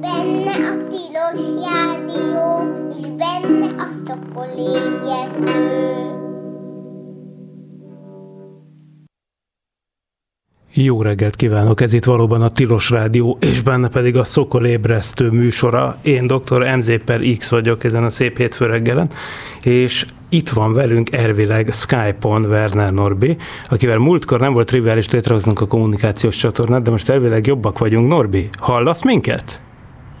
Benne 0.00 0.50
a 0.50 0.86
tilos 0.88 1.66
rádió, 1.66 2.66
és 2.98 3.06
benne 3.06 3.82
a 3.82 3.88
szokolébresztő. 4.06 5.84
Jó 10.72 11.02
reggelt 11.02 11.36
kívánok, 11.36 11.80
ez 11.80 11.92
itt 11.92 12.04
valóban 12.04 12.42
a 12.42 12.48
Tilos 12.48 12.90
Rádió, 12.90 13.38
és 13.40 13.60
benne 13.60 13.88
pedig 13.88 14.16
a 14.16 14.24
Szokol 14.24 14.66
ébresztő 14.66 15.30
műsora. 15.30 15.98
Én 16.02 16.26
dr. 16.26 16.76
MZ 16.76 16.92
per 17.04 17.20
X 17.38 17.50
vagyok 17.50 17.84
ezen 17.84 18.04
a 18.04 18.10
szép 18.10 18.36
hétfő 18.36 18.66
reggelen, 18.66 19.10
és 19.62 20.06
itt 20.28 20.48
van 20.48 20.72
velünk 20.72 21.12
ervileg 21.12 21.72
Skype-on 21.72 22.44
Werner 22.44 22.92
Norbi, 22.92 23.36
akivel 23.68 23.98
múltkor 23.98 24.40
nem 24.40 24.52
volt 24.52 24.66
triviális 24.66 25.10
létrehoznunk 25.10 25.60
a 25.60 25.66
kommunikációs 25.66 26.36
csatornát, 26.36 26.82
de 26.82 26.90
most 26.90 27.08
elvileg 27.08 27.46
jobbak 27.46 27.78
vagyunk. 27.78 28.08
Norbi, 28.08 28.48
hallasz 28.58 29.04
minket? 29.04 29.62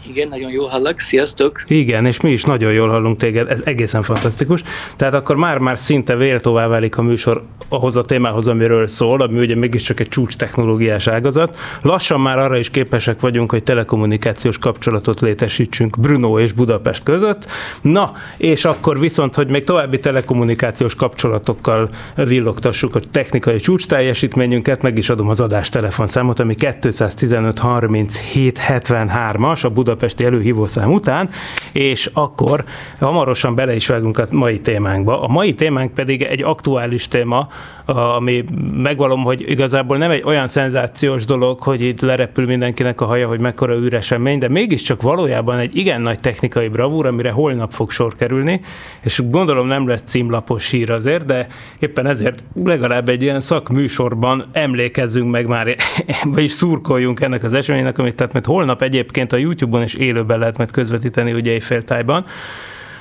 Igen, 0.08 0.28
nagyon 0.28 0.50
jól 0.50 0.68
hallak, 0.68 1.00
sziasztok! 1.00 1.64
Igen, 1.66 2.06
és 2.06 2.20
mi 2.20 2.30
is 2.30 2.44
nagyon 2.44 2.72
jól 2.72 2.88
hallunk 2.88 3.16
téged, 3.16 3.50
ez 3.50 3.62
egészen 3.64 4.02
fantasztikus. 4.02 4.62
Tehát 4.96 5.14
akkor 5.14 5.36
már-már 5.36 5.78
szinte 5.78 6.16
véltóvá 6.16 6.66
válik 6.66 6.98
a 6.98 7.02
műsor 7.02 7.42
ahhoz 7.68 7.96
a 7.96 8.02
témához, 8.02 8.46
amiről 8.46 8.86
szól, 8.86 9.22
ami 9.22 9.38
ugye 9.38 9.56
mégiscsak 9.56 10.00
egy 10.00 10.08
csúcs 10.08 10.36
technológiás 10.36 11.06
ágazat. 11.06 11.58
Lassan 11.82 12.20
már 12.20 12.38
arra 12.38 12.56
is 12.58 12.70
képesek 12.70 13.20
vagyunk, 13.20 13.50
hogy 13.50 13.62
telekommunikációs 13.62 14.58
kapcsolatot 14.58 15.20
létesítsünk 15.20 16.00
Bruno 16.00 16.38
és 16.38 16.52
Budapest 16.52 17.02
között. 17.02 17.46
Na, 17.80 18.12
és 18.36 18.64
akkor 18.64 19.00
viszont, 19.00 19.34
hogy 19.34 19.50
még 19.50 19.64
további 19.64 19.98
telekommunikációs 19.98 20.94
kapcsolatokkal 20.94 21.88
villogtassuk 22.14 22.94
a 22.94 23.00
technikai 23.10 23.58
csúcs 23.58 23.86
teljesítményünket, 23.86 24.82
meg 24.82 24.98
is 24.98 25.10
adom 25.10 25.28
az 25.28 25.40
adás 25.40 25.68
telefonszámot, 25.68 26.38
ami 26.40 26.54
215 26.54 27.58
37 27.58 28.60
73-as, 28.68 29.64
a 29.64 29.68
Budapest 29.68 29.93
budapesti 29.94 30.24
előhívószám 30.24 30.92
után, 30.92 31.30
és 31.72 32.10
akkor 32.12 32.64
hamarosan 33.00 33.54
bele 33.54 33.74
is 33.74 33.86
vágunk 33.86 34.18
a 34.18 34.26
mai 34.30 34.60
témánkba. 34.60 35.22
A 35.22 35.28
mai 35.28 35.54
témánk 35.54 35.94
pedig 35.94 36.22
egy 36.22 36.42
aktuális 36.42 37.08
téma, 37.08 37.48
ami 37.86 38.44
megvalom, 38.76 39.22
hogy 39.22 39.50
igazából 39.50 39.96
nem 39.96 40.10
egy 40.10 40.22
olyan 40.24 40.48
szenzációs 40.48 41.24
dolog, 41.24 41.60
hogy 41.60 41.82
itt 41.82 42.00
lerepül 42.00 42.46
mindenkinek 42.46 43.00
a 43.00 43.04
haja, 43.04 43.28
hogy 43.28 43.38
mekkora 43.38 43.74
űresemény, 43.74 44.38
de 44.38 44.48
mégiscsak 44.48 45.02
valójában 45.02 45.58
egy 45.58 45.76
igen 45.76 46.00
nagy 46.00 46.20
technikai 46.20 46.68
bravúr, 46.68 47.06
amire 47.06 47.30
holnap 47.30 47.72
fog 47.72 47.90
sor 47.90 48.14
kerülni, 48.14 48.60
és 49.02 49.22
gondolom 49.30 49.66
nem 49.66 49.88
lesz 49.88 50.02
címlapos 50.02 50.70
hír 50.70 50.90
azért, 50.90 51.24
de 51.24 51.46
éppen 51.78 52.06
ezért 52.06 52.44
legalább 52.64 53.08
egy 53.08 53.22
ilyen 53.22 53.40
szakműsorban 53.40 54.44
emlékezzünk 54.52 55.30
meg 55.30 55.46
már, 55.46 55.76
vagyis 56.34 56.50
szurkoljunk 56.50 57.20
ennek 57.20 57.42
az 57.42 57.52
eseménynek, 57.52 57.98
amit 57.98 58.14
tehát 58.14 58.32
mert 58.32 58.46
holnap 58.46 58.82
egyébként 58.82 59.32
a 59.32 59.36
YouTube-on 59.36 59.83
is 59.84 59.94
élőben 59.94 60.38
lehet 60.38 60.56
majd 60.56 60.70
közvetíteni, 60.70 61.32
ugye 61.32 61.50
éjféltájban 61.50 62.24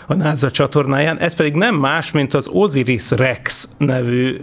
a 0.08 0.14
NASA 0.14 0.52
csatornáján, 0.52 1.20
ez 1.20 1.36
pedig 1.36 1.54
nem 1.54 1.76
más, 1.76 2.12
mint 2.12 2.34
az 2.34 2.48
Osiris 2.48 3.12
Rex 3.12 3.70
nevű 3.78 4.42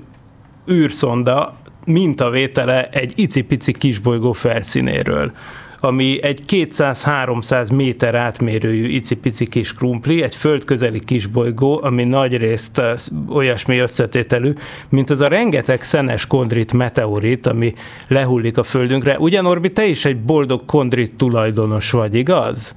űrszonda 0.70 1.56
mintavétele 1.84 2.88
egy 2.88 3.12
icipici 3.16 3.72
kisbolygó 3.72 4.32
felszínéről 4.32 5.32
ami 5.81 6.23
egy 6.23 6.42
200-300 6.48 7.75
méter 7.75 8.14
átmérőjű 8.14 8.89
icipici 8.89 9.47
kis 9.47 9.75
krumpli, 9.75 10.22
egy 10.22 10.34
földközeli 10.34 11.00
kisbolygó, 11.00 11.81
ami 11.83 12.05
nagy 12.05 12.37
részt 12.37 12.83
olyasmi 13.28 13.78
összetételű, 13.78 14.53
mint 14.89 15.11
az 15.11 15.20
a 15.20 15.28
rengeteg 15.28 15.83
szenes 15.83 16.27
kondrit 16.27 16.72
meteorit, 16.72 17.47
ami 17.47 17.75
lehullik 18.09 18.59
a 18.59 18.62
földünkre. 18.62 19.19
Ugyan 19.19 19.47
Orbi, 19.47 19.72
te 19.72 19.84
is 19.87 20.05
egy 20.05 20.20
boldog 20.22 20.64
kondrit 20.64 21.14
tulajdonos 21.17 21.91
vagy, 21.91 22.15
igaz? 22.15 22.75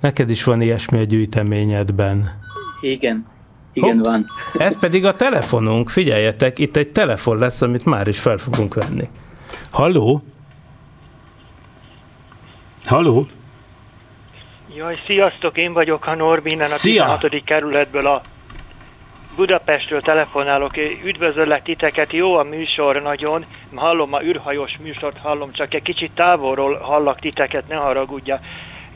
Neked 0.00 0.30
is 0.30 0.44
van 0.44 0.60
ilyesmi 0.60 0.98
a 0.98 1.02
gyűjteményedben. 1.02 2.30
Igen, 2.80 3.26
igen, 3.72 3.96
Hops. 3.96 4.08
van. 4.08 4.26
Ez 4.58 4.78
pedig 4.78 5.04
a 5.04 5.14
telefonunk, 5.14 5.90
figyeljetek, 5.90 6.58
itt 6.58 6.76
egy 6.76 6.88
telefon 6.88 7.38
lesz, 7.38 7.62
amit 7.62 7.84
már 7.84 8.08
is 8.08 8.18
fel 8.18 8.38
fogunk 8.38 8.74
venni. 8.74 9.08
Halló? 9.70 10.22
Halló? 12.84 13.26
Jaj, 14.76 14.98
sziasztok, 15.06 15.56
én 15.56 15.72
vagyok 15.72 16.06
a 16.06 16.14
Norbi, 16.14 16.50
innen 16.50 16.70
a 16.70 16.80
16. 16.82 17.44
kerületből 17.44 18.06
a 18.06 18.20
Budapestről 19.36 20.00
telefonálok, 20.00 20.76
üdvözöllek 21.04 21.62
titeket, 21.62 22.12
jó 22.12 22.36
a 22.36 22.42
műsor 22.42 23.02
nagyon, 23.02 23.44
hallom 23.74 24.12
a 24.12 24.22
űrhajós 24.22 24.76
műsort, 24.82 25.18
hallom, 25.18 25.52
csak 25.52 25.74
egy 25.74 25.82
kicsit 25.82 26.10
távolról 26.14 26.78
hallak 26.78 27.20
titeket, 27.20 27.68
ne 27.68 27.74
haragudja. 27.74 28.40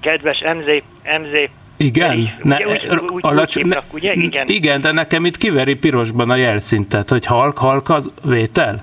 Kedves 0.00 0.38
MZ, 0.38 0.82
MZ 1.20 1.50
igen, 1.80 2.38
ne, 2.42 2.56
úgy, 2.66 2.88
úgy, 3.12 3.20
alacs, 3.24 3.56
úgy 3.56 3.62
hívnak, 3.62 3.84
ugye? 3.92 4.12
Igen. 4.12 4.46
igen, 4.48 4.80
de 4.80 4.92
nekem 4.92 5.24
itt 5.24 5.36
kiveri 5.36 5.74
pirosban 5.74 6.30
a 6.30 6.34
jelszintet, 6.34 7.10
hogy 7.10 7.26
halk, 7.26 7.58
halk 7.58 7.88
az 7.88 8.12
vétel? 8.24 8.80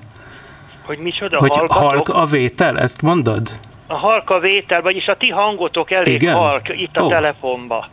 Hogy 0.84 0.98
micsoda, 0.98 1.38
Hogy 1.38 1.52
halk 1.68 2.08
a 2.08 2.24
vétel, 2.24 2.78
ezt 2.78 3.02
mondod? 3.02 3.52
A 3.86 3.94
halk 3.94 4.30
a 4.30 4.38
vétel, 4.38 4.82
vagyis 4.82 5.06
a 5.06 5.16
ti 5.16 5.30
hangotok 5.30 5.90
elég 5.90 6.22
igen? 6.22 6.34
halk 6.34 6.68
itt 6.68 6.96
a 6.96 7.02
oh. 7.02 7.10
telefonba. 7.10 7.88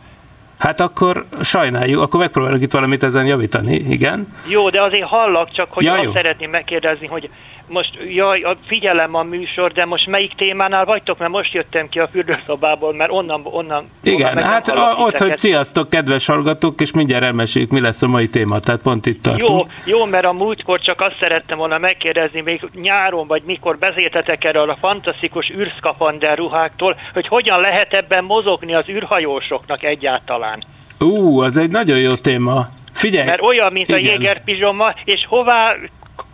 Hát 0.58 0.80
akkor 0.80 1.26
sajnáljuk, 1.42 2.02
akkor 2.02 2.20
megpróbálok 2.20 2.60
itt 2.60 2.72
valamit 2.72 3.02
ezen 3.02 3.26
javítani, 3.26 3.74
igen? 3.74 4.34
Jó, 4.48 4.68
de 4.70 4.82
azért 4.82 5.08
hallak 5.08 5.52
csak, 5.52 5.72
hogy 5.72 5.84
ja, 5.84 5.92
azt 5.92 6.02
jó. 6.02 6.12
szeretném 6.12 6.50
megkérdezni, 6.50 7.06
hogy 7.06 7.30
most 7.68 7.98
jaj, 8.08 8.40
figyelem 8.66 9.14
a 9.14 9.22
műsor, 9.22 9.72
de 9.72 9.84
most 9.84 10.06
melyik 10.06 10.34
témánál 10.34 10.84
vagytok? 10.84 11.18
Mert 11.18 11.30
most 11.30 11.52
jöttem 11.52 11.88
ki 11.88 11.98
a 11.98 12.08
fürdőszobából, 12.08 12.94
mert 12.94 13.10
onnan, 13.10 13.40
onnan 13.44 13.90
Igen, 14.02 14.28
onnan 14.28 14.44
hát 14.44 14.68
a, 14.68 14.94
ott, 14.98 15.18
hogy 15.18 15.36
sziasztok, 15.36 15.90
kedves 15.90 16.26
hallgatók, 16.26 16.80
és 16.80 16.92
mindjárt 16.92 17.24
elmeséljük, 17.24 17.70
mi 17.70 17.80
lesz 17.80 18.02
a 18.02 18.06
mai 18.06 18.28
téma, 18.28 18.58
tehát 18.58 18.82
pont 18.82 19.06
itt 19.06 19.22
tartunk. 19.22 19.60
Jó, 19.84 19.96
jó, 19.98 20.04
mert 20.04 20.24
a 20.24 20.32
múltkor 20.32 20.80
csak 20.80 21.00
azt 21.00 21.16
szerettem 21.18 21.58
volna 21.58 21.78
megkérdezni, 21.78 22.40
még 22.40 22.68
nyáron, 22.74 23.26
vagy 23.26 23.42
mikor 23.46 23.78
beszéltetek 23.78 24.44
erről 24.44 24.70
a 24.70 24.76
fantasztikus 24.80 25.50
űrszkafander 25.50 26.38
ruháktól, 26.38 26.96
hogy 27.12 27.28
hogyan 27.28 27.60
lehet 27.60 27.92
ebben 27.92 28.24
mozogni 28.24 28.72
az 28.72 28.88
űrhajósoknak 28.88 29.82
egyáltalán. 29.82 30.64
Ú, 30.98 31.40
az 31.40 31.56
egy 31.56 31.70
nagyon 31.70 31.98
jó 31.98 32.10
téma. 32.10 32.68
Figyelj! 32.92 33.26
Mert 33.26 33.42
olyan, 33.42 33.72
mint 33.72 33.88
Igen. 33.88 34.00
a 34.00 34.02
jégerpizsoma, 34.02 34.94
és 35.04 35.26
hová 35.28 35.76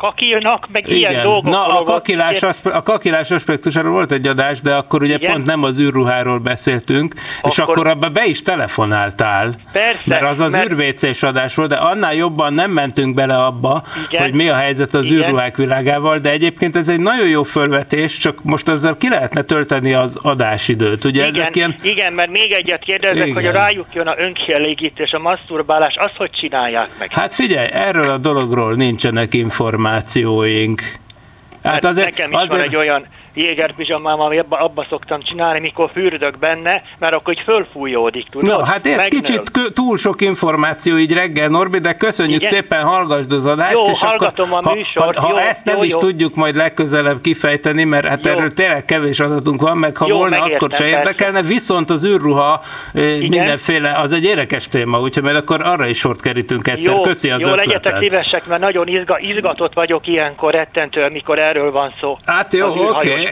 kakilnak, 0.01 0.69
meg 0.73 0.89
Igen. 0.89 1.11
ilyen 1.11 1.23
dolgok. 1.23 1.53
Na, 1.53 1.79
a 1.79 1.83
kakilás, 1.83 2.43
aspe- 2.43 2.75
a 2.75 2.83
kakilás 2.83 3.31
aspektusáról 3.31 3.93
volt 3.93 4.13
egy 4.13 4.27
adás, 4.27 4.61
de 4.61 4.75
akkor 4.75 5.03
ugye 5.03 5.15
Igen. 5.15 5.31
pont 5.31 5.47
nem 5.47 5.63
az 5.63 5.81
űrruháról 5.81 6.39
beszéltünk, 6.39 7.15
akkor... 7.39 7.51
és 7.51 7.59
akkor 7.59 7.87
abba 7.87 8.09
be 8.09 8.25
is 8.25 8.43
telefonáltál. 8.43 9.53
Persze. 9.73 10.03
Mert 10.05 10.23
az 10.23 10.41
az 10.41 10.53
mert... 10.53 10.71
űrvécés 10.71 11.23
adás 11.23 11.55
volt, 11.55 11.69
de 11.69 11.77
annál 11.77 12.15
jobban 12.15 12.55
nem 12.55 12.71
mentünk 12.71 13.15
bele 13.15 13.45
abba, 13.45 13.83
Igen. 14.09 14.23
hogy 14.23 14.35
mi 14.35 14.49
a 14.49 14.55
helyzet 14.55 14.95
az 14.95 15.07
Igen. 15.07 15.19
űrruhák 15.19 15.57
világával, 15.57 16.19
de 16.19 16.31
egyébként 16.31 16.77
ez 16.77 16.89
egy 16.89 17.01
nagyon 17.01 17.29
jó 17.29 17.43
fölvetés, 17.43 18.19
csak 18.19 18.43
most 18.43 18.69
azzal 18.69 18.97
ki 18.97 19.09
lehetne 19.09 19.43
tölteni 19.43 19.93
az 19.93 20.19
adásidőt. 20.23 21.05
Ugye 21.05 21.27
Igen, 21.27 21.41
ezek 21.41 21.57
ilyen... 21.57 21.75
Igen 21.83 22.13
mert 22.13 22.31
még 22.31 22.53
egyet 22.53 22.85
kérdezek, 22.85 23.27
Igen. 23.27 23.35
hogy 23.35 23.47
a 23.47 23.53
rájuk 23.53 23.87
jön 23.95 24.07
a 24.07 24.15
önkielégítés, 24.19 25.13
a 25.13 25.19
maszturbálás, 25.19 25.95
azt 25.97 26.17
hogy 26.17 26.31
csinálják 26.31 26.89
meg? 26.99 27.13
Hát 27.13 27.35
figyelj, 27.35 27.69
erről 27.73 28.11
a 28.11 28.19
dologról 28.19 28.75
nincsenek 28.75 29.35
információk 29.35 29.89
információink. 29.91 30.83
Hát 31.63 31.85
azért, 31.85 32.11
nekem 32.11 32.31
is 32.31 32.37
azért... 32.37 32.51
van 32.51 32.69
egy 32.69 32.77
olyan 32.77 33.07
jégerpizsamám, 33.41 34.21
ami 34.21 34.39
abba, 34.39 34.57
abba 34.57 34.87
szoktam 34.89 35.23
csinálni, 35.23 35.61
mikor 35.61 35.91
fürdök 35.93 36.39
benne, 36.39 36.83
mert 36.99 37.13
akkor 37.13 37.33
így 37.33 37.43
fölfújódik, 37.45 38.29
tudod? 38.29 38.51
No, 38.51 38.65
hát 38.65 38.87
ez 38.87 38.97
Megnöl. 38.97 39.21
kicsit 39.21 39.51
túl 39.75 39.97
sok 39.97 40.21
információ 40.21 40.97
így 40.97 41.13
reggel, 41.13 41.49
Norbi, 41.49 41.79
de 41.79 41.93
köszönjük 41.93 42.41
Igen? 42.41 42.51
szépen, 42.51 42.83
hallgassd 42.83 43.33
az 43.33 43.47
adást, 43.47 43.73
jó, 43.73 43.83
és 43.83 44.03
akkor, 44.03 44.33
a 44.51 44.75
műsort, 44.75 45.17
ha, 45.17 45.27
ha, 45.27 45.33
ha 45.33 45.41
ezt 45.41 45.65
nem 45.65 45.77
jó, 45.77 45.83
is 45.83 45.93
jó. 45.93 45.99
tudjuk 45.99 46.35
majd 46.35 46.55
legközelebb 46.55 47.21
kifejteni, 47.21 47.85
mert 47.85 48.07
hát 48.07 48.27
jó. 48.27 48.33
erről 48.33 48.53
tényleg 48.53 48.85
kevés 48.85 49.21
adatunk 49.21 49.61
van, 49.61 49.77
meg 49.77 49.97
ha 49.97 50.07
jó, 50.07 50.17
volna, 50.17 50.39
megértem, 50.39 50.57
akkor 50.57 50.71
se 50.79 50.87
érdekelne, 50.87 51.39
persze. 51.39 51.49
viszont 51.49 51.91
az 51.91 52.05
űrruha 52.05 52.63
Igen? 52.95 53.19
mindenféle, 53.19 53.93
az 53.93 54.13
egy 54.13 54.25
érdekes 54.25 54.69
téma, 54.69 55.01
úgyhogy 55.01 55.23
majd 55.23 55.37
akkor 55.37 55.63
arra 55.63 55.87
is 55.87 55.99
sort 55.99 56.21
kerítünk 56.23 56.69
egyszer. 56.69 56.95
Jó, 56.95 57.01
Köszi 57.01 57.31
az 57.31 57.41
jó 57.41 57.49
ötletet. 57.49 57.67
legyetek 57.67 57.99
szívesek, 57.99 58.47
mert 58.47 58.61
nagyon 58.61 58.89
izga, 58.89 59.19
izgatott 59.19 59.73
vagyok 59.73 60.07
ilyenkor 60.07 60.53
rettentő, 60.53 61.09
mikor 61.09 61.39
erről 61.39 61.71
van 61.71 61.95
szó. 62.01 62.19
Hát 62.27 62.55
jó, 62.55 62.67
oké. 62.67 63.11
Okay. 63.11 63.29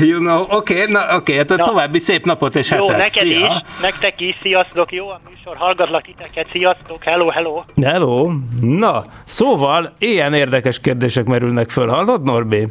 You 0.00 0.18
know, 0.18 0.42
oké, 0.42 0.54
okay, 0.54 0.92
na 0.92 1.16
oké, 1.16 1.40
okay, 1.40 1.56
hát 1.56 1.62
további 1.62 1.98
szép 1.98 2.24
napot 2.24 2.54
és 2.54 2.70
Jó, 2.70 2.76
hetet. 2.78 2.96
neked 2.96 3.26
Szia. 3.26 3.64
is, 3.64 3.80
nektek 3.80 4.20
is, 4.20 4.38
sziasztok, 4.42 4.92
jó 4.92 5.08
a 5.08 5.20
műsor, 5.28 5.56
hallgatlak 5.56 6.02
titeket, 6.02 6.48
sziasztok, 6.52 7.02
hello, 7.02 7.28
hello. 7.28 7.62
Hello, 7.82 8.32
na, 8.60 9.04
szóval 9.24 9.94
ilyen 9.98 10.32
érdekes 10.34 10.80
kérdések 10.80 11.24
merülnek 11.24 11.70
föl, 11.70 11.88
hallod 11.88 12.22
Norbi? 12.22 12.66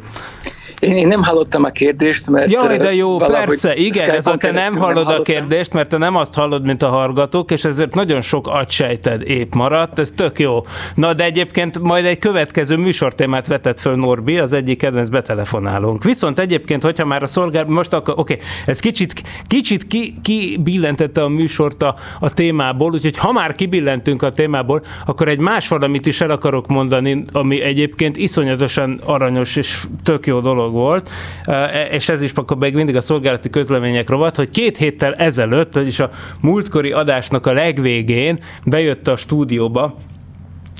Én, 0.80 0.96
én 0.96 1.06
nem 1.06 1.22
hallottam 1.22 1.64
a 1.64 1.68
kérdést, 1.68 2.26
mert... 2.26 2.50
Jaj, 2.50 2.78
de 2.78 2.94
jó, 2.94 3.16
persze, 3.16 3.74
igen, 3.74 4.10
ez 4.10 4.26
a 4.26 4.36
te 4.36 4.50
nem 4.50 4.76
hallod 4.76 5.06
nem 5.06 5.16
a 5.18 5.22
kérdést, 5.22 5.72
mert 5.72 5.88
te 5.88 5.96
nem 5.96 6.16
azt 6.16 6.34
hallod, 6.34 6.64
mint 6.64 6.82
a 6.82 6.88
hallgatók, 6.88 7.50
és 7.50 7.64
ezért 7.64 7.94
nagyon 7.94 8.20
sok 8.20 8.46
agysejted 8.46 9.22
épp 9.22 9.54
maradt, 9.54 9.98
ez 9.98 10.12
tök 10.16 10.38
jó. 10.38 10.64
Na, 10.94 11.14
de 11.14 11.24
egyébként 11.24 11.78
majd 11.78 12.04
egy 12.04 12.18
következő 12.18 12.76
műsortémát 12.76 13.46
vetett 13.46 13.80
föl 13.80 13.94
Norbi, 13.94 14.38
az 14.38 14.52
egyik 14.52 14.78
kedvenc 14.78 15.08
betelefonálónk. 15.08 16.04
Viszont 16.04 16.38
egyébként, 16.38 16.82
hogyha 16.82 17.04
már 17.04 17.22
a 17.22 17.26
szolgál, 17.26 17.64
most 17.64 17.92
akkor, 17.92 18.14
oké, 18.16 18.32
okay, 18.32 18.46
ez 18.66 18.80
kicsit, 18.80 19.22
kicsit 19.46 19.86
ki, 19.86 20.14
ki 20.22 20.60
billentette 20.62 21.22
a 21.22 21.28
műsort 21.28 21.82
a, 21.82 21.94
a 22.20 22.32
témából, 22.32 22.92
úgyhogy 22.92 23.16
ha 23.16 23.32
már 23.32 23.54
kibillentünk 23.54 24.22
a 24.22 24.32
témából, 24.32 24.82
akkor 25.06 25.28
egy 25.28 25.40
más 25.40 25.68
valamit 25.68 26.06
is 26.06 26.20
el 26.20 26.30
akarok 26.30 26.66
mondani, 26.66 27.22
ami 27.32 27.60
egyébként 27.60 28.16
iszonyatosan 28.16 29.00
aranyos 29.04 29.56
és 29.56 29.84
tök 30.04 30.26
jó 30.26 30.40
dolog 30.40 30.65
volt, 30.70 31.10
e, 31.44 31.84
és 31.84 32.08
ez 32.08 32.22
is 32.22 32.32
akkor 32.32 32.56
meg 32.56 32.74
mindig 32.74 32.96
a 32.96 33.00
szolgálati 33.00 33.50
közlemények 33.50 34.08
rovat, 34.08 34.36
hogy 34.36 34.50
két 34.50 34.76
héttel 34.76 35.14
ezelőtt, 35.14 35.74
vagyis 35.74 36.00
a 36.00 36.10
múltkori 36.40 36.92
adásnak 36.92 37.46
a 37.46 37.52
legvégén 37.52 38.38
bejött 38.64 39.08
a 39.08 39.16
stúdióba 39.16 39.96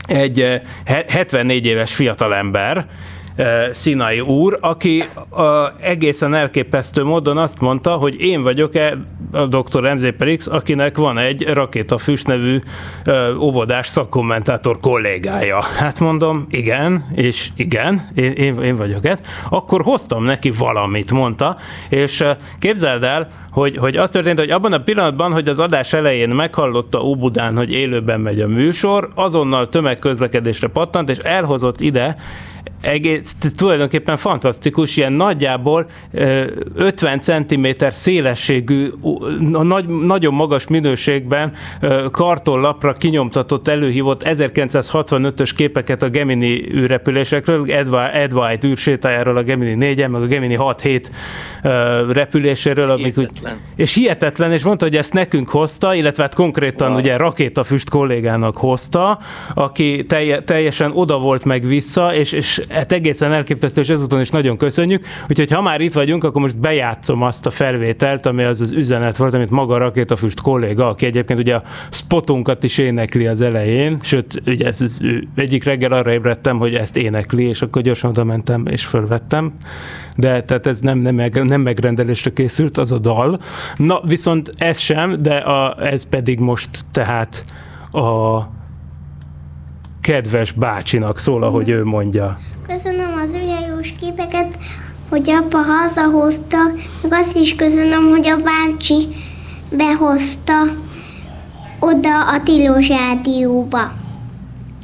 egy 0.07 0.61
74 0.85 1.67
éves 1.67 1.95
fiatalember, 1.95 2.87
Színai 3.73 4.21
úr, 4.21 4.59
aki 4.61 5.05
egészen 5.81 6.35
elképesztő 6.35 7.05
módon 7.05 7.39
azt 7.39 7.61
mondta, 7.61 7.91
hogy 7.91 8.23
én 8.23 8.43
vagyok-e 8.43 8.99
a 9.33 9.47
dr. 9.47 9.95
MZ 9.95 10.47
akinek 10.47 10.97
van 10.97 11.19
egy 11.19 11.47
rakétafüst 11.47 12.27
nevű 12.27 12.59
óvodás 13.39 13.87
szakkommentátor 13.87 14.81
kollégája. 14.81 15.63
Hát 15.63 16.01
mondom, 16.01 16.47
igen, 16.51 17.07
és 17.15 17.49
igen, 17.57 18.09
én, 18.15 18.33
én, 18.33 18.61
én 18.61 18.77
vagyok 18.77 19.05
ez. 19.05 19.23
Akkor 19.51 19.83
hoztam 19.83 20.25
neki 20.25 20.51
valamit, 20.51 21.13
mondta, 21.13 21.57
és 21.89 22.25
képzeld 22.59 23.03
el, 23.03 23.29
hogy, 23.51 23.77
hogy 23.77 23.97
az 23.97 24.11
történt, 24.11 24.39
hogy 24.39 24.51
abban 24.51 24.73
a 24.73 24.79
pillanatban, 24.79 25.33
hogy 25.33 25.49
az 25.49 25.59
adás 25.59 25.93
elején 25.93 26.29
meghallotta 26.29 27.03
Óbudán, 27.03 27.57
hogy 27.57 27.73
élőben 27.73 28.21
megy 28.21 28.41
a 28.41 28.49
műsor, 28.49 29.09
azonnal 29.15 29.69
tömegközlekedésre 29.69 30.69
pattant, 30.69 31.09
és 31.09 31.19
elhozott 31.19 31.81
ide 31.81 32.17
egész, 32.81 33.37
tulajdonképpen 33.57 34.17
fantasztikus, 34.17 34.97
ilyen 34.97 35.13
nagyjából 35.13 35.87
50 36.75 37.21
cm 37.21 37.67
szélességű, 37.93 38.91
nagy, 39.41 39.87
nagyon 39.89 40.35
magas 40.35 40.67
minőségben 40.67 41.53
kartonlapra 42.11 42.93
kinyomtatott, 42.93 43.69
előhívott 43.69 44.23
1965-ös 44.25 45.51
képeket 45.57 46.03
a 46.03 46.09
Gemini 46.09 46.73
űrrepülésekről, 46.75 47.71
Ed 48.13 48.33
White 48.33 48.67
űrsétájáról, 48.67 49.37
a 49.37 49.43
Gemini 49.43 49.95
4-en, 49.95 50.11
meg 50.11 50.23
a 50.23 50.27
Gemini 50.27 50.57
6-7 50.59 51.05
repüléséről. 52.13 52.91
Amik 52.91 53.19
úgy, 53.19 53.31
és 53.77 53.95
hihetetlen, 53.95 54.53
és 54.53 54.63
mondta, 54.63 54.85
hogy 54.85 54.97
ezt 54.97 55.13
nekünk 55.13 55.49
hozta, 55.49 55.95
illetve 55.95 56.23
hát 56.23 56.35
konkrétan 56.35 56.91
wow. 56.91 56.99
ugye 56.99 57.17
rakétafüst 57.17 57.91
kollégának 57.91 58.57
hozta, 58.57 59.19
aki 59.55 60.05
telje, 60.09 60.43
teljesen 60.43 60.93
oda 60.95 61.19
volt 61.19 61.45
meg 61.45 61.67
vissza, 61.67 62.15
és, 62.15 62.33
és 62.33 62.61
hát 62.69 62.93
egészen 62.93 63.33
elképesztő, 63.33 63.81
és 63.81 63.89
ezúton 63.89 64.21
is 64.21 64.31
nagyon 64.31 64.57
köszönjük. 64.57 65.05
Úgyhogy 65.29 65.51
ha 65.51 65.63
már 65.63 65.81
itt 65.81 65.93
vagyunk, 65.93 66.25
akkor 66.25 66.41
most 66.41 66.59
bejátszom 66.59 67.23
azt 67.23 67.47
a 67.47 67.51
felvételt, 67.51 68.27
ami 68.27 68.43
az 68.43 68.61
az 68.61 68.73
üzenet 68.73 69.17
volt, 69.17 69.35
amit 69.35 69.51
maga 69.51 69.75
a 69.75 69.79
rakétafüst 69.79 70.41
kolléga, 70.41 70.89
aki 70.89 71.07
egyébként 71.07 71.39
ugye 71.39 71.55
a 71.55 71.63
spotunkat 71.91 72.65
is 72.65 72.79
énekli 72.79 73.27
az 73.27 73.41
elején, 73.41 73.99
sőt, 74.03 74.43
ugye 74.47 74.67
ez, 74.67 74.83
ez, 74.83 74.99
egyik 75.35 75.65
reggel 75.65 75.93
arra 75.93 76.13
ébredtem, 76.13 76.59
hogy 76.59 76.75
ezt 76.75 76.97
énekli, 76.97 77.45
és 77.45 77.63
akkor 77.63 77.83
gyorsan 77.83 78.11
oda 78.11 78.25
mentem 78.25 78.67
és 78.67 78.85
fölvettem. 78.85 79.53
De 80.17 80.43
tehát 80.43 80.67
ez 80.67 80.81
nem, 80.81 80.99
nem, 80.99 81.31
nem 81.33 81.61
megrendelésre 81.61 82.33
készült, 82.33 82.77
az 82.77 82.93
a 82.93 82.99
dal. 82.99 83.39
Na, 83.77 84.01
viszont 84.05 84.51
ez 84.57 84.79
sem, 84.79 85.23
de 85.23 85.37
a, 85.37 85.87
ez 85.87 86.09
pedig 86.09 86.39
most 86.39 86.71
tehát 86.91 87.45
a 87.91 88.41
kedves 90.01 90.53
bácsinak 90.53 91.19
szól, 91.19 91.43
ahogy 91.43 91.69
ő 91.69 91.85
mondja. 91.85 92.39
Köszönöm 92.69 93.21
az 93.25 93.31
ujjajós 93.31 93.95
képeket, 94.01 94.59
hogy 95.09 95.31
apa 95.31 95.59
hazahozta, 95.59 96.59
meg 97.03 97.13
azt 97.13 97.37
is 97.37 97.55
köszönöm, 97.55 98.09
hogy 98.09 98.27
a 98.27 98.37
bácsi 98.37 99.09
behozta 99.71 100.63
oda 101.81 102.29
a 102.29 102.43
Tilos 102.43 102.89
rádióba. 102.89 103.93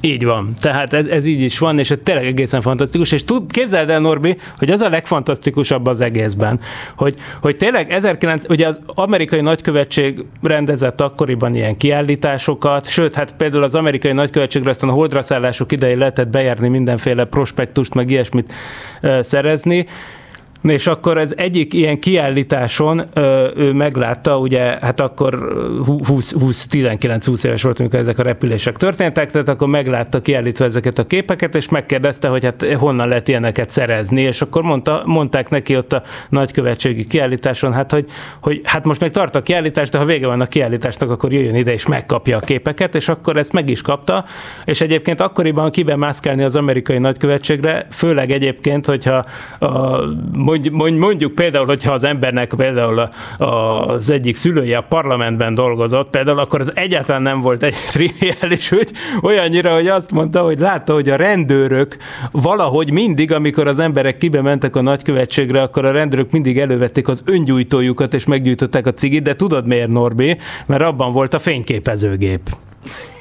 Így 0.05 0.25
van. 0.25 0.55
Tehát 0.61 0.93
ez, 0.93 1.07
ez 1.07 1.27
így 1.27 1.41
is 1.41 1.59
van, 1.59 1.79
és 1.79 1.91
ez 1.91 1.99
tényleg 2.03 2.27
egészen 2.27 2.61
fantasztikus. 2.61 3.13
És 3.13 3.25
tud, 3.25 3.53
képzeld 3.53 3.91
el, 3.91 4.01
Norbi, 4.01 4.37
hogy 4.59 4.71
az 4.71 4.81
a 4.81 4.89
legfantasztikusabb 4.89 5.87
az 5.87 6.01
egészben, 6.01 6.61
hogy, 6.97 7.15
hogy 7.41 7.57
tényleg 7.57 7.87
19, 7.87 8.49
ugye 8.49 8.69
az 8.69 8.81
amerikai 8.87 9.41
nagykövetség 9.41 10.25
rendezett 10.43 11.01
akkoriban 11.01 11.55
ilyen 11.55 11.77
kiállításokat, 11.77 12.89
sőt, 12.89 13.15
hát 13.15 13.35
például 13.37 13.63
az 13.63 13.75
amerikai 13.75 14.13
nagykövetségre 14.13 14.71
aztán 14.71 14.91
a 14.91 14.93
holdraszállások 14.93 15.73
idején 15.73 15.99
lehetett 15.99 16.29
bejárni 16.29 16.69
mindenféle 16.69 17.25
prospektust, 17.25 17.95
meg 17.95 18.11
ilyesmit 18.11 18.53
szerezni, 19.21 19.87
és 20.63 20.87
akkor 20.87 21.19
ez 21.19 21.35
egyik 21.37 21.75
ilyen 21.75 21.99
kiállításon 21.99 23.03
ő 23.57 23.73
meglátta, 23.73 24.39
ugye, 24.39 24.77
hát 24.81 25.01
akkor 25.01 25.35
19-20 26.71 27.45
éves 27.45 27.63
volt, 27.63 27.81
amikor 27.81 27.99
ezek 27.99 28.19
a 28.19 28.23
repülések 28.23 28.77
történtek, 28.77 29.31
tehát 29.31 29.49
akkor 29.49 29.69
meglátta 29.69 30.21
kiállítva 30.21 30.65
ezeket 30.65 30.99
a 30.99 31.07
képeket, 31.07 31.55
és 31.55 31.69
megkérdezte, 31.69 32.29
hogy 32.29 32.45
hát 32.45 32.67
honnan 32.79 33.09
lehet 33.09 33.29
ilyeneket 33.29 33.71
szerezni, 33.71 34.21
és 34.21 34.43
akkor 34.43 34.63
mondta, 34.63 35.03
mondták 35.05 35.51
neki 35.51 35.77
ott 35.77 35.93
a 35.93 36.03
nagykövetségi 36.29 37.07
kiállításon, 37.07 37.73
hát 37.73 37.91
hogy, 37.91 38.07
hogy 38.41 38.61
hát 38.65 38.85
most 38.85 39.01
még 39.01 39.11
tart 39.11 39.35
a 39.35 39.43
kiállítás, 39.43 39.89
de 39.89 39.99
ha 39.99 40.05
vége 40.05 40.27
van 40.27 40.41
a 40.41 40.47
kiállításnak, 40.47 41.11
akkor 41.11 41.33
jöjjön 41.33 41.55
ide 41.55 41.73
és 41.73 41.87
megkapja 41.87 42.37
a 42.37 42.41
képeket, 42.41 42.95
és 42.95 43.09
akkor 43.09 43.37
ezt 43.37 43.53
meg 43.53 43.71
is 43.71 43.83
kapta, 43.83 44.25
és 44.65 44.81
egyébként 44.81 45.21
akkoriban 45.21 45.71
kibe 45.71 45.97
mászkálni 45.97 46.43
az 46.43 46.57
amerikai 46.57 46.99
nagykövetségre, 46.99 47.87
főleg 47.91 48.31
egyébként, 48.31 48.87
hogyha 48.87 49.25
a, 49.59 49.99
mondj, 50.71 50.99
mondjuk 50.99 51.35
például, 51.35 51.67
hogyha 51.67 51.93
az 51.93 52.05
embernek 52.05 52.55
például 52.57 53.09
az 53.39 54.11
egyik 54.11 54.37
szülője 54.37 54.77
a 54.77 54.83
parlamentben 54.89 55.55
dolgozott, 55.55 56.11
például 56.11 56.39
akkor 56.39 56.61
az 56.61 56.73
egyáltalán 56.75 57.23
nem 57.23 57.41
volt 57.41 57.63
egy 57.63 57.75
triviális 57.93 58.71
ügy, 58.71 58.91
olyannyira, 59.23 59.75
hogy 59.75 59.87
azt 59.87 60.11
mondta, 60.11 60.43
hogy 60.43 60.59
látta, 60.59 60.93
hogy 60.93 61.09
a 61.09 61.17
rendőrök 61.17 61.97
valahogy 62.31 62.93
mindig, 62.93 63.33
amikor 63.33 63.67
az 63.67 63.79
emberek 63.79 64.17
kibe 64.17 64.43
mentek 64.43 64.77
a 64.77 64.81
nagykövetségre, 64.81 65.63
akkor 65.63 65.85
a 65.85 65.91
rendőrök 65.91 66.31
mindig 66.31 66.59
elővették 66.59 67.09
az 67.09 67.23
öngyújtójukat 67.27 68.15
és 68.15 68.27
meggyújtották 68.27 68.87
a 68.87 68.93
cigit, 68.93 69.23
de 69.23 69.35
tudod 69.35 69.67
miért, 69.67 69.89
Norbi? 69.89 70.39
Mert 70.67 70.83
abban 70.83 71.13
volt 71.13 71.35
a 71.35 71.39
fényképezőgép. 71.39 72.41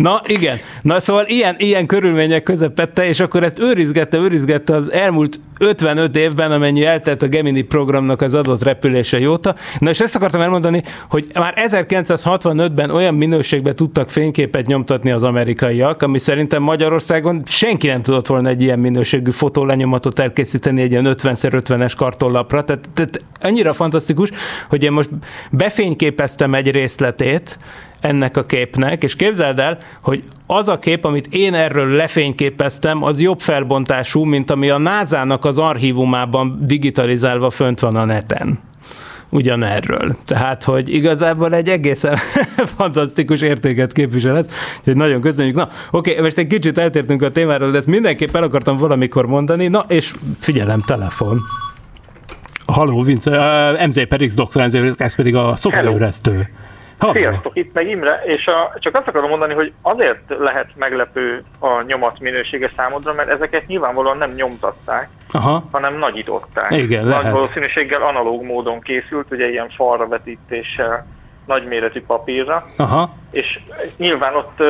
Na 0.00 0.22
igen, 0.26 0.58
na 0.82 1.00
szóval 1.00 1.24
ilyen, 1.26 1.54
ilyen 1.58 1.86
körülmények 1.86 2.42
közepette, 2.42 3.06
és 3.06 3.20
akkor 3.20 3.44
ezt 3.44 3.58
őrizgette, 3.58 4.16
őrizgette 4.16 4.74
az 4.74 4.92
elmúlt 4.92 5.40
55 5.58 6.16
évben, 6.16 6.52
amennyi 6.52 6.84
eltelt 6.84 7.22
a 7.22 7.28
Gemini 7.28 7.62
programnak 7.62 8.20
az 8.20 8.34
adott 8.34 8.62
repülése 8.62 9.18
jóta. 9.18 9.54
Na 9.78 9.90
és 9.90 10.00
ezt 10.00 10.16
akartam 10.16 10.40
elmondani, 10.40 10.82
hogy 11.08 11.26
már 11.34 11.54
1965-ben 11.56 12.90
olyan 12.90 13.14
minőségben 13.14 13.76
tudtak 13.76 14.10
fényképet 14.10 14.66
nyomtatni 14.66 15.10
az 15.10 15.22
amerikaiak, 15.22 16.02
ami 16.02 16.18
szerintem 16.18 16.62
Magyarországon 16.62 17.42
senki 17.46 17.86
nem 17.86 18.02
tudott 18.02 18.26
volna 18.26 18.48
egy 18.48 18.62
ilyen 18.62 18.78
minőségű 18.78 19.30
fotólenyomatot 19.30 20.18
elkészíteni 20.18 20.82
egy 20.82 20.90
ilyen 20.90 21.16
50x50-es 21.18 21.92
kartonlapra. 21.96 22.64
Tehát, 22.64 22.88
tehát 22.94 23.24
annyira 23.40 23.72
fantasztikus, 23.72 24.30
hogy 24.68 24.82
én 24.82 24.92
most 24.92 25.10
befényképeztem 25.50 26.54
egy 26.54 26.70
részletét, 26.70 27.58
ennek 28.00 28.36
a 28.36 28.44
képnek, 28.44 29.02
és 29.02 29.16
képzeld 29.16 29.58
el, 29.58 29.78
hogy 30.02 30.22
az 30.46 30.68
a 30.68 30.78
kép, 30.78 31.04
amit 31.04 31.26
én 31.30 31.54
erről 31.54 31.88
lefényképeztem, 31.88 33.02
az 33.02 33.20
jobb 33.20 33.40
felbontású, 33.40 34.24
mint 34.24 34.50
ami 34.50 34.70
a 34.70 34.78
NASA-nak 34.78 35.44
az 35.44 35.58
archívumában 35.58 36.58
digitalizálva 36.60 37.50
fönt 37.50 37.80
van 37.80 37.96
a 37.96 38.04
neten 38.04 38.68
ugyanerről. 39.30 40.16
Tehát, 40.24 40.64
hogy 40.64 40.94
igazából 40.94 41.54
egy 41.54 41.68
egészen 41.68 42.16
fantasztikus 42.76 43.40
értéket 43.40 43.92
képvisel 43.92 44.36
ez, 44.36 44.48
úgyhogy 44.78 44.96
nagyon 44.96 45.20
köszönjük. 45.20 45.54
Na, 45.54 45.68
oké, 45.90 46.20
most 46.20 46.38
egy 46.38 46.46
kicsit 46.46 46.78
eltértünk 46.78 47.22
a 47.22 47.30
témáról, 47.30 47.70
de 47.70 47.76
ezt 47.76 47.86
mindenképp 47.86 48.36
el 48.36 48.42
akartam 48.42 48.78
valamikor 48.78 49.26
mondani, 49.26 49.66
na, 49.66 49.84
és 49.88 50.12
figyelem, 50.38 50.80
telefon. 50.80 51.40
Haló, 52.66 53.02
Vince, 53.02 53.30
uh, 53.30 53.86
MZ 53.86 54.06
Perix, 54.08 54.34
Dr. 54.34 54.66
MZ, 54.66 54.74
ez 54.96 55.14
pedig 55.14 55.34
a 55.34 55.56
szokolőresztő. 55.56 56.50
Halló. 57.00 57.12
Sziasztok, 57.12 57.56
itt 57.56 57.72
meg 57.72 57.88
Imre, 57.88 58.22
és 58.24 58.46
a, 58.46 58.78
csak 58.78 58.94
azt 58.94 59.08
akarom 59.08 59.28
mondani, 59.28 59.54
hogy 59.54 59.72
azért 59.82 60.22
lehet 60.38 60.68
meglepő 60.76 61.44
a 61.58 61.82
nyomat 61.82 62.20
minősége 62.20 62.70
számodra, 62.76 63.12
mert 63.14 63.28
ezeket 63.28 63.66
nyilvánvalóan 63.66 64.16
nem 64.16 64.30
nyomtatták, 64.34 65.08
Aha. 65.30 65.64
hanem 65.70 65.98
nagyították. 65.98 66.70
Igen, 66.70 67.02
Nagy 67.04 67.10
lehet. 67.10 67.32
valószínűséggel 67.32 68.02
analóg 68.02 68.42
módon 68.44 68.80
készült, 68.80 69.30
ugye 69.30 69.48
ilyen 69.50 69.68
falra 69.76 70.08
vetítéssel, 70.08 71.06
nagyméretű 71.46 72.02
papírra, 72.02 72.66
Aha. 72.76 73.10
és 73.30 73.58
nyilván 73.96 74.34
ott 74.34 74.62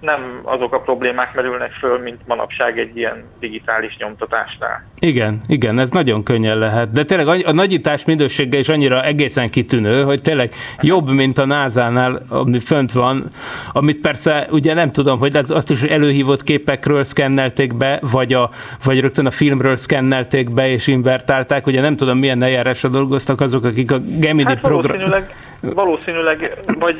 nem 0.00 0.40
azok 0.44 0.74
a 0.74 0.80
problémák 0.80 1.34
merülnek 1.34 1.72
föl, 1.72 1.98
mint 1.98 2.26
manapság 2.26 2.78
egy 2.78 2.96
ilyen 2.96 3.24
digitális 3.40 3.96
nyomtatásnál. 3.96 4.84
Igen, 4.98 5.40
igen, 5.46 5.78
ez 5.78 5.90
nagyon 5.90 6.22
könnyen 6.22 6.58
lehet. 6.58 6.90
De 6.90 7.04
tényleg 7.04 7.46
a 7.46 7.52
nagyítás 7.52 8.04
minősége 8.04 8.58
is 8.58 8.68
annyira 8.68 9.04
egészen 9.04 9.50
kitűnő, 9.50 10.02
hogy 10.02 10.22
tényleg 10.22 10.52
jobb, 10.80 11.08
mint 11.08 11.38
a 11.38 11.44
NASA-nál, 11.44 12.20
ami 12.28 12.58
fönt 12.58 12.92
van, 12.92 13.24
amit 13.72 14.00
persze 14.00 14.46
ugye 14.50 14.74
nem 14.74 14.90
tudom, 14.90 15.18
hogy 15.18 15.36
az, 15.36 15.50
azt 15.50 15.70
is 15.70 15.82
előhívott 15.82 16.42
képekről 16.42 17.04
szkennelték 17.04 17.76
be, 17.76 17.98
vagy, 18.12 18.32
a, 18.32 18.50
vagy 18.84 19.00
rögtön 19.00 19.26
a 19.26 19.30
filmről 19.30 19.76
szkennelték 19.76 20.54
be 20.54 20.68
és 20.68 20.86
invertálták. 20.86 21.66
Ugye 21.66 21.80
nem 21.80 21.96
tudom, 21.96 22.18
milyen 22.18 22.42
eljárásra 22.42 22.88
dolgoztak 22.88 23.40
azok, 23.40 23.64
akik 23.64 23.90
a 23.90 23.98
Gemini 24.18 24.48
hát 24.48 24.60
program... 24.60 24.98
Valószínűleg, 24.98 25.34
valószínűleg, 25.60 26.58
vagy 26.78 26.96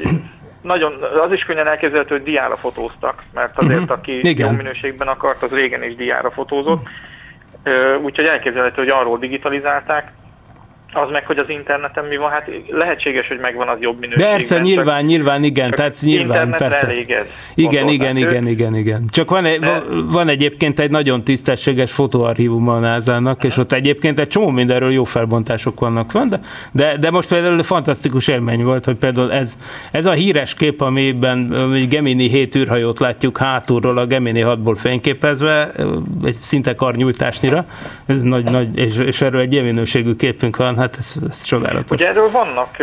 nagyon, 0.63 1.03
az 1.03 1.33
is 1.33 1.43
könnyen 1.43 1.67
elképzelhető, 1.67 2.15
hogy 2.15 2.25
diára 2.25 2.57
fotóztak, 2.57 3.23
mert 3.35 3.59
azért, 3.59 3.81
uh-huh. 3.81 3.99
aki 3.99 4.29
Igen. 4.29 4.51
jó 4.51 4.57
minőségben 4.57 5.09
akart, 5.09 5.43
az 5.43 5.53
régen 5.53 5.83
is 5.83 5.95
diára 5.95 6.31
fotózott. 6.31 6.89
Úgyhogy 8.03 8.25
elképzelhető, 8.25 8.77
hogy 8.77 8.89
arról 8.89 9.19
digitalizálták, 9.19 10.13
az 10.93 11.11
meg, 11.11 11.27
hogy 11.27 11.39
az 11.39 11.49
interneten 11.49 12.05
mi 12.05 12.17
van, 12.17 12.31
hát 12.31 12.51
lehetséges, 12.69 13.29
hogy 13.29 13.39
megvan 13.39 13.69
az 13.69 13.77
jobb 13.81 13.99
minőségben. 14.01 14.37
Persze, 14.37 14.59
nyilván, 14.59 15.05
nyilván, 15.05 15.43
igen, 15.43 15.71
tehát 15.71 15.97
nyilván, 16.01 16.51
persze. 16.51 16.87
Elég 16.87 17.11
ez, 17.11 17.27
igen, 17.55 17.89
igen, 17.89 18.17
igen, 18.17 18.47
igen, 18.47 18.75
igen. 18.75 19.05
Csak 19.11 19.31
van, 19.31 19.45
egy, 19.45 19.59
de... 19.59 19.83
van 20.11 20.29
egyébként 20.29 20.81
egy 20.81 20.91
nagyon 20.91 21.23
tisztességes 21.23 21.93
fotóarchívum 21.93 22.69
a 22.69 22.79
NASA-nak, 22.79 23.45
és 23.45 23.57
ott 23.57 23.73
egyébként 23.73 24.19
egy 24.19 24.29
csomó 24.29 24.49
mindenről 24.49 24.93
jó 24.93 25.05
felbontások 25.05 25.81
vannak, 25.81 26.13
van, 26.13 26.29
de, 26.29 26.41
de, 26.73 26.97
de 26.97 27.11
most 27.11 27.29
például 27.29 27.63
fantasztikus 27.63 28.29
élmény 28.29 28.65
volt, 28.65 28.85
hogy 28.85 28.97
például 28.97 29.33
ez, 29.33 29.57
ez 29.93 30.07
a 30.07 30.13
híres 30.13 30.55
kép, 30.55 30.81
amiben 30.81 31.55
egy 31.75 31.89
Gemini 31.89 32.29
7 32.29 32.55
űrhajót 32.55 32.99
látjuk 32.99 33.39
hátulról 33.39 33.99
a 33.99 34.07
Gemini 34.07 34.43
6-ból 34.45 34.75
fényképezve, 34.77 35.71
egy 36.25 36.33
szinte 36.33 36.75
karnyújtásnyira, 36.75 37.65
ez 38.07 38.23
nagy, 38.23 38.45
nagy, 38.45 38.79
és, 38.79 38.97
és 38.97 39.21
erről 39.21 39.41
egy 39.41 39.53
ilyen 39.53 39.65
minőségű 39.65 40.15
képünk 40.15 40.57
van, 40.57 40.79
hát 40.81 40.97
ez, 40.99 41.17
ez 41.29 41.45
csodálatos. 41.45 41.99
Ugye 41.99 42.09
erről 42.09 42.31
vannak 42.31 42.77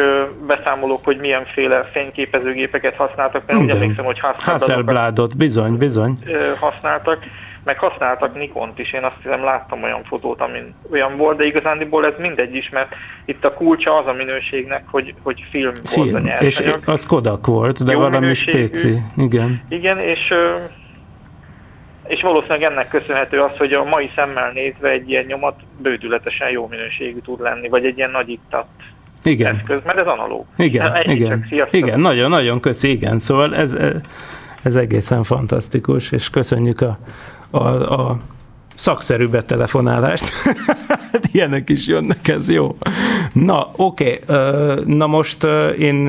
beszámolók, 0.47 1.03
hogy 1.03 1.17
milyenféle 1.17 1.89
fényképezőgépeket 1.93 2.95
használtak, 2.95 3.43
mert 3.47 3.61
ugye 3.61 3.73
emlékszem, 3.73 4.05
hogy 4.05 4.19
Hasselbladot, 4.19 5.37
bizony, 5.37 5.77
bizony. 5.77 6.17
Használtak, 6.59 7.17
meg 7.63 7.77
használtak 7.77 8.35
Nikont 8.35 8.79
is, 8.79 8.93
én 8.93 9.03
azt 9.03 9.15
hiszem 9.23 9.43
láttam 9.43 9.83
olyan 9.83 10.03
fotót, 10.03 10.41
amin 10.41 10.73
olyan 10.91 11.17
volt, 11.17 11.37
de 11.37 11.45
igazándiból 11.45 12.05
ez 12.05 12.13
mindegy 12.17 12.55
is, 12.55 12.69
mert 12.69 12.95
itt 13.25 13.43
a 13.45 13.53
kulcsa 13.53 13.97
az 13.97 14.07
a 14.07 14.13
minőségnek, 14.13 14.83
hogy, 14.91 15.13
hogy 15.23 15.43
film, 15.49 15.73
film. 15.73 16.07
volt 16.07 16.13
a 16.13 16.19
nyersanyag. 16.19 16.79
És 16.81 16.87
az 16.87 17.05
Kodak 17.05 17.45
volt, 17.45 17.83
de 17.83 17.91
Jó 17.91 17.99
valami 17.99 18.33
spéci, 18.33 18.97
igen. 19.17 19.61
Igen, 19.69 19.99
és 19.99 20.33
és 22.07 22.21
valószínűleg 22.21 22.63
ennek 22.63 22.87
köszönhető 22.87 23.41
az, 23.41 23.57
hogy 23.57 23.73
a 23.73 23.83
mai 23.83 24.11
szemmel 24.15 24.51
nézve 24.51 24.89
egy 24.89 25.09
ilyen 25.09 25.25
nyomat 25.25 25.59
bődületesen 25.77 26.49
jó 26.49 26.67
minőségű 26.67 27.19
tud 27.19 27.41
lenni, 27.41 27.67
vagy 27.67 27.85
egy 27.85 27.97
ilyen 27.97 28.11
nagyított 28.11 28.81
igen. 29.23 29.55
eszköz, 29.55 29.79
mert 29.85 29.97
ez 29.97 30.05
analóg. 30.05 30.45
Igen, 30.57 30.93
Ennyi 30.93 31.13
igen, 31.13 31.45
igen, 31.71 31.99
nagyon, 31.99 32.29
nagyon 32.29 32.59
köszi, 32.59 32.89
igen. 32.89 33.19
Szóval 33.19 33.55
ez, 33.55 33.77
ez 34.63 34.75
egészen 34.75 35.23
fantasztikus, 35.23 36.11
és 36.11 36.29
köszönjük 36.29 36.81
a, 36.81 36.97
a, 37.49 37.67
a 38.01 38.17
szakszerű 38.75 39.27
betelefonálást. 39.27 40.31
Hát 41.11 41.27
ilyenek 41.31 41.69
is 41.69 41.87
jönnek, 41.87 42.27
ez 42.27 42.49
jó. 42.49 42.75
Na, 43.33 43.67
oké, 43.75 44.19
okay. 44.27 44.83
na 44.85 45.07
most 45.07 45.43
én 45.79 46.07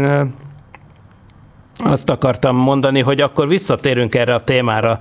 azt 1.84 2.10
akartam 2.10 2.56
mondani, 2.56 3.00
hogy 3.00 3.20
akkor 3.20 3.48
visszatérünk 3.48 4.14
erre 4.14 4.34
a 4.34 4.44
témára, 4.44 4.98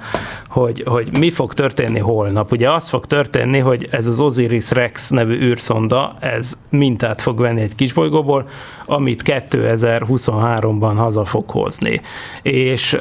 hogy, 0.47 0.83
hogy 0.85 1.17
mi 1.17 1.29
fog 1.29 1.53
történni 1.53 1.99
holnap. 1.99 2.51
Ugye 2.51 2.71
az 2.71 2.89
fog 2.89 3.05
történni, 3.05 3.59
hogy 3.59 3.87
ez 3.91 4.07
az 4.07 4.19
Osiris 4.19 4.71
Rex 4.71 5.09
nevű 5.09 5.39
űrszonda, 5.39 6.13
ez 6.19 6.57
mintát 6.69 7.21
fog 7.21 7.39
venni 7.39 7.61
egy 7.61 7.75
kisbolygóból, 7.75 8.47
amit 8.85 9.21
2023-ban 9.25 10.93
haza 10.95 11.25
fog 11.25 11.49
hozni. 11.49 12.01
És 12.41 12.97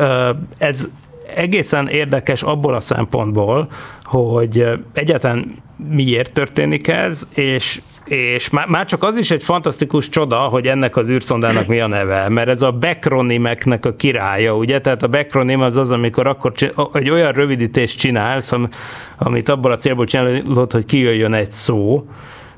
ez 0.59 0.89
egészen 1.35 1.89
érdekes 1.89 2.43
abból 2.43 2.75
a 2.75 2.81
szempontból, 2.81 3.69
hogy 4.05 4.67
egyáltalán 4.93 5.63
miért 5.89 6.33
történik 6.33 6.89
ez, 6.89 7.27
és 7.35 7.81
és 8.07 8.51
már, 8.51 8.67
már 8.67 8.85
csak 8.85 9.03
az 9.03 9.19
is 9.19 9.31
egy 9.31 9.43
fantasztikus 9.43 10.09
csoda, 10.09 10.37
hogy 10.37 10.67
ennek 10.67 10.97
az 10.97 11.09
űrszondának 11.09 11.67
mi 11.67 11.81
a 11.81 11.87
neve, 11.87 12.29
mert 12.29 12.49
ez 12.49 12.63
a 12.63 12.73
backronimeknek 12.73 13.87
a 13.87 13.97
királya, 13.97 14.55
ugye? 14.55 14.81
Tehát 14.81 15.03
a 15.03 15.09
backronym 15.09 15.61
az 15.61 15.77
az, 15.77 15.91
amikor 15.91 16.27
akkor 16.27 16.53
egy 16.93 17.11
olyan 17.11 17.33
rövidítést 17.33 17.99
csinálsz, 17.99 18.53
amit 19.17 19.49
abból 19.49 19.73
a 19.73 19.77
célból 19.77 20.05
csinálod, 20.05 20.73
hogy 20.73 20.85
kijöjjön 20.85 21.35
egy 21.35 21.51
szó, 21.51 22.07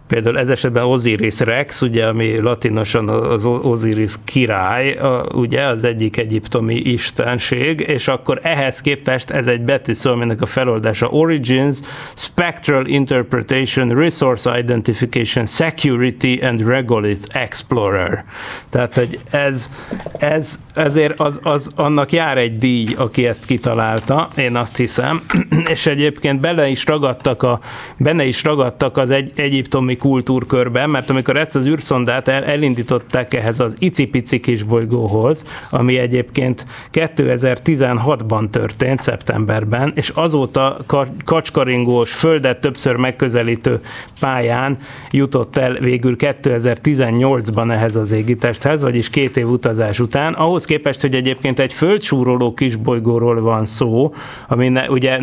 Például 0.09 0.39
ez 0.39 0.49
esetben 0.49 0.85
Osiris 0.85 1.41
Rex, 1.41 1.83
ugye, 1.83 2.07
ami 2.07 2.39
latinosan 2.39 3.09
az 3.09 3.45
Osiris 3.45 4.15
király, 4.25 4.99
ugye 5.35 5.63
az 5.63 5.85
egyik 5.85 6.17
egyiptomi 6.17 6.75
istenség, 6.75 7.81
és 7.81 8.09
akkor 8.09 8.41
ehhez 8.43 8.81
képest 8.81 9.31
ez 9.31 9.47
egy 9.47 9.61
betűszó, 9.61 10.11
aminek 10.11 10.41
a 10.41 10.47
feloldása 10.47 11.07
Origins, 11.07 11.79
Spectral 12.15 12.87
Interpretation, 12.87 13.89
Resource 13.89 14.59
Identification, 14.59 15.47
Security 15.47 16.39
and 16.43 16.67
Regolith 16.67 17.37
Explorer. 17.37 18.25
Tehát, 18.71 18.95
hogy 18.95 19.19
ez, 19.31 19.71
ez 20.19 20.59
ezért 20.79 21.21
az, 21.21 21.41
az 21.43 21.71
annak 21.77 22.13
jár 22.13 22.39
egy 22.39 22.59
díj, 22.59 22.95
aki 22.97 23.27
ezt 23.27 23.45
kitalálta, 23.45 24.29
én 24.37 24.57
azt 24.57 24.77
hiszem, 24.77 25.23
és 25.75 25.87
egyébként 25.87 26.41
bele 26.41 26.69
is 26.69 26.87
ragadtak 26.87 27.43
a, 27.43 27.61
benne 27.99 28.25
is 28.25 28.45
ragadtak 28.45 28.97
az 28.97 29.11
egy, 29.11 29.33
egyiptomi 29.35 29.97
kultúrkörben, 29.99 30.91
mert 30.91 31.11
amikor 31.11 31.37
ezt 31.37 31.57
az 31.57 31.67
űrszondát 31.67 32.29
el, 32.29 32.45
elindították 32.45 33.35
ehhez 33.35 33.61
az 33.61 33.77
icipici 33.79 34.41
kis 34.41 34.63
bolygóhoz, 34.63 35.45
ami 35.71 35.99
egyébként 35.99 36.67
2016-ban 36.93 38.51
történt, 38.51 39.01
szeptemberben, 39.01 39.93
és 39.95 40.09
azóta 40.09 40.77
kacskaringós, 41.25 42.13
földet 42.13 42.61
többször 42.61 42.97
megközelítő 42.97 43.81
pályán 44.21 44.77
jutott 45.11 45.57
el 45.57 45.73
végül 45.73 46.17
2018-ban 46.19 47.73
ehhez 47.73 47.97
az 47.97 48.13
égitesthez, 48.13 48.83
vagyis 48.83 49.11
két 49.11 49.37
év 49.37 49.49
utazás 49.49 50.01
után. 50.01 50.33
Ahhoz 50.35 50.65
képest, 50.65 51.01
hogy 51.01 51.15
egyébként 51.15 51.59
egy 51.59 51.73
földsúroló 51.73 52.55
kisbolygóról 52.55 53.41
van 53.41 53.65
szó, 53.65 54.15
ami 54.49 54.69
ne, 54.69 54.91
ugye 54.91 55.19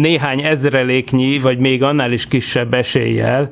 néhány 0.00 0.40
ezreléknyi, 0.40 1.38
vagy 1.38 1.58
még 1.58 1.82
annál 1.82 2.12
is 2.12 2.26
kisebb 2.26 2.74
eséllyel 2.74 3.50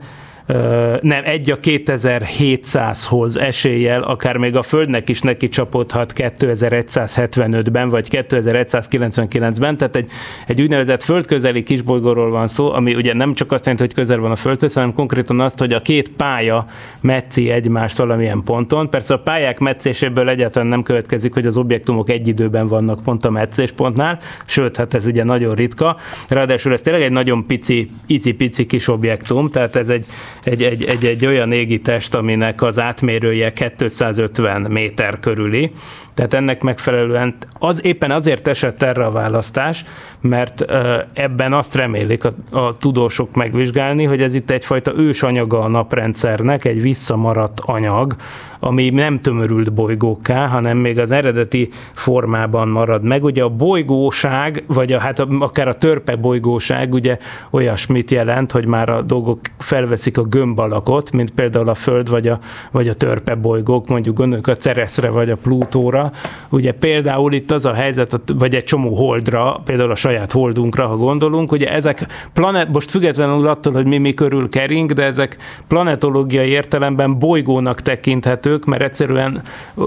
nem, 1.00 1.22
egy 1.24 1.50
a 1.50 1.58
2700-hoz 1.58 3.38
eséllyel, 3.38 4.02
akár 4.02 4.36
még 4.36 4.56
a 4.56 4.62
Földnek 4.62 5.08
is 5.08 5.20
neki 5.20 5.48
csapódhat 5.48 6.12
2175-ben, 6.16 7.88
vagy 7.88 8.08
2199-ben, 8.10 9.76
tehát 9.76 9.96
egy, 9.96 10.10
egy 10.46 10.62
úgynevezett 10.62 11.02
földközeli 11.02 11.62
kisbolygóról 11.62 12.30
van 12.30 12.48
szó, 12.48 12.72
ami 12.72 12.94
ugye 12.94 13.14
nem 13.14 13.34
csak 13.34 13.52
azt 13.52 13.66
jelenti, 13.66 13.84
hogy 13.84 13.94
közel 13.94 14.18
van 14.18 14.30
a 14.30 14.36
Földhöz, 14.36 14.74
hanem 14.74 14.92
konkrétan 14.92 15.40
azt, 15.40 15.58
hogy 15.58 15.72
a 15.72 15.80
két 15.80 16.10
pálya 16.10 16.66
metszi 17.00 17.50
egymást 17.50 17.96
valamilyen 17.96 18.42
ponton. 18.44 18.90
Persze 18.90 19.14
a 19.14 19.18
pályák 19.18 19.58
metszéséből 19.58 20.28
egyáltalán 20.28 20.68
nem 20.68 20.82
következik, 20.82 21.34
hogy 21.34 21.46
az 21.46 21.56
objektumok 21.56 22.10
egy 22.10 22.28
időben 22.28 22.66
vannak 22.66 23.02
pont 23.02 23.24
a 23.24 23.30
meccéspontnál, 23.30 24.18
sőt, 24.46 24.76
hát 24.76 24.94
ez 24.94 25.06
ugye 25.06 25.24
nagyon 25.24 25.54
ritka. 25.54 25.96
Ráadásul 26.28 26.72
ez 26.72 26.80
tényleg 26.80 27.02
egy 27.02 27.12
nagyon 27.12 27.46
pici, 27.46 27.90
icipici 28.06 28.66
kis 28.66 28.88
objektum, 28.88 29.50
tehát 29.50 29.76
ez 29.76 29.88
egy, 29.88 30.06
egy, 30.42 30.62
egy, 30.62 30.84
egy, 30.84 31.04
egy 31.04 31.26
olyan 31.26 31.52
égitest, 31.52 32.14
aminek 32.14 32.62
az 32.62 32.80
átmérője 32.80 33.52
250 33.52 34.60
méter 34.60 35.20
körüli, 35.20 35.72
tehát 36.14 36.34
ennek 36.34 36.62
megfelelően 36.62 37.34
az 37.58 37.84
éppen 37.84 38.10
azért 38.10 38.48
esett 38.48 38.82
erre 38.82 39.04
a 39.04 39.10
választás, 39.10 39.84
mert 40.20 40.64
ebben 41.12 41.52
azt 41.52 41.74
remélik 41.74 42.24
a, 42.24 42.32
a 42.50 42.76
tudósok 42.76 43.34
megvizsgálni, 43.34 44.04
hogy 44.04 44.22
ez 44.22 44.34
itt 44.34 44.50
egyfajta 44.50 44.92
ősanyaga 44.96 45.60
a 45.60 45.68
naprendszernek, 45.68 46.64
egy 46.64 46.82
visszamaradt 46.82 47.60
anyag, 47.60 48.16
ami 48.60 48.90
nem 48.90 49.20
tömörült 49.20 49.72
bolygókká, 49.72 50.46
hanem 50.46 50.76
még 50.76 50.98
az 50.98 51.10
eredeti 51.10 51.68
formában 51.94 52.68
marad 52.68 53.04
meg. 53.04 53.24
Ugye 53.24 53.42
a 53.42 53.48
bolygóság, 53.48 54.64
vagy 54.66 54.92
a, 54.92 54.98
hát 54.98 55.18
a, 55.18 55.26
akár 55.38 55.68
a 55.68 55.74
törpe 55.74 56.16
bolygóság 56.16 56.92
ugye 56.94 57.18
olyasmit 57.50 58.10
jelent, 58.10 58.52
hogy 58.52 58.66
már 58.66 58.88
a 58.88 59.02
dolgok 59.02 59.40
felveszik 59.58 60.18
a 60.18 60.22
gömb 60.30 60.58
alakot, 60.58 61.12
mint 61.12 61.30
például 61.30 61.68
a 61.68 61.74
Föld 61.74 62.08
vagy 62.10 62.28
a, 62.28 62.38
vagy 62.70 62.88
a 62.88 62.94
törpe 62.94 63.34
bolygók, 63.34 63.88
mondjuk 63.88 64.16
gondoljuk 64.16 64.46
a 64.46 64.56
Cereszre 64.56 65.10
vagy 65.10 65.30
a 65.30 65.36
Plutóra. 65.36 66.12
Ugye 66.48 66.72
például 66.72 67.32
itt 67.32 67.50
az 67.50 67.64
a 67.64 67.72
helyzet, 67.72 68.20
vagy 68.34 68.54
egy 68.54 68.64
csomó 68.64 68.94
holdra, 68.94 69.60
például 69.64 69.90
a 69.90 69.94
saját 69.94 70.32
holdunkra, 70.32 70.86
ha 70.86 70.96
gondolunk, 70.96 71.52
ugye 71.52 71.72
ezek 71.72 72.06
planet, 72.32 72.68
most 72.72 72.90
függetlenül 72.90 73.46
attól, 73.46 73.72
hogy 73.72 73.86
mi 73.86 73.98
mi 73.98 74.14
körül 74.14 74.48
kering, 74.48 74.92
de 74.92 75.02
ezek 75.02 75.36
planetológiai 75.68 76.48
értelemben 76.48 77.18
bolygónak 77.18 77.80
tekinthetők, 77.80 78.64
mert 78.64 78.82
egyszerűen 78.82 79.42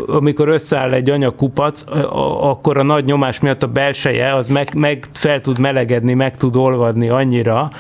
amikor 0.07 0.47
összeáll 0.47 0.91
egy 0.91 1.09
anyakupac, 1.09 1.83
akkor 2.41 2.77
a 2.77 2.83
nagy 2.83 3.05
nyomás 3.05 3.39
miatt 3.39 3.63
a 3.63 3.67
belseje 3.67 4.35
az 4.35 4.47
meg, 4.47 4.75
meg 4.75 5.05
fel 5.13 5.41
tud 5.41 5.59
melegedni, 5.59 6.13
meg 6.13 6.37
tud 6.37 6.55
olvadni 6.55 7.09
annyira, 7.09 7.71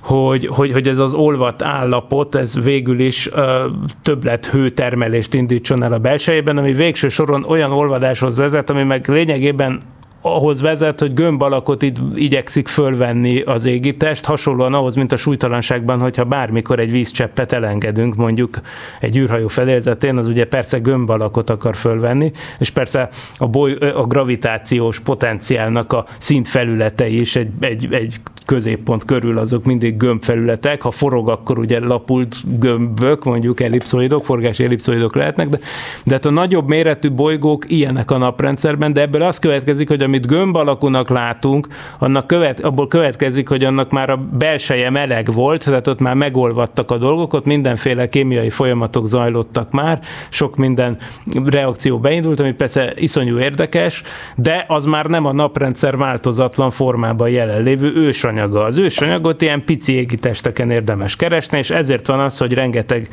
hogy, 0.00 0.46
hogy, 0.46 0.72
hogy 0.72 0.88
ez 0.88 0.98
az 0.98 1.14
olvat 1.14 1.62
állapot, 1.62 2.34
ez 2.34 2.62
végül 2.62 3.00
is 3.00 3.28
ö, 3.32 3.66
többlet 4.02 4.46
hőtermelést 4.46 5.34
indítson 5.34 5.82
el 5.82 5.92
a 5.92 5.98
belsejében, 5.98 6.56
ami 6.56 6.72
végső 6.72 7.08
soron 7.08 7.44
olyan 7.44 7.72
olvadáshoz 7.72 8.36
vezet, 8.36 8.70
ami 8.70 8.82
meg 8.82 9.08
lényegében 9.08 9.80
ahhoz 10.20 10.60
vezet, 10.60 11.00
hogy 11.00 11.14
gömb 11.14 11.42
alakot 11.42 11.82
itt 11.82 11.96
igyekszik 12.14 12.68
fölvenni 12.68 13.40
az 13.40 13.64
égitest, 13.64 14.24
hasonlóan 14.24 14.74
ahhoz, 14.74 14.94
mint 14.94 15.12
a 15.12 15.16
súlytalanságban, 15.16 16.00
hogyha 16.00 16.24
bármikor 16.24 16.78
egy 16.78 16.90
vízcseppet 16.90 17.52
elengedünk, 17.52 18.16
mondjuk 18.16 18.60
egy 19.00 19.16
űrhajó 19.16 19.48
felérzetén, 19.48 20.16
az 20.16 20.28
ugye 20.28 20.44
persze 20.44 20.78
gömb 20.78 21.10
alakot 21.10 21.50
akar 21.50 21.76
fölvenni, 21.76 22.32
és 22.58 22.70
persze 22.70 23.08
a, 23.36 23.46
boly, 23.46 23.72
a 23.72 24.06
gravitációs 24.06 25.00
potenciálnak 25.00 25.92
a 25.92 26.04
szintfelületei 26.18 27.20
is 27.20 27.36
egy, 27.36 27.50
egy, 27.60 27.88
egy 27.90 28.20
középpont 28.46 29.04
körül 29.04 29.38
azok 29.38 29.64
mindig 29.64 29.96
gömbfelületek, 29.96 30.82
ha 30.82 30.90
forog, 30.90 31.28
akkor 31.28 31.58
ugye 31.58 31.78
lapult 31.78 32.58
gömbök, 32.58 33.24
mondjuk 33.24 33.60
ellipszoidok, 33.60 34.24
forgási 34.24 34.64
ellipszoidok 34.64 35.14
lehetnek, 35.14 35.48
de, 35.48 35.58
de 36.04 36.12
hát 36.14 36.26
a 36.26 36.30
nagyobb 36.30 36.68
méretű 36.68 37.10
bolygók 37.10 37.70
ilyenek 37.70 38.10
a 38.10 38.18
naprendszerben, 38.18 38.92
de 38.92 39.00
ebből 39.00 39.22
az 39.22 39.38
következik, 39.38 39.88
hogy 39.88 40.02
amit 40.10 40.26
gömb 40.26 40.56
alakúnak 40.56 41.08
látunk, 41.08 41.66
annak 41.98 42.26
követ, 42.26 42.60
abból 42.60 42.88
következik, 42.88 43.48
hogy 43.48 43.64
annak 43.64 43.90
már 43.90 44.10
a 44.10 44.16
belseje 44.16 44.90
meleg 44.90 45.32
volt, 45.32 45.64
tehát 45.64 45.86
ott 45.86 46.00
már 46.00 46.14
megolvadtak 46.14 46.90
a 46.90 46.96
dolgok, 46.96 47.32
ott 47.32 47.44
mindenféle 47.44 48.08
kémiai 48.08 48.50
folyamatok 48.50 49.06
zajlottak 49.06 49.70
már, 49.70 50.00
sok 50.28 50.56
minden 50.56 50.98
reakció 51.44 51.98
beindult, 51.98 52.40
ami 52.40 52.52
persze 52.52 52.92
iszonyú 52.96 53.38
érdekes, 53.38 54.02
de 54.36 54.64
az 54.68 54.84
már 54.84 55.06
nem 55.06 55.26
a 55.26 55.32
naprendszer 55.32 55.96
változatlan 55.96 56.70
formában 56.70 57.28
jelenlévő 57.28 57.92
ősanyaga. 57.94 58.62
Az 58.62 58.76
ősanyagot 58.76 59.42
ilyen 59.42 59.64
pici 59.64 59.92
égitesteken 59.92 60.70
érdemes 60.70 61.16
keresni, 61.16 61.58
és 61.58 61.70
ezért 61.70 62.06
van 62.06 62.20
az, 62.20 62.38
hogy 62.38 62.52
rengeteg 62.52 63.08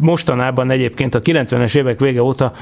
mostanában 0.00 0.70
egyébként 0.70 1.14
a 1.14 1.20
90-es 1.20 1.76
évek 1.76 2.00
vége 2.00 2.22
óta 2.22 2.52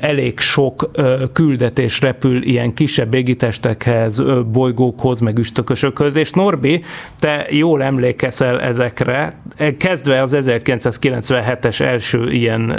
elég 0.00 0.38
sok 0.38 0.90
küldetés 1.32 2.00
repül 2.00 2.33
ilyen 2.42 2.74
kisebb 2.74 3.14
égitestekhez, 3.14 4.22
bolygókhoz, 4.52 5.20
meg 5.20 5.38
üstökösökhöz, 5.38 6.16
és 6.16 6.30
Norbi, 6.30 6.82
te 7.18 7.46
jól 7.50 7.82
emlékezel 7.82 8.60
ezekre, 8.60 9.40
e, 9.56 9.76
kezdve 9.76 10.22
az 10.22 10.36
1997-es 10.40 11.80
első 11.80 12.32
ilyen 12.32 12.78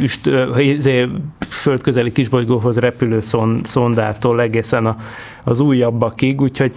üst, 0.00 0.30
izé, 0.58 1.08
földközeli 1.48 2.12
kisbolygóhoz 2.12 2.78
repülő 2.78 3.18
szondától 3.62 4.40
egészen 4.40 4.86
a, 4.86 4.96
az 5.44 5.60
újabbakig, 5.60 6.40
úgyhogy 6.40 6.72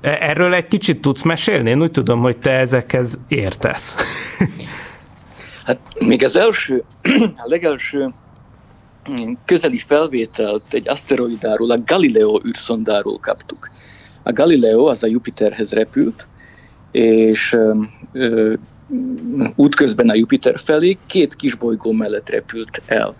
e, 0.00 0.16
erről 0.20 0.54
egy 0.54 0.66
kicsit 0.66 1.00
tudsz 1.00 1.22
mesélni? 1.22 1.70
Én 1.70 1.82
úgy 1.82 1.90
tudom, 1.90 2.20
hogy 2.20 2.36
te 2.36 2.50
ezekhez 2.50 3.18
értesz. 3.28 3.96
Hát 5.64 5.78
még 6.00 6.24
az 6.24 6.36
első, 6.36 6.84
a 7.44 7.44
legelső 7.44 8.14
közeli 9.44 9.78
felvételt 9.78 10.74
egy 10.74 10.88
aszteroidáról, 10.88 11.70
a 11.70 11.82
Galileo 11.84 12.40
űrszondáról 12.46 13.18
kaptuk. 13.18 13.70
A 14.22 14.32
Galileo 14.32 14.86
az 14.86 15.02
a 15.02 15.06
Jupiterhez 15.06 15.72
repült, 15.72 16.28
és 16.90 17.56
ö, 18.12 18.54
útközben 19.56 20.08
a 20.08 20.14
Jupiter 20.14 20.58
felé 20.58 20.98
két 21.06 21.34
kisbolygó 21.34 21.92
mellett 21.92 22.28
repült 22.28 22.82
el. 22.86 23.16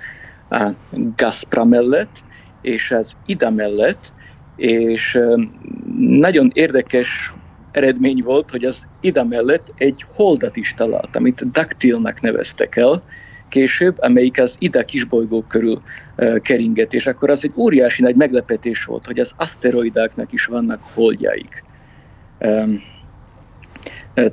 A 0.50 0.70
Gaspra 1.16 1.64
mellett, 1.64 2.22
és 2.62 2.90
az 2.90 3.12
Ida 3.26 3.50
mellett, 3.50 4.12
és 4.56 5.18
nagyon 5.98 6.50
érdekes 6.54 7.34
eredmény 7.70 8.22
volt, 8.24 8.50
hogy 8.50 8.64
az 8.64 8.86
Ida 9.00 9.24
mellett 9.24 9.72
egy 9.76 10.04
holdat 10.14 10.56
is 10.56 10.74
talált, 10.74 11.16
amit 11.16 11.50
Dactylnak 11.50 12.20
neveztek 12.20 12.76
el, 12.76 13.02
később, 13.54 13.96
amelyik 13.98 14.40
az 14.40 14.56
ide 14.58 14.84
kisbolygók 14.84 15.48
körül 15.48 15.82
keringet, 16.42 16.92
és 16.92 17.06
akkor 17.06 17.30
az 17.30 17.44
egy 17.44 17.52
óriási 17.56 18.02
nagy 18.02 18.14
meglepetés 18.14 18.84
volt, 18.84 19.06
hogy 19.06 19.18
az 19.18 19.32
aszteroidáknak 19.36 20.32
is 20.32 20.44
vannak 20.44 20.80
holdjaik. 20.94 21.64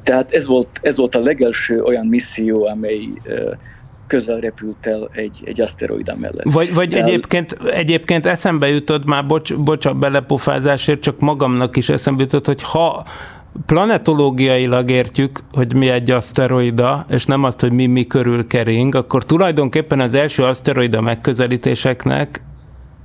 Tehát 0.03 0.31
ez 0.31 0.47
volt, 0.47 0.79
ez 0.81 0.97
volt 0.97 1.15
a 1.15 1.19
legelső 1.19 1.81
olyan 1.83 2.07
misszió, 2.07 2.65
amely 2.65 3.09
közel 4.07 4.39
repült 4.39 4.87
el 4.87 5.09
egy, 5.11 5.41
egy 5.43 5.61
aszteroida 5.61 6.15
mellett. 6.15 6.43
Vagy, 6.43 6.73
vagy 6.73 6.89
De 6.89 7.03
egyébként, 7.03 7.51
egyébként 7.51 8.25
eszembe 8.25 8.67
jutott, 8.67 9.05
már 9.05 9.25
bocs, 9.25 9.55
bocs 9.55 9.85
a 9.85 9.93
belepofázásért, 9.93 11.01
csak 11.01 11.19
magamnak 11.19 11.75
is 11.75 11.89
eszembe 11.89 12.23
jutott, 12.23 12.45
hogy 12.45 12.61
ha 12.61 13.05
planetológiailag 13.65 14.91
értjük, 14.91 15.43
hogy 15.51 15.73
mi 15.73 15.89
egy 15.89 16.11
aszteroida, 16.11 17.05
és 17.09 17.25
nem 17.25 17.43
azt, 17.43 17.59
hogy 17.59 17.71
mi 17.71 17.85
mi 17.85 18.07
körül 18.07 18.47
kering, 18.47 18.95
akkor 18.95 19.25
tulajdonképpen 19.25 19.99
az 19.99 20.13
első 20.13 20.43
aszteroida 20.43 21.01
megközelítéseknek 21.01 22.41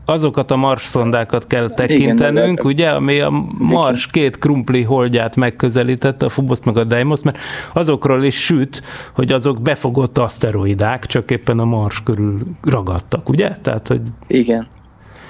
azokat 0.07 0.51
a 0.51 0.57
Mars 0.57 0.83
szondákat 0.83 1.47
kell 1.47 1.69
tekintenünk, 1.69 2.59
Igen, 2.59 2.67
ugye, 2.67 2.91
ami 2.91 3.21
a 3.21 3.47
Mars 3.59 4.07
két 4.07 4.39
krumpli 4.39 4.83
holdját 4.83 5.37
megközelítette, 5.37 6.27
a 6.27 6.29
Phobos 6.29 6.63
meg 6.65 6.77
a 6.77 6.85
Deimos, 6.85 7.23
mert 7.23 7.39
azokról 7.73 8.25
is 8.25 8.45
süt, 8.45 8.83
hogy 9.15 9.33
azok 9.33 9.63
befogott 9.63 10.19
aszteroidák, 10.19 11.07
csak 11.07 11.31
éppen 11.31 11.59
a 11.59 11.65
Mars 11.65 12.03
körül 12.03 12.41
ragadtak, 12.63 13.29
ugye? 13.29 13.57
Tehát, 13.57 13.89
hogy... 13.89 14.01
Igen. 14.27 14.67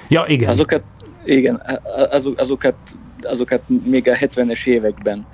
Ja, 0.07 0.23
igen. 0.27 0.49
Azokat, 0.49 0.83
igen, 1.25 1.61
azok, 2.11 2.39
azokat 2.39 2.75
azokat 3.21 3.61
még 3.85 4.09
a 4.09 4.15
70-es 4.15 4.67
években 4.67 5.25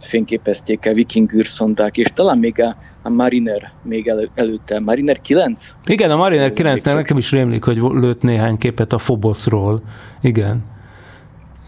fényképezték 0.00 0.86
a 0.86 0.92
viking 0.92 1.32
űrszondák, 1.32 1.96
és 1.96 2.08
talán 2.14 2.38
még 2.38 2.60
a, 2.60 2.76
a 3.02 3.08
Mariner 3.08 3.72
még 3.82 4.08
elő, 4.08 4.30
előtte. 4.34 4.80
Mariner 4.80 5.20
9? 5.20 5.74
Igen, 5.86 6.10
a 6.10 6.16
Mariner 6.16 6.52
9 6.52 6.82
nekem 6.82 7.16
is 7.16 7.30
rémlik, 7.30 7.64
hogy 7.64 7.76
lőtt 7.76 8.22
néhány 8.22 8.56
képet 8.58 8.92
a 8.92 8.96
Phobosról. 8.96 9.80
Igen. 10.20 10.64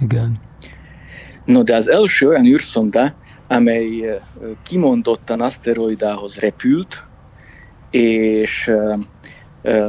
Igen. 0.01 0.41
No, 1.45 1.63
de 1.63 1.75
az 1.75 1.89
első 1.89 2.29
olyan 2.29 2.45
űrszonda, 2.45 3.15
amely 3.49 4.19
kimondottan 4.63 5.41
aszteroidához 5.41 6.37
repült, 6.37 7.03
és 7.91 8.71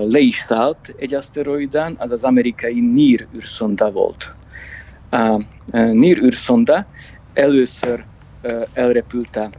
le 0.07 0.19
is 0.19 0.37
szállt 0.37 0.93
egy 0.97 1.13
aszteroidán, 1.13 1.95
az 1.97 2.11
az 2.11 2.23
amerikai 2.23 2.79
NIR 2.79 3.27
űrszonda 3.35 3.91
volt 3.91 4.37
a 5.09 5.41
NIR 5.71 6.17
űrszonda 6.17 6.85
először 7.33 8.05
elrepült 8.73 9.35
a 9.35 9.49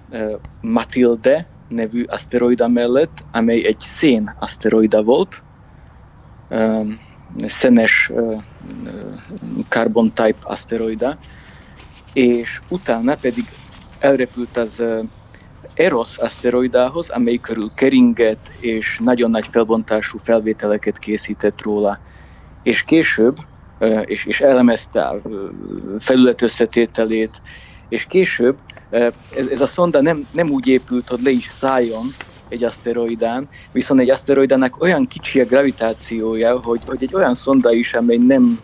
Matilde 0.60 1.46
nevű 1.68 2.04
aszteroida 2.04 2.68
mellett, 2.68 3.24
amely 3.32 3.66
egy 3.66 3.78
szén 3.78 4.34
aszteroida 4.38 5.02
volt, 5.02 5.42
szenes 7.46 8.10
carbon 9.68 10.12
type 10.12 10.38
aszteroida, 10.42 11.18
és 12.12 12.60
utána 12.68 13.14
pedig 13.14 13.44
elrepült 13.98 14.56
az 14.56 14.82
Eros 15.74 16.16
aszteroidához, 16.18 17.08
amely 17.08 17.36
körül 17.36 17.70
keringett 17.74 18.50
és 18.60 18.98
nagyon 19.02 19.30
nagy 19.30 19.46
felbontású 19.46 20.18
felvételeket 20.22 20.98
készített 20.98 21.62
róla. 21.62 21.98
És 22.62 22.82
később 22.82 23.36
és, 24.04 24.24
és 24.24 24.40
elemezte 24.40 25.14
felület 25.98 26.42
összetételét, 26.42 27.42
és 27.88 28.04
később 28.04 28.56
ez, 28.90 29.46
ez 29.50 29.60
a 29.60 29.66
szonda 29.66 30.00
nem, 30.00 30.26
nem 30.32 30.50
úgy 30.50 30.66
épült, 30.66 31.08
hogy 31.08 31.20
le 31.22 31.30
is 31.30 31.46
szálljon 31.46 32.06
egy 32.48 32.64
aszteroidán, 32.64 33.48
viszont 33.72 34.00
egy 34.00 34.10
aszteroidának 34.10 34.82
olyan 34.82 35.06
kicsi 35.06 35.40
a 35.40 35.44
gravitációja, 35.44 36.60
hogy, 36.60 36.80
hogy 36.86 37.02
egy 37.02 37.14
olyan 37.14 37.34
szonda 37.34 37.72
is, 37.72 37.94
amely 37.94 38.16
nem 38.16 38.60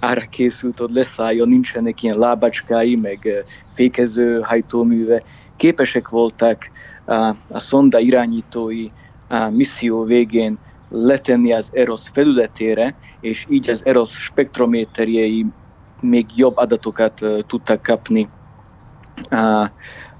ára 0.00 0.20
készült, 0.30 0.78
hogy 0.78 0.92
leszálljon, 0.92 1.48
nincsenek 1.48 2.02
ilyen 2.02 2.18
lábacskái, 2.18 2.96
meg 2.96 3.44
fékező 3.74 4.40
hajtóműve, 4.40 5.22
képesek 5.56 6.08
voltak 6.08 6.70
a, 7.04 7.14
a 7.48 7.58
szonda 7.58 7.98
irányítói 7.98 8.88
a 9.28 9.48
misszió 9.48 10.04
végén 10.04 10.58
letenni 11.04 11.52
az 11.52 11.70
EROS 11.72 12.08
felületére, 12.08 12.96
és 13.20 13.46
így 13.48 13.70
az 13.70 13.84
EROS 13.84 14.24
spektrométerjei 14.24 15.46
még 16.00 16.26
jobb 16.36 16.56
adatokat 16.56 17.20
uh, 17.20 17.40
tudtak 17.40 17.82
kapni 17.82 18.28
a, 19.30 19.70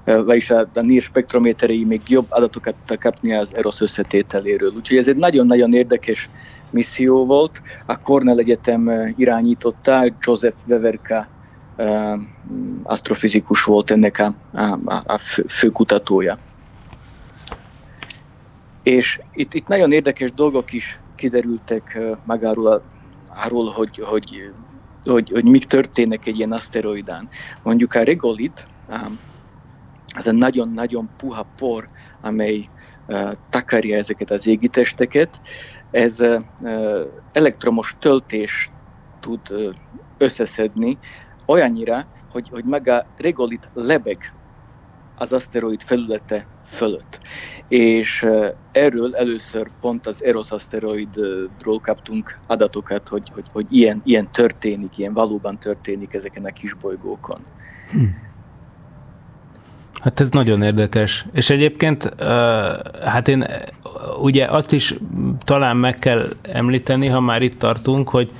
vagyis 0.03 0.49
a, 0.49 0.69
a 0.73 0.81
NIR 0.81 1.01
spektrométerei 1.01 1.85
még 1.85 2.01
jobb 2.09 2.25
adatokat 2.29 2.75
tudtak 2.75 2.99
kapni 2.99 3.33
az 3.33 3.55
EROS 3.55 3.81
összetételéről. 3.81 4.71
Úgyhogy 4.75 4.97
ez 4.97 5.07
egy 5.07 5.15
nagyon-nagyon 5.15 5.73
érdekes 5.73 6.29
misszió 6.69 7.25
volt. 7.25 7.61
A 7.85 7.99
Cornell 7.99 8.37
Egyetem 8.37 9.13
irányította, 9.15 10.13
Joseph 10.19 10.57
Weverka 10.65 11.29
asztrofizikus 12.83 13.63
volt 13.63 13.91
ennek 13.91 14.19
a, 14.19 14.35
a, 14.85 15.03
a 15.05 15.17
fő, 15.17 15.45
fő 15.47 15.69
kutatója. 15.69 16.39
És 18.87 19.21
itt, 19.31 19.53
itt 19.53 19.67
nagyon 19.67 19.91
érdekes 19.91 20.33
dolgok 20.33 20.73
is 20.73 21.01
kiderültek 21.15 21.99
magáról, 22.23 22.83
arról, 23.27 23.69
hogy, 23.69 23.97
hogy, 23.97 24.41
hogy, 25.03 25.29
hogy 25.29 25.45
mik 25.45 25.65
történnek 25.65 26.25
egy 26.25 26.37
ilyen 26.37 26.51
aszteroidán. 26.51 27.29
Mondjuk 27.63 27.93
a 27.93 28.03
regolit, 28.03 28.67
az 30.15 30.27
a 30.27 30.31
nagyon-nagyon 30.31 31.09
puha 31.17 31.43
por, 31.55 31.85
amely 32.21 32.69
takarja 33.49 33.97
ezeket 33.97 34.31
az 34.31 34.47
égitesteket, 34.47 35.41
ez 35.91 36.23
elektromos 37.31 37.95
töltés 37.99 38.71
tud 39.19 39.41
összeszedni, 40.17 40.97
olyannyira, 41.45 42.07
hogy, 42.29 42.49
hogy 42.49 42.63
maga 42.63 43.05
regolit 43.15 43.69
lebeg 43.73 44.33
az 45.15 45.33
aszteroid 45.33 45.81
felülete 45.83 46.47
fölött. 46.67 47.19
És 47.67 48.27
erről 48.71 49.15
először 49.15 49.69
pont 49.81 50.07
az 50.07 50.23
Eros 50.23 50.51
aszteroidról 50.51 51.79
kaptunk 51.81 52.39
adatokat, 52.47 53.07
hogy, 53.07 53.31
hogy, 53.33 53.45
hogy 53.53 53.65
ilyen, 53.69 54.01
ilyen 54.05 54.27
történik, 54.31 54.97
ilyen 54.97 55.13
valóban 55.13 55.59
történik 55.59 56.13
ezeken 56.13 56.45
a 56.45 56.51
kisbolygókon. 56.51 57.37
Hm. 57.91 58.03
Hát 60.01 60.19
ez 60.19 60.29
nagyon 60.29 60.61
érdekes. 60.61 61.25
És 61.31 61.49
egyébként, 61.49 62.13
hát 63.03 63.27
én 63.27 63.45
ugye 64.21 64.45
azt 64.45 64.71
is 64.71 64.95
talán 65.39 65.77
meg 65.77 65.95
kell 65.95 66.27
említeni, 66.41 67.07
ha 67.07 67.19
már 67.19 67.41
itt 67.41 67.59
tartunk, 67.59 68.09
hogy 68.09 68.31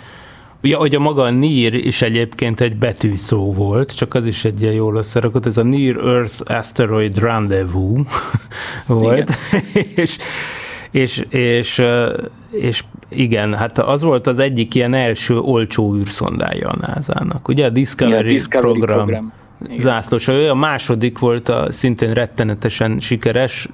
Ugye, 0.68 0.76
hogy 0.76 0.96
a 0.96 1.00
maga 1.00 1.22
a 1.22 1.30
NIR 1.30 1.74
is 1.74 2.02
egyébként 2.02 2.62
egy 2.62 2.76
betűszó 2.76 3.52
volt, 3.52 3.96
csak 3.96 4.14
az 4.14 4.26
is 4.26 4.46
egy 4.46 4.62
ilyen 4.62 4.74
jól 4.74 4.96
összerakott, 4.96 5.46
ez 5.46 5.58
a 5.58 5.64
Near 5.64 5.98
Earth 5.98 6.42
Asteroid 6.46 7.18
Rendezvous 7.18 8.08
volt, 8.86 9.32
és, 9.96 10.18
és, 10.92 11.26
és, 11.30 11.84
és 12.52 12.84
igen, 13.10 13.54
hát 13.54 13.80
az 13.80 14.04
volt 14.04 14.28
az 14.28 14.40
egyik 14.40 14.76
ilyen 14.76 14.94
első 14.94 15.40
olcsó 15.40 15.96
űrszondája 15.96 16.70
a 16.70 16.76
NASA-nak. 16.88 17.48
Ugye 17.48 17.66
a 17.66 17.70
Discovery, 17.70 18.20
Igen, 18.20 18.34
Discovery 18.34 18.80
program, 18.80 18.98
program. 18.98 19.34
zászlós. 19.78 20.28
A 20.28 20.56
második 20.56 21.20
volt 21.20 21.50
a 21.50 21.68
szintén 21.72 22.14
rettenetesen 22.14 23.00
sikeres 23.00 23.70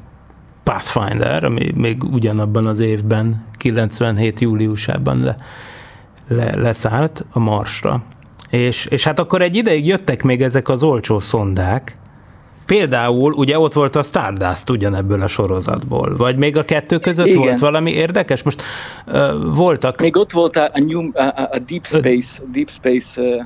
Pathfinder, 0.63 1.43
ami 1.43 1.71
még 1.75 2.03
ugyanabban 2.03 2.65
az 2.65 2.79
évben, 2.79 3.45
97. 3.57 4.39
júliusában 4.39 5.23
le 5.23 5.35
le, 6.27 6.55
leszállt 6.55 7.25
a 7.31 7.39
Marsra. 7.39 8.03
És, 8.49 8.85
és 8.85 9.03
hát 9.03 9.19
akkor 9.19 9.41
egy 9.41 9.55
ideig 9.55 9.87
jöttek 9.87 10.23
még 10.23 10.41
ezek 10.41 10.69
az 10.69 10.83
olcsó 10.83 11.19
szondák, 11.19 11.97
Például 12.65 13.33
ugye 13.33 13.59
ott 13.59 13.73
volt 13.73 13.95
a 13.95 14.03
Stardust 14.03 14.69
ugyanebből 14.69 15.21
a 15.21 15.27
sorozatból, 15.27 16.15
vagy 16.17 16.37
még 16.37 16.57
a 16.57 16.65
kettő 16.65 16.99
között 16.99 17.25
Igen. 17.25 17.39
volt 17.39 17.59
valami 17.59 17.91
érdekes? 17.91 18.43
Most 18.43 18.61
uh, 19.07 19.55
voltak... 19.55 20.01
Még 20.01 20.17
ott 20.17 20.31
volt 20.31 20.55
a, 20.55 20.69
a, 20.73 20.79
new, 20.79 21.09
a, 21.13 21.49
a 21.51 21.59
Deep 21.67 21.85
Space, 21.85 22.41
Deep 22.51 22.69
Space 22.69 23.21
uh, 23.21 23.43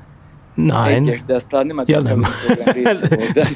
Nine. 0.57 0.85
Egyes, 0.85 1.23
de 1.25 1.35
azt 1.35 1.51
nem 1.51 1.83
ja, 1.85 2.01
nem. 2.01 2.21
Volt, 2.83 3.33
de... 3.33 3.47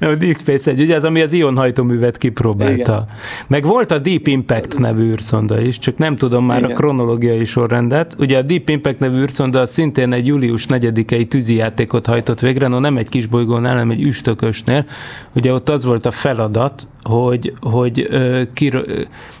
nem, 0.00 0.10
a 0.10 0.14
Deep 0.14 0.36
Space 0.36 0.70
egy, 0.70 0.80
ugye 0.80 0.96
az, 0.96 1.04
ami 1.04 1.20
az 1.20 1.32
ion 1.32 1.56
hajtóművet 1.56 2.18
kipróbálta. 2.18 2.92
Igen. 2.92 3.18
Meg 3.48 3.64
volt 3.64 3.90
a 3.90 3.98
Deep 3.98 4.26
Impact 4.26 4.78
nevű 4.78 5.10
űrszonda 5.10 5.60
is, 5.60 5.78
csak 5.78 5.96
nem 5.96 6.16
tudom 6.16 6.44
már 6.44 6.58
Igen. 6.58 6.70
a 6.70 6.74
kronológiai 6.74 7.44
sorrendet. 7.44 8.14
Ugye 8.18 8.38
a 8.38 8.42
Deep 8.42 8.68
Impact 8.68 8.98
nevű 8.98 9.20
űrszonda 9.20 9.66
szintén 9.66 10.12
egy 10.12 10.26
július 10.26 10.66
4-i 10.68 11.26
tűzijátékot 11.26 12.06
hajtott 12.06 12.40
végre, 12.40 12.68
no 12.68 12.78
nem 12.78 12.96
egy 12.96 13.08
kis 13.08 13.26
bolygónál, 13.26 13.72
hanem 13.72 13.90
egy 13.90 14.02
üstökösnél. 14.02 14.86
Ugye 15.34 15.52
ott 15.52 15.68
az 15.68 15.84
volt 15.84 16.06
a 16.06 16.10
feladat, 16.10 16.86
hogy, 17.02 17.54
hogy 17.60 18.08
uh, 18.10 18.42
kir, 18.52 18.84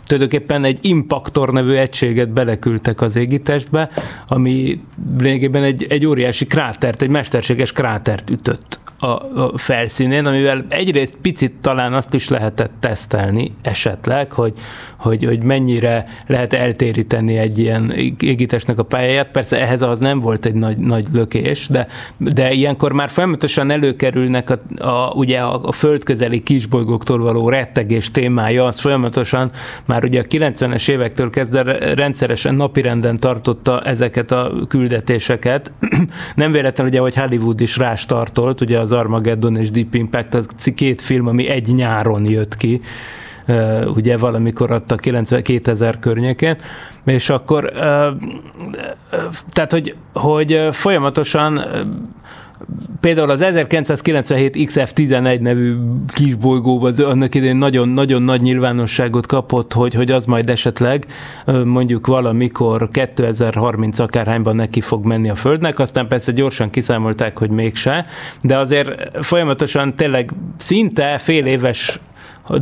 tulajdonképpen 0.04 0.64
egy 0.64 0.78
impaktor 0.80 1.52
nevű 1.52 1.72
egységet 1.72 2.28
beleküldtek 2.28 3.00
az 3.00 3.16
égitestbe, 3.16 3.90
ami 4.28 4.80
lényegében 5.18 5.62
egy, 5.62 5.86
egy 5.88 6.06
óriási 6.06 6.46
krátert, 6.46 7.02
egy 7.02 7.08
mesterséges 7.08 7.72
krátert 7.72 8.30
ütött 8.30 8.81
a, 9.02 9.40
a 9.42 9.58
felszínén, 9.58 10.26
amivel 10.26 10.64
egyrészt 10.68 11.16
picit 11.22 11.52
talán 11.60 11.92
azt 11.92 12.14
is 12.14 12.28
lehetett 12.28 12.72
tesztelni 12.80 13.52
esetleg, 13.62 14.32
hogy, 14.32 14.52
hogy, 14.96 15.24
hogy 15.24 15.42
mennyire 15.42 16.06
lehet 16.26 16.52
eltéríteni 16.52 17.36
egy 17.36 17.58
ilyen 17.58 17.92
égitestnek 18.18 18.78
a 18.78 18.82
pályáját. 18.82 19.30
Persze 19.30 19.60
ehhez 19.60 19.82
az 19.82 19.98
nem 19.98 20.20
volt 20.20 20.46
egy 20.46 20.54
nagy, 20.54 20.76
nagy 20.76 21.06
lökés, 21.12 21.66
de, 21.66 21.86
de 22.16 22.52
ilyenkor 22.52 22.92
már 22.92 23.08
folyamatosan 23.08 23.70
előkerülnek 23.70 24.50
a, 24.50 24.84
a, 24.86 25.12
ugye 25.14 25.38
a, 25.38 25.60
a 25.62 25.72
földközeli 25.72 26.42
kisbolygóktól 26.42 27.18
való 27.18 27.48
rettegés 27.48 28.10
témája, 28.10 28.64
az 28.64 28.78
folyamatosan 28.78 29.50
már 29.84 30.04
ugye 30.04 30.20
a 30.20 30.24
90-es 30.24 30.88
évektől 30.88 31.30
kezdve 31.30 31.94
rendszeresen 31.94 32.54
napirenden 32.54 33.18
tartotta 33.18 33.80
ezeket 33.80 34.30
a 34.30 34.52
küldetéseket. 34.68 35.72
Nem 36.34 36.52
véletlen 36.52 36.86
ugye, 36.86 37.00
hogy 37.00 37.14
Hollywood 37.14 37.60
is 37.60 37.76
rás 37.76 38.06
tartolt, 38.06 38.60
ugye 38.60 38.78
az 38.78 38.91
Armageddon 38.92 39.56
és 39.56 39.70
Deep 39.70 39.94
Impact, 39.94 40.34
az 40.34 40.46
két 40.74 41.00
film, 41.00 41.26
ami 41.26 41.48
egy 41.48 41.72
nyáron 41.74 42.24
jött 42.24 42.56
ki, 42.56 42.80
ugye 43.94 44.16
valamikor 44.16 44.70
adta 44.70 44.96
90 44.96 45.42
2000 45.42 45.98
környékén, 45.98 46.56
és 47.04 47.30
akkor 47.30 47.70
tehát, 49.52 49.72
hogy, 49.72 49.94
hogy 50.12 50.68
folyamatosan 50.70 51.60
például 53.00 53.30
az 53.30 53.40
1997 53.40 54.56
XF11 54.58 55.40
nevű 55.40 55.74
kisbolygó 56.14 56.84
az 56.84 57.00
annak 57.00 57.34
idén 57.34 57.56
nagyon-nagyon 57.56 58.22
nagy 58.22 58.40
nyilvánosságot 58.40 59.26
kapott, 59.26 59.72
hogy, 59.72 59.94
hogy 59.94 60.10
az 60.10 60.24
majd 60.24 60.50
esetleg 60.50 61.06
mondjuk 61.64 62.06
valamikor 62.06 62.90
2030 62.90 63.98
akárhányban 63.98 64.56
neki 64.56 64.80
fog 64.80 65.04
menni 65.04 65.30
a 65.30 65.34
Földnek, 65.34 65.78
aztán 65.78 66.08
persze 66.08 66.32
gyorsan 66.32 66.70
kiszámolták, 66.70 67.38
hogy 67.38 67.50
mégse, 67.50 68.06
de 68.40 68.58
azért 68.58 69.18
folyamatosan 69.24 69.94
tényleg 69.94 70.32
szinte 70.56 71.18
fél 71.18 71.46
éves 71.46 72.00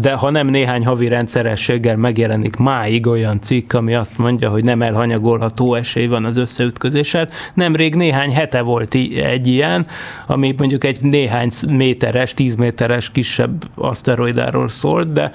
de 0.01 0.13
ha 0.13 0.31
nem 0.31 0.47
néhány 0.47 0.87
havi 0.87 1.09
rendszerességgel 1.09 1.97
megjelenik 1.97 2.57
máig 2.57 3.07
olyan 3.07 3.41
cikk, 3.41 3.73
ami 3.73 3.95
azt 3.95 4.19
mondja, 4.19 4.51
hogy 4.51 4.65
nem 4.65 4.83
elhanyagolható 4.83 5.75
esély 5.75 6.07
van 6.07 6.25
az 6.25 6.37
összeütközéssel. 6.37 7.29
Nemrég 7.55 7.95
néhány 7.95 8.33
hete 8.33 8.61
volt 8.61 8.95
egy 8.95 9.47
ilyen, 9.47 9.87
ami 10.27 10.55
mondjuk 10.57 10.85
egy 10.85 11.03
néhány 11.03 11.51
méteres, 11.69 12.35
tíz 12.35 12.55
méteres 12.55 13.11
kisebb 13.11 13.65
aszteroidáról 13.75 14.69
szólt, 14.69 15.13
de 15.13 15.33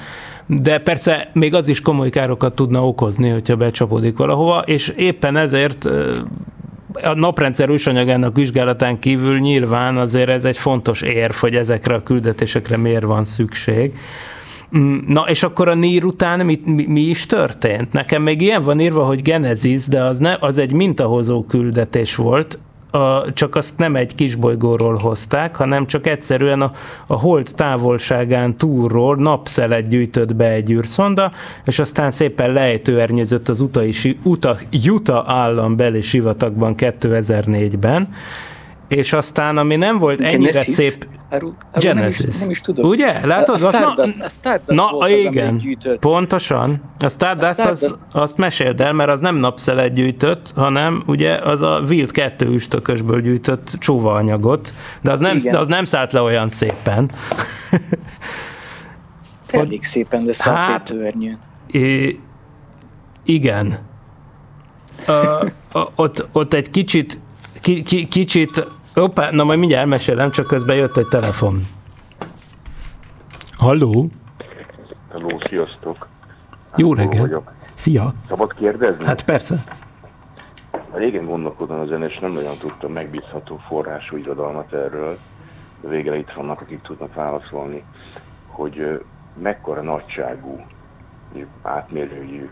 de 0.48 0.78
persze 0.78 1.30
még 1.34 1.54
az 1.54 1.68
is 1.68 1.82
komoly 1.82 2.10
károkat 2.10 2.56
tudna 2.56 2.88
okozni, 2.88 3.30
hogyha 3.30 3.56
becsapódik 3.56 4.18
valahova, 4.18 4.60
és 4.60 4.88
éppen 4.88 5.38
ezért 5.38 5.86
a 7.04 7.14
naprendszer 7.14 7.70
ősanyagának 7.70 8.36
vizsgálatán 8.36 9.00
kívül 9.00 9.40
nyilván 9.40 9.98
azért 9.98 10.30
ez 10.30 10.46
egy 10.46 10.58
fontos 10.58 11.02
érv, 11.02 11.34
hogy 11.34 11.56
ezekre 11.56 11.94
a 11.94 12.04
küldetésekre 12.04 12.78
miért 12.78 13.04
van 13.04 13.24
szükség. 13.24 13.94
Mm, 14.78 14.98
na, 15.08 15.22
és 15.22 15.44
akkor 15.44 15.68
a 15.68 15.74
NIR 15.74 16.06
után 16.06 16.46
mi, 16.46 16.62
mi, 16.66 16.86
mi 16.88 17.02
is 17.02 17.26
történt? 17.26 17.94
Nekem 17.94 18.22
még 18.22 18.42
ilyen 18.42 18.64
van 18.64 18.80
írva, 18.80 19.04
hogy 19.04 19.22
Genesis, 19.22 19.88
de 19.88 20.04
az, 20.04 20.18
ne, 20.18 20.38
az 20.40 20.58
egy 20.58 20.74
mintahozó 20.74 21.44
küldetés 21.44 22.16
volt, 22.16 22.60
a, 22.96 23.34
csak 23.34 23.56
azt 23.56 23.74
nem 23.78 23.96
egy 23.96 24.16
kisbolygóról 24.16 24.98
hozták, 25.02 25.56
hanem 25.56 25.88
csak 25.88 26.08
egyszerűen 26.08 26.62
a, 26.62 26.72
a 27.08 27.14
hold 27.14 27.52
távolságán 27.56 28.58
túlról 28.58 29.16
napszelet 29.16 29.88
gyűjtött 29.88 30.36
be 30.36 30.50
egy 30.50 30.72
űrszonda, 30.72 31.32
és 31.66 31.80
aztán 31.80 32.12
szépen 32.12 32.54
lejtőernyőzött 32.54 33.50
az 33.50 33.60
utai, 33.60 33.94
uta, 34.24 34.58
Utah 34.86 35.30
állambeli 35.30 36.02
sivatagban 36.02 36.76
2004-ben, 36.78 38.10
és 38.88 39.14
aztán, 39.14 39.58
ami 39.58 39.76
nem 39.76 39.98
volt 39.98 40.22
ennyire 40.22 40.52
Genesis? 40.52 40.74
szép... 40.74 41.08
Arról, 41.30 41.56
arról 41.72 41.94
Genesis. 41.94 42.20
Nem 42.20 42.30
is, 42.30 42.40
nem 42.40 42.50
is 42.50 42.62
tudom. 42.62 42.90
Ugye? 42.90 43.26
Látod? 43.26 43.62
A, 43.62 43.68
a 43.68 43.72
Stardust, 43.72 44.18
na, 44.18 44.26
a 44.26 44.30
Stardust 44.30 44.80
na 44.80 44.90
volt 44.92 45.10
igen, 45.10 45.56
az, 45.56 45.98
pontosan. 46.00 46.82
A 47.00 47.10
Stardust, 47.10 47.50
a 47.50 47.54
Stardust. 47.54 47.84
Az, 47.84 47.98
azt 48.12 48.38
meséld 48.38 48.82
el, 48.82 48.94
mert 48.94 49.10
az 49.10 49.20
nem 49.20 49.36
napszelet 49.36 49.94
gyűjtött, 49.94 50.52
hanem 50.56 51.04
ugye 51.06 51.36
az 51.36 51.62
a 51.62 51.84
Wild 51.88 52.12
2 52.12 52.48
üstökösből 52.48 53.22
gyűjtött 53.22 53.76
csóvaanyagot, 53.80 54.74
de 55.02 55.12
az 55.12 55.20
nem, 55.20 55.38
de 55.38 55.58
az 55.58 55.68
nem 55.68 55.86
szállt 55.86 56.12
le 56.12 56.22
olyan 56.22 56.50
szépen. 56.50 57.12
Elég 59.48 59.84
szépen, 59.84 60.24
de 60.24 60.34
szállt 60.34 60.68
hát, 60.68 60.96
é, 61.72 62.20
igen. 63.24 63.78
Ott, 65.96 66.28
ott 66.32 66.54
egy 66.54 66.70
kicsit 66.70 67.20
ki, 67.66 67.84
ki, 67.84 68.08
kicsit 68.08 68.68
Hoppá, 68.96 69.30
na 69.32 69.44
majd 69.44 69.60
mindjárt 69.60 69.84
elmesélem, 69.84 70.32
csak 70.32 70.48
közben 70.48 70.76
jött 70.76 70.98
egy 70.98 71.08
telefon. 71.08 71.60
Halló? 73.58 74.08
Halló, 75.12 75.40
sziasztok. 75.50 76.08
Jó 76.76 76.94
reggel. 76.94 77.44
Szia. 77.74 78.14
Szabad 78.28 78.54
kérdezni? 78.54 79.06
Hát 79.06 79.26
persze. 79.26 79.56
Régen 80.94 81.26
gondolkodom 81.26 81.82
ezen, 81.82 82.04
és 82.04 82.20
nem 82.20 82.32
nagyon 82.32 82.58
tudtam 82.58 82.92
megbízható 82.92 83.60
forrású 83.68 84.18
irodalmat 84.18 84.74
erről, 84.74 85.18
de 85.82 85.88
végre 85.88 86.18
itt 86.18 86.32
vannak, 86.36 86.62
akik 86.62 86.82
tudnak 86.82 87.14
válaszolni, 87.14 87.84
hogy 88.48 89.04
mekkora 89.42 89.82
nagyságú, 89.82 90.66
átmérőjű 91.62 92.50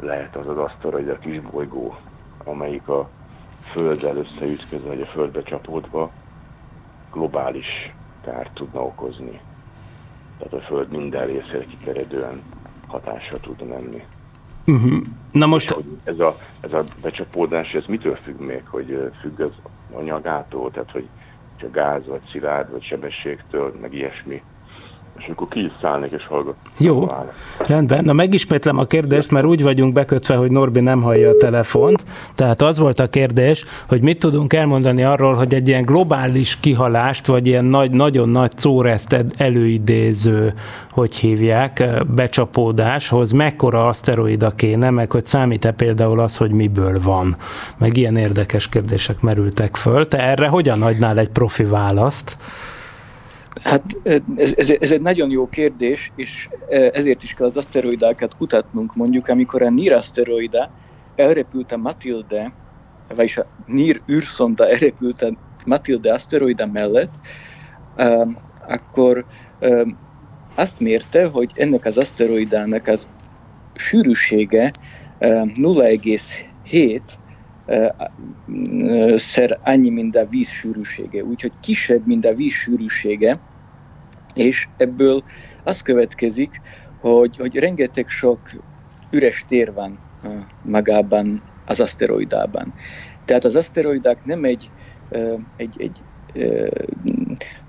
lehet 0.00 0.36
az 0.36 0.48
az 0.48 0.58
asztalra, 0.58 0.98
a 0.98 1.18
kis 1.18 1.40
bolygó, 1.40 1.96
amelyik 2.44 2.88
a 2.88 3.08
Földdel 3.70 4.16
összeütközve, 4.16 4.88
vagy 4.88 5.00
a 5.00 5.06
Földbe 5.06 5.42
csapódva 5.42 6.10
globális 7.12 7.92
kárt 8.24 8.54
tudna 8.54 8.80
okozni. 8.80 9.40
Tehát 10.38 10.52
a 10.52 10.66
Föld 10.66 10.90
minden 10.90 11.26
részére 11.26 11.64
kikeredően 11.64 12.42
hatással 12.86 13.40
tud 13.40 13.68
menni. 13.68 14.04
Uh-huh. 14.66 15.02
Na 15.32 15.46
most... 15.46 15.76
Ez 16.04 16.20
a, 16.20 16.34
ez 16.60 16.72
a 16.72 16.84
becsapódás, 17.02 17.74
ez 17.74 17.86
mitől 17.86 18.14
függ 18.14 18.40
még? 18.40 18.62
Hogy 18.66 19.10
függ 19.20 19.40
az 19.40 19.52
anyagától, 19.92 20.70
tehát 20.70 20.90
hogy 20.90 21.08
csak 21.56 21.72
gáz, 21.72 22.06
vagy 22.06 22.20
szilárd, 22.30 22.70
vagy 22.70 22.82
sebességtől, 22.82 23.72
meg 23.80 23.94
ilyesmi 23.94 24.42
és 25.18 25.28
akkor 25.32 25.48
ki 25.48 25.64
is 25.64 25.72
szállnék 25.80 26.12
és 26.12 26.26
hallgat. 26.26 26.54
Jó, 26.78 27.06
rendben. 27.58 28.04
Na 28.04 28.12
megismétlem 28.12 28.78
a 28.78 28.84
kérdést, 28.84 29.30
mert 29.30 29.46
úgy 29.46 29.62
vagyunk 29.62 29.92
bekötve, 29.92 30.34
hogy 30.34 30.50
Norbi 30.50 30.80
nem 30.80 31.02
hallja 31.02 31.30
a 31.30 31.36
telefont. 31.38 32.04
Tehát 32.34 32.62
az 32.62 32.78
volt 32.78 33.00
a 33.00 33.06
kérdés, 33.06 33.64
hogy 33.88 34.02
mit 34.02 34.18
tudunk 34.18 34.52
elmondani 34.52 35.04
arról, 35.04 35.34
hogy 35.34 35.54
egy 35.54 35.68
ilyen 35.68 35.82
globális 35.82 36.60
kihalást, 36.60 37.26
vagy 37.26 37.46
ilyen 37.46 37.64
nagy, 37.64 37.90
nagyon 37.90 38.28
nagy 38.28 38.56
szóreszt 38.56 39.24
előidéző, 39.36 40.54
hogy 40.90 41.16
hívják, 41.16 42.04
becsapódáshoz 42.14 43.30
mekkora 43.30 43.86
aszteroida 43.86 44.50
kéne, 44.50 44.90
meg 44.90 45.12
hogy 45.12 45.24
számít-e 45.24 45.70
például 45.70 46.20
az, 46.20 46.36
hogy 46.36 46.50
miből 46.50 47.00
van. 47.02 47.36
Meg 47.78 47.96
ilyen 47.96 48.16
érdekes 48.16 48.68
kérdések 48.68 49.20
merültek 49.20 49.76
föl. 49.76 50.08
Te 50.08 50.18
erre 50.18 50.48
hogyan 50.48 50.82
adnál 50.82 51.18
egy 51.18 51.28
profi 51.28 51.64
választ? 51.64 52.36
Hát 53.62 53.82
ez, 54.02 54.52
ez, 54.56 54.70
ez 54.80 54.92
egy 54.92 55.00
nagyon 55.00 55.30
jó 55.30 55.48
kérdés, 55.48 56.12
és 56.16 56.48
ezért 56.68 57.22
is 57.22 57.34
kell 57.34 57.46
az 57.46 57.56
aszteroidákat 57.56 58.36
kutatnunk. 58.36 58.94
Mondjuk, 58.94 59.28
amikor 59.28 59.62
a 59.62 59.70
NIR 59.70 59.92
aszteroida 59.92 60.70
elrepült 61.16 61.72
a 61.72 61.76
Matilde, 61.76 62.52
vagyis 63.14 63.36
a 63.36 63.46
NIR 63.66 64.00
űrszonda 64.10 64.68
elrepült 64.68 65.22
a 65.22 65.36
Matilde 65.66 66.12
aszteroida 66.12 66.66
mellett, 66.66 67.14
akkor 68.68 69.24
azt 70.54 70.80
mérte, 70.80 71.26
hogy 71.26 71.50
ennek 71.54 71.84
az 71.84 71.96
aszteroidának 71.96 72.86
az 72.86 73.08
sűrűsége 73.74 74.72
0,7 75.20 77.00
szer 79.16 79.58
annyi, 79.62 79.90
mint 79.90 80.16
a 80.16 80.26
víz 80.26 80.48
sűrűsége. 80.48 81.22
Úgyhogy 81.22 81.52
kisebb, 81.60 82.06
mint 82.06 82.24
a 82.24 82.34
víz 82.34 82.52
sűrűsége, 82.52 83.40
és 84.34 84.68
ebből 84.76 85.22
az 85.64 85.80
következik, 85.80 86.60
hogy, 87.00 87.36
hogy 87.36 87.56
rengeteg 87.56 88.08
sok 88.08 88.40
üres 89.10 89.44
tér 89.48 89.72
van 89.72 89.98
magában 90.62 91.42
az 91.66 91.80
aszteroidában. 91.80 92.74
Tehát 93.24 93.44
az 93.44 93.56
aszteroidák 93.56 94.24
nem 94.24 94.44
egy, 94.44 94.70
egy, 95.56 95.80
egy 95.80 96.02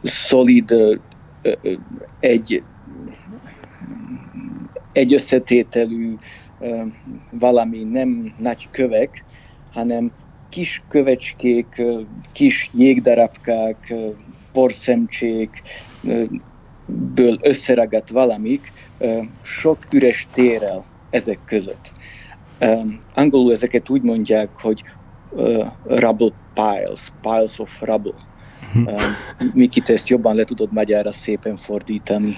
szolid, 0.03 0.75
egy, 2.19 2.63
egy 4.91 5.13
összetételű 5.13 6.15
valami, 7.31 7.83
nem 7.83 8.33
nagy 8.37 8.69
kövek, 8.71 9.25
hanem 9.77 10.11
kis 10.49 10.83
kövecskék, 10.89 11.81
kis 12.31 12.69
jégdarabkák, 12.73 13.93
porszemcsék, 14.51 15.61
ből 16.85 17.37
összeragadt 17.41 18.09
valamik, 18.09 18.71
sok 19.41 19.77
üres 19.91 20.27
térrel 20.33 20.85
ezek 21.09 21.39
között. 21.45 21.91
Angolul 23.13 23.51
ezeket 23.51 23.89
úgy 23.89 24.01
mondják, 24.01 24.49
hogy 24.59 24.83
rubble 25.83 26.31
piles, 26.53 27.11
piles 27.21 27.59
of 27.59 27.81
rubble. 27.81 28.13
Mhm. 28.73 28.93
Miki, 29.53 29.81
te 29.81 29.93
ezt 29.93 30.09
jobban 30.09 30.35
le 30.35 30.43
tudod 30.43 30.73
magyarra 30.73 31.11
szépen 31.11 31.57
fordítani. 31.57 32.37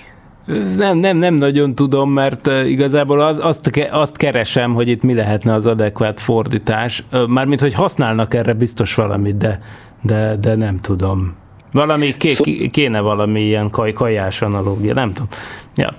Nem, 0.77 0.97
nem, 0.97 1.17
nem 1.17 1.33
nagyon 1.33 1.75
tudom, 1.75 2.11
mert 2.11 2.47
igazából 2.47 3.19
az, 3.21 3.37
azt, 3.41 3.87
azt 3.91 4.17
keresem, 4.17 4.73
hogy 4.73 4.87
itt 4.87 5.01
mi 5.03 5.13
lehetne 5.13 5.53
az 5.53 5.65
adekvát 5.65 6.19
fordítás. 6.19 7.03
Mármint, 7.27 7.59
hogy 7.59 7.73
használnak 7.73 8.33
erre 8.33 8.53
biztos 8.53 8.95
valamit, 8.95 9.37
de, 9.37 9.59
de, 10.01 10.35
de 10.35 10.55
nem 10.55 10.77
tudom. 10.77 11.35
Valami, 11.71 12.17
ké, 12.17 12.29
Szó... 12.33 12.43
kéne 12.71 12.99
valami 12.99 13.41
ilyen 13.41 13.69
kaj, 13.69 13.93
kajás 13.93 14.41
analógia, 14.41 14.93
nem 14.93 15.13
tudom. 15.13 15.27
Ja. 15.75 15.95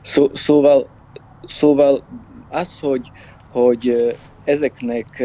Szó, 0.00 0.30
szóval, 0.32 0.88
szóval 1.44 2.02
az, 2.50 2.78
hogy, 2.80 3.10
hogy 3.50 4.14
ezeknek 4.44 5.22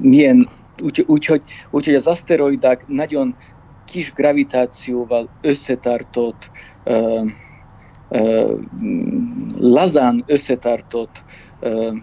milyen, 0.00 0.48
úgyhogy 0.82 1.04
úgy, 1.08 1.28
úgy, 1.30 1.42
úgy, 1.70 1.94
az 1.94 2.06
aszteroidák 2.06 2.84
nagyon 2.86 3.34
kis 3.94 4.12
gravitációval 4.12 5.28
összetartott, 5.40 6.50
uh, 6.84 7.30
uh, 8.08 8.58
lazán 9.58 10.24
összetartott 10.26 11.24
uh, 11.60 11.96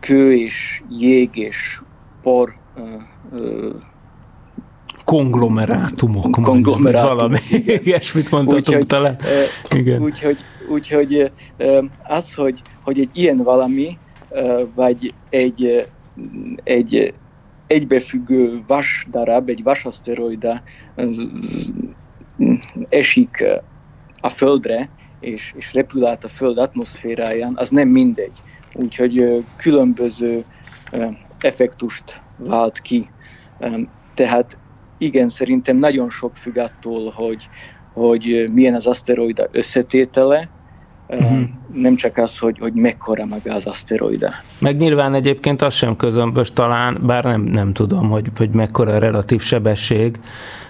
kő 0.00 0.36
és 0.36 0.82
jég 0.88 1.36
és 1.36 1.80
por 2.22 2.58
konglomerátumok. 5.04 6.30
Konglomerátum. 6.30 7.16
Valami 7.16 7.38
ilyesmit 7.84 8.30
mondhatunk 8.30 8.78
úgy, 8.78 8.86
talán. 8.86 9.16
Igen. 9.70 10.02
Úgyhogy 10.02 10.36
úgy, 10.70 10.88
hogy 10.88 11.32
az, 12.02 12.34
hogy, 12.34 12.62
hogy 12.84 13.00
egy 13.00 13.10
ilyen 13.12 13.36
valami, 13.36 13.98
vagy 14.74 15.14
egy, 15.30 15.88
egy 16.64 17.14
egybefüggő 17.70 18.62
vas 18.66 19.06
darab, 19.10 19.48
egy 19.48 19.62
vasaszteroida 19.62 20.62
esik 22.88 23.44
a 24.20 24.28
Földre, 24.28 24.90
és, 25.20 25.52
és 25.56 25.72
repül 25.72 26.06
át 26.06 26.24
a 26.24 26.28
Föld 26.28 26.58
atmoszféráján, 26.58 27.52
az 27.56 27.70
nem 27.70 27.88
mindegy. 27.88 28.42
Úgyhogy 28.74 29.44
különböző 29.56 30.44
effektust 31.38 32.18
vált 32.36 32.80
ki. 32.80 33.10
Tehát 34.14 34.58
igen, 34.98 35.28
szerintem 35.28 35.76
nagyon 35.76 36.10
sok 36.10 36.36
függ 36.36 36.56
attól, 36.56 37.10
hogy, 37.10 37.48
hogy 37.92 38.46
milyen 38.52 38.74
az 38.74 38.86
aszteroida 38.86 39.48
összetétele, 39.50 40.50
uh-huh. 41.10 41.38
nem 41.72 41.96
csak 41.96 42.16
az, 42.16 42.38
hogy, 42.38 42.58
hogy 42.58 42.72
mekkora 42.72 43.24
maga 43.26 43.54
az 43.54 43.66
aszteroida. 43.66 44.30
Meg 44.58 44.76
nyilván 44.76 45.14
egyébként 45.14 45.62
az 45.62 45.74
sem 45.74 45.96
közömbös 45.96 46.52
talán, 46.52 46.98
bár 47.06 47.24
nem, 47.24 47.42
nem 47.42 47.72
tudom, 47.72 48.10
hogy, 48.10 48.26
hogy 48.36 48.50
mekkora 48.50 48.92
a 48.92 48.98
relatív 48.98 49.40
sebesség, 49.40 50.18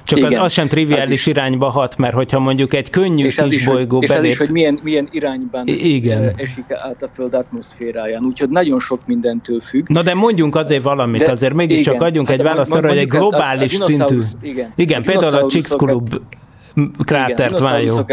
csak 0.05 0.19
Igen, 0.19 0.39
az, 0.39 0.45
az 0.45 0.53
sem 0.53 0.69
triviális 0.69 1.21
az 1.21 1.27
irányba 1.27 1.69
hat, 1.69 1.97
mert 1.97 2.15
hogyha 2.15 2.39
mondjuk 2.39 2.75
egy 2.75 2.91
könnyű 2.91 3.25
és 3.25 3.35
kis 3.35 3.57
is, 3.57 3.65
bolygó 3.65 4.01
És 4.01 4.09
belép... 4.09 4.25
az 4.25 4.31
is, 4.31 4.39
hogy 4.39 4.51
milyen, 4.51 4.79
milyen 4.83 5.09
irányban 5.11 5.67
Igen. 5.67 6.33
esik 6.37 6.65
át 6.69 7.03
a 7.03 7.09
Föld 7.09 7.35
atmoszféráján, 7.35 8.25
úgyhogy 8.25 8.49
nagyon 8.49 8.79
sok 8.79 9.07
mindentől 9.07 9.61
függ. 9.61 9.89
Na 9.89 10.03
de 10.03 10.15
mondjunk 10.15 10.57
azért 10.57 10.83
valamit, 10.83 11.23
de, 11.23 11.31
azért 11.31 11.55
mégiscsak 11.55 11.95
igen, 11.95 12.07
adjunk 12.07 12.29
hát 12.29 12.39
egy 12.39 12.45
választ 12.45 12.75
arra, 12.75 12.89
hogy 12.89 12.99
egy 12.99 13.09
globális 13.09 13.81
a, 13.81 13.85
a 13.85 13.87
szintű... 13.87 14.19
Igen, 14.43 14.73
igen 14.77 15.01
a 15.01 15.05
például 15.05 15.35
a 15.35 15.47
Chicxulub 15.47 16.09
krátert 17.05 17.59
váljon 17.59 18.07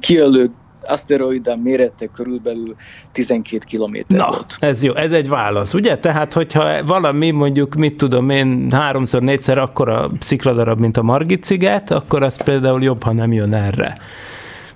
kiölő 0.00 0.50
aszteroida 0.82 1.56
mérete 1.56 2.06
körülbelül 2.06 2.74
12 3.12 3.64
km 3.70 3.96
Na, 4.06 4.28
volt. 4.28 4.56
ez 4.58 4.82
jó, 4.82 4.94
ez 4.94 5.12
egy 5.12 5.28
válasz, 5.28 5.74
ugye? 5.74 5.98
Tehát, 5.98 6.32
hogyha 6.32 6.84
valami 6.84 7.30
mondjuk, 7.30 7.74
mit 7.74 7.96
tudom 7.96 8.30
én, 8.30 8.66
háromszor, 8.70 9.22
négyszer 9.22 9.58
akkora 9.58 10.10
szikladarab, 10.20 10.80
mint 10.80 10.96
a 10.96 11.02
Margit 11.02 11.44
sziget, 11.44 11.90
akkor 11.90 12.22
az 12.22 12.42
például 12.44 12.82
jobb, 12.82 13.02
ha 13.02 13.12
nem 13.12 13.32
jön 13.32 13.54
erre. 13.54 13.94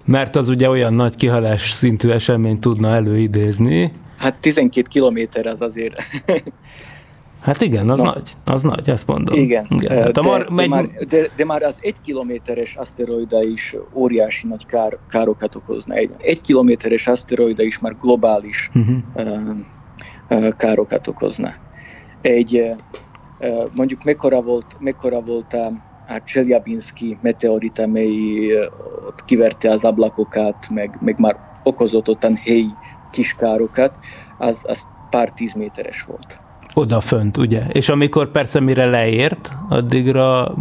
Mert 0.04 0.36
az 0.36 0.48
ugye 0.48 0.68
olyan 0.68 0.94
nagy 0.94 1.16
kihalás 1.16 1.70
szintű 1.70 2.08
eseményt 2.08 2.60
tudna 2.60 2.94
előidézni. 2.94 3.92
Hát 4.16 4.34
12 4.40 4.88
kilométer 4.90 5.46
az 5.46 5.60
azért 5.60 6.02
Hát 7.44 7.62
igen, 7.62 7.88
az 7.88 7.98
Na. 7.98 8.04
nagy, 8.04 8.36
az 8.44 8.62
nagy, 8.62 8.88
ezt 8.90 9.06
mondom. 9.06 9.38
Igen, 9.38 9.66
igen. 9.70 10.02
Hát 10.02 10.12
de, 10.12 10.20
mar, 10.20 10.48
megy... 10.50 10.68
de, 10.68 10.74
már, 10.74 10.84
de, 11.08 11.28
de 11.36 11.44
már 11.44 11.62
az 11.62 11.78
egy 11.80 12.00
kilométeres 12.00 12.76
aszteroida 12.76 13.42
is 13.42 13.76
óriási 13.92 14.46
nagy 14.46 14.66
kár, 14.66 14.98
károkat 15.08 15.54
okozna. 15.54 15.94
Egy, 15.94 16.10
egy 16.18 16.40
kilométeres 16.40 17.06
aszteroida 17.06 17.62
is 17.62 17.78
már 17.78 17.96
globális 18.00 18.70
uh-huh. 18.74 18.96
uh, 19.14 19.56
uh, 20.30 20.56
károkat 20.56 21.06
okozna. 21.06 21.54
Egy, 22.20 22.76
uh, 23.40 23.70
mondjuk 23.74 24.04
mekkora 24.04 24.42
volt, 24.42 24.76
mekkora 24.78 25.20
volt 25.20 25.52
a, 25.52 25.66
a 26.08 26.22
Cseljabinski 26.24 27.16
meteorit, 27.20 27.78
amely 27.78 28.56
ott 29.06 29.24
kiverte 29.24 29.70
az 29.70 29.84
ablakokat, 29.84 30.68
meg, 30.70 30.98
meg 31.00 31.18
már 31.18 31.36
okozott 31.62 32.08
ottan 32.08 32.36
helyi 32.36 32.70
kiskárokat, 33.10 33.98
az, 34.38 34.60
az 34.62 34.86
pár 35.10 35.32
tíz 35.32 35.52
méteres 35.52 36.02
volt. 36.02 36.42
Oda 36.74 37.00
fönt, 37.00 37.36
ugye? 37.36 37.62
És 37.72 37.88
amikor 37.88 38.30
persze 38.30 38.60
mire 38.60 38.86
leért, 38.86 39.52
addigra 39.68 40.54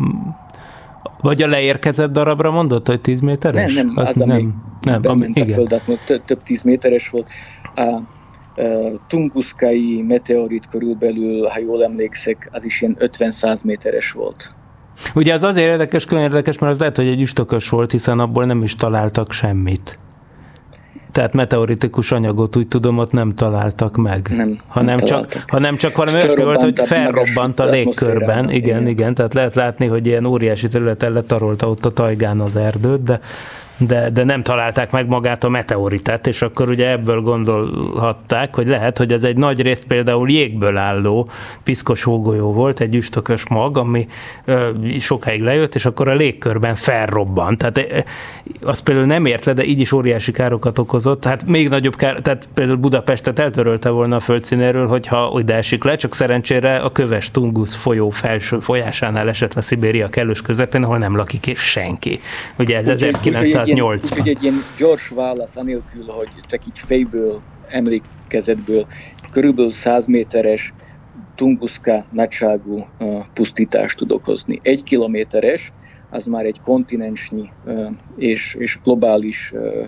vagy 1.22 1.42
a 1.42 1.48
leérkezett 1.48 2.12
darabra 2.12 2.52
mondott, 2.52 2.88
hogy 2.88 3.02
10 3.02 3.20
méteres? 3.20 3.74
Nem, 3.74 3.86
nem, 3.86 3.98
az, 3.98 4.08
az 4.08 4.16
nem, 4.16 4.64
nem, 4.82 5.02
ami, 5.04 5.28
igen. 5.34 5.50
a 5.50 5.54
földet, 5.54 5.84
több, 6.06 6.26
több 6.26 6.44
10 6.44 6.62
méteres 6.62 7.10
volt. 7.10 7.30
A, 7.76 7.82
a 7.82 8.02
Tunguszkai 9.08 10.04
meteorit 10.08 10.68
körülbelül, 10.70 11.48
ha 11.48 11.60
jól 11.60 11.84
emlékszek, 11.84 12.50
az 12.52 12.66
is 12.66 12.82
ilyen 12.82 12.98
50-100 13.00 13.64
méteres 13.64 14.12
volt. 14.12 14.52
Ugye 15.16 15.34
az 15.34 15.44
azért 15.44 15.68
érdekes, 15.68 16.06
külön 16.06 16.24
érdekes, 16.24 16.58
mert 16.58 16.74
az 16.74 16.80
lehet, 16.80 16.96
hogy 16.96 17.08
egy 17.08 17.22
üstökös 17.22 17.70
volt, 17.70 17.92
hiszen 17.92 18.20
abból 18.20 18.46
nem 18.46 18.64
is 18.64 18.76
találtak 18.76 19.32
semmit. 19.32 19.98
Tehát 21.14 21.34
meteoritikus 21.34 22.12
anyagot 22.12 22.56
úgy 22.56 22.68
tudom, 22.68 22.98
ott 22.98 23.12
nem 23.12 23.36
találtak 23.36 23.96
meg. 23.96 24.28
Nem, 24.36 24.60
hanem, 24.68 24.96
nem 24.96 25.06
csak, 25.06 25.44
hanem 25.48 25.76
csak 25.76 25.96
valami 25.98 26.18
olyasmi 26.18 26.44
volt, 26.44 26.62
hogy 26.62 26.80
felrobbant 26.84 27.60
a 27.60 27.66
légkörben. 27.66 28.50
Igen, 28.50 28.52
igen, 28.52 28.88
igen, 28.88 29.14
tehát 29.14 29.34
lehet 29.34 29.56
látni, 29.56 29.86
hogy 29.88 30.06
ilyen 30.06 30.26
óriási 30.26 30.68
területen 30.68 31.12
letarolta 31.12 31.70
ott 31.70 31.86
a 31.86 31.92
tajgán 31.92 32.40
az 32.40 32.56
erdőt, 32.56 33.04
de 33.04 33.20
de, 33.88 34.10
de 34.10 34.24
nem 34.24 34.42
találták 34.42 34.92
meg 34.92 35.08
magát 35.08 35.44
a 35.44 35.50
meteoritát, 35.50 36.28
és 36.28 36.42
akkor 36.42 36.70
ugye 36.70 36.90
ebből 36.90 37.22
gondolhatták, 37.22 38.56
hogy 38.56 38.68
lehet, 38.68 38.98
hogy 38.98 39.12
ez 39.12 39.24
egy 39.24 39.38
nagy 39.38 39.62
részt 39.62 39.86
például 39.86 40.30
jégből 40.30 40.78
álló 40.78 41.30
piszkos 41.64 42.04
hógolyó 42.04 42.54
volt, 42.54 42.80
egy 42.80 42.96
üstökös 42.96 43.48
mag, 43.48 43.78
ami 43.78 44.08
ö, 44.46 44.70
sokáig 45.00 45.42
lejött, 45.42 45.76
és 45.76 45.86
akkor 45.86 46.08
a 46.08 46.14
légkörben 46.14 46.76
felrobbant. 46.76 47.58
Tehát 47.58 47.78
ö, 47.78 48.00
azt 48.62 48.84
például 48.84 49.08
nem 49.08 49.26
ért 49.26 49.46
le, 49.46 49.54
de 49.54 49.64
így 49.64 49.80
is 49.80 49.92
óriási 49.92 50.32
károkat 50.32 50.80
okozott. 50.80 51.26
Hát 51.26 51.46
még 51.46 51.70
nagyobb 51.70 51.96
kár, 51.96 52.20
tehát 52.22 52.48
például 52.54 52.78
Budapestet 52.78 53.40
eltörölte 53.40 53.90
volna 53.90 54.16
a 54.16 54.20
földszínéről, 54.20 54.88
hogyha 54.88 55.30
oda 55.30 55.54
esik 55.54 55.84
le, 55.84 55.96
csak 55.96 56.16
szerencsére 56.16 56.78
a 56.78 56.92
köves 56.92 57.32
Tungusz 57.32 57.76
folyó 57.76 58.10
felső 58.10 58.60
folyásánál 58.60 59.30
esett 59.30 59.54
le 59.54 59.62
Szibéria 59.62 60.10
kellős 60.10 60.42
közepén, 60.42 60.84
ahol 60.84 60.98
nem 60.98 61.16
lakik 61.16 61.58
senki. 61.58 62.20
Ugye 62.58 62.78
ez 62.78 62.88
1900 62.88 63.68
1980. 63.74 64.18
Úgyhogy 64.18 64.36
egy 64.36 64.44
ilyen 64.44 64.64
gyors 64.78 65.08
válasz, 65.08 65.56
anélkül, 65.56 66.06
hogy 66.06 66.30
csak 66.48 66.66
így 66.66 66.80
fejből, 66.80 67.42
emlékezetből, 67.68 68.88
körülbelül 69.32 69.72
100 69.72 70.06
méteres 70.06 70.74
Tunguska 71.36 72.06
nagyságú 72.12 72.88
uh, 73.00 73.26
pusztítást 73.34 73.98
tud 73.98 74.12
okozni. 74.12 74.60
Egy 74.64 74.84
kilométeres, 74.84 75.72
az 76.10 76.26
már 76.26 76.46
egy 76.46 76.62
kontinensnyi 76.62 77.50
uh, 77.66 77.92
és, 78.18 78.56
és 78.60 78.80
globális, 78.84 79.52
uh, 79.56 79.88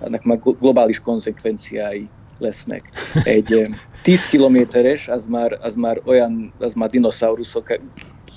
ennek 0.00 0.24
már 0.24 0.38
globális 0.38 1.00
konzekvenciái 1.00 2.08
lesznek. 2.38 2.82
Egy 3.24 3.68
10 4.02 4.26
kilométeres, 4.26 5.08
az 5.08 5.26
már, 5.26 5.58
az 5.60 5.74
már 5.74 6.00
olyan, 6.04 6.52
az 6.58 6.74
már 6.74 6.90
dinoszauruszok 6.90 7.70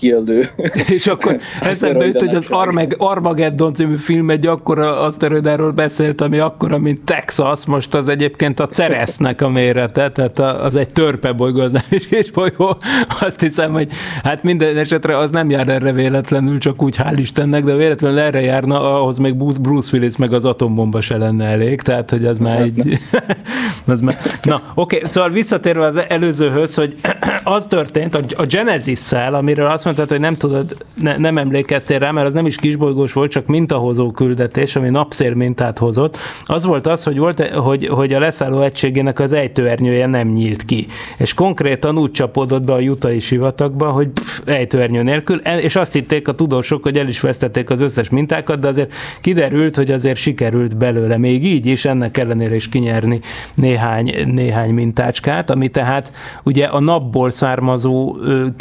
kijelő. 0.01 0.49
És 0.97 1.07
akkor 1.07 1.37
eszembe 1.61 2.05
jut, 2.05 2.19
hogy 2.19 2.35
az 2.35 2.47
Armag- 2.49 2.95
Armageddon 2.97 3.73
című 3.73 3.95
film 3.95 4.29
egy 4.29 4.45
akkora 4.45 4.99
aszteroidáról 4.99 5.71
beszélt, 5.71 6.21
ami 6.21 6.37
akkora, 6.37 6.77
mint 6.77 7.01
Texas, 7.05 7.65
most 7.65 7.93
az 7.93 8.07
egyébként 8.07 8.59
a 8.59 8.67
Ceresznek 8.67 9.41
a 9.41 9.49
mérete, 9.49 10.11
tehát 10.11 10.39
az 10.39 10.75
egy 10.75 10.89
törpe 10.89 11.31
bolygó, 11.31 11.59
az 11.59 11.71
nem 11.71 11.99
is 12.09 12.31
bolygó. 12.31 12.77
Azt 13.19 13.39
hiszem, 13.39 13.71
hogy 13.71 13.87
hát 14.23 14.43
minden 14.43 14.77
esetre 14.77 15.17
az 15.17 15.29
nem 15.29 15.49
jár 15.49 15.69
erre 15.69 15.91
véletlenül, 15.91 16.57
csak 16.57 16.83
úgy 16.83 16.95
hál' 16.97 17.15
Istennek, 17.15 17.63
de 17.63 17.75
véletlenül 17.75 18.19
erre 18.19 18.41
járna, 18.41 18.99
ahhoz 18.99 19.17
még 19.17 19.35
Bruce 19.61 19.89
Willis 19.93 20.17
meg 20.17 20.33
az 20.33 20.45
atombomba 20.45 21.01
se 21.01 21.17
lenne 21.17 21.45
elég, 21.45 21.81
tehát 21.81 22.09
hogy 22.09 22.25
az 22.25 22.37
már 22.37 22.61
egy... 22.61 22.97
az 23.87 24.01
már... 24.01 24.17
Na, 24.43 24.61
oké, 24.75 24.95
okay, 24.95 25.09
szóval 25.09 25.29
visszatérve 25.29 25.85
az 25.85 26.05
előzőhöz, 26.07 26.75
hogy 26.75 26.95
az 27.43 27.67
történt 27.67 28.15
a 28.15 28.45
Genesis-szel, 28.45 29.33
amiről 29.33 29.67
azt 29.67 29.83
mondtad, 29.95 30.17
hogy 30.17 30.29
nem 30.29 30.37
tudod, 30.37 30.75
ne, 31.01 31.17
nem 31.17 31.37
emlékeztél 31.37 31.99
rá, 31.99 32.11
mert 32.11 32.27
az 32.27 32.33
nem 32.33 32.45
is 32.45 32.55
kisbolygós 32.55 33.13
volt, 33.13 33.31
csak 33.31 33.45
mintahozó 33.45 34.11
küldetés, 34.11 34.75
ami 34.75 34.89
napszér 34.89 35.33
mintát 35.33 35.77
hozott. 35.77 36.17
Az 36.45 36.65
volt 36.65 36.87
az, 36.87 37.03
hogy, 37.03 37.17
volt, 37.17 37.47
hogy, 37.47 37.87
hogy 37.87 38.13
a 38.13 38.19
leszálló 38.19 38.61
egységének 38.61 39.19
az 39.19 39.33
ejtőernyője 39.33 40.05
nem 40.05 40.27
nyílt 40.27 40.65
ki. 40.65 40.87
És 41.17 41.33
konkrétan 41.33 41.97
úgy 41.97 42.11
csapódott 42.11 42.63
be 42.63 42.73
a 42.73 42.79
jutai 42.79 43.19
sivatagba, 43.19 43.89
hogy 43.89 44.07
pff, 44.07 44.39
ejtőernyő 44.45 45.03
nélkül, 45.03 45.37
és 45.37 45.75
azt 45.75 45.93
hitték 45.93 46.27
a 46.27 46.35
tudósok, 46.35 46.83
hogy 46.83 46.97
el 46.97 47.07
is 47.07 47.19
vesztették 47.19 47.69
az 47.69 47.81
összes 47.81 48.09
mintákat, 48.09 48.59
de 48.59 48.67
azért 48.67 48.93
kiderült, 49.21 49.75
hogy 49.75 49.91
azért 49.91 50.17
sikerült 50.17 50.77
belőle 50.77 51.17
még 51.17 51.45
így 51.45 51.65
is, 51.65 51.85
ennek 51.85 52.17
ellenére 52.17 52.55
is 52.55 52.69
kinyerni 52.69 53.19
néhány, 53.55 54.15
néhány 54.33 54.73
mintácskát, 54.73 55.49
ami 55.49 55.67
tehát 55.67 56.11
ugye 56.43 56.65
a 56.65 56.79
napból 56.79 57.29
származó, 57.29 58.17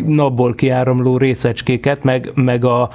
napból 0.07 0.55
kiáramló 0.55 1.17
részecskéket, 1.21 2.05
meg, 2.05 2.31
meg, 2.35 2.65
a, 2.65 2.91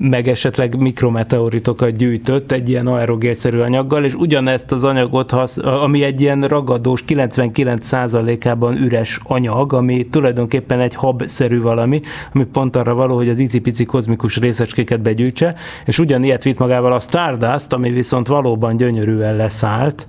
meg 0.00 0.28
esetleg 0.28 0.78
mikrometeoritokat 0.78 1.96
gyűjtött 1.96 2.52
egy 2.52 2.68
ilyen 2.68 2.86
aerogélszerű 2.86 3.58
anyaggal, 3.58 4.04
és 4.04 4.14
ugyanezt 4.14 4.72
az 4.72 4.84
anyagot, 4.84 5.30
hasz, 5.30 5.56
ami 5.56 6.02
egy 6.02 6.20
ilyen 6.20 6.42
ragadós, 6.42 7.04
99%-ában 7.06 8.76
üres 8.76 9.20
anyag, 9.22 9.72
ami 9.72 10.08
tulajdonképpen 10.08 10.80
egy 10.80 10.94
habszerű 10.94 11.60
valami, 11.60 12.00
ami 12.34 12.44
pont 12.44 12.76
arra 12.76 12.94
való, 12.94 13.16
hogy 13.16 13.28
az 13.28 13.38
icipici 13.38 13.84
kozmikus 13.84 14.36
részecskéket 14.36 15.00
begyűjtse, 15.00 15.54
és 15.84 15.98
ugyanilyet 15.98 16.42
vitt 16.42 16.58
magával 16.58 16.92
a 16.92 17.00
Stardust, 17.00 17.72
ami 17.72 17.90
viszont 17.90 18.26
valóban 18.26 18.76
gyönyörűen 18.76 19.36
leszállt, 19.36 20.06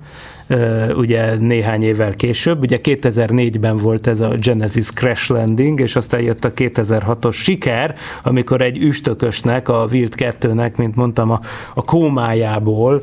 ugye 0.96 1.34
néhány 1.34 1.82
évvel 1.82 2.14
később. 2.14 2.60
Ugye 2.60 2.78
2004-ben 2.82 3.76
volt 3.76 4.06
ez 4.06 4.20
a 4.20 4.28
Genesis 4.28 4.90
Crash 4.92 5.30
Landing, 5.30 5.80
és 5.80 5.96
aztán 5.96 6.20
jött 6.20 6.44
a 6.44 6.52
2006-os 6.52 7.34
siker, 7.34 7.94
amikor 8.22 8.60
egy 8.60 8.78
üstökösnek, 8.78 9.68
a 9.68 9.86
Wild 9.90 10.14
2-nek, 10.16 10.76
mint 10.76 10.96
mondtam, 10.96 11.30
a, 11.30 11.40
a 11.74 11.82
kómájából, 11.82 13.02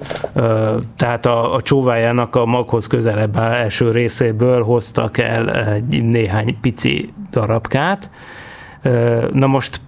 tehát 0.95 1.25
a, 1.25 1.53
a 1.53 1.61
csóvájának 1.61 2.35
a 2.35 2.45
maghoz 2.45 2.87
közelebb 2.87 3.37
első 3.37 3.91
részéből 3.91 4.63
hoztak 4.63 5.17
el 5.17 5.51
egy 5.51 6.03
néhány 6.03 6.57
pici 6.61 7.13
darabkát. 7.31 8.09
Na 9.31 9.47
most 9.47 9.81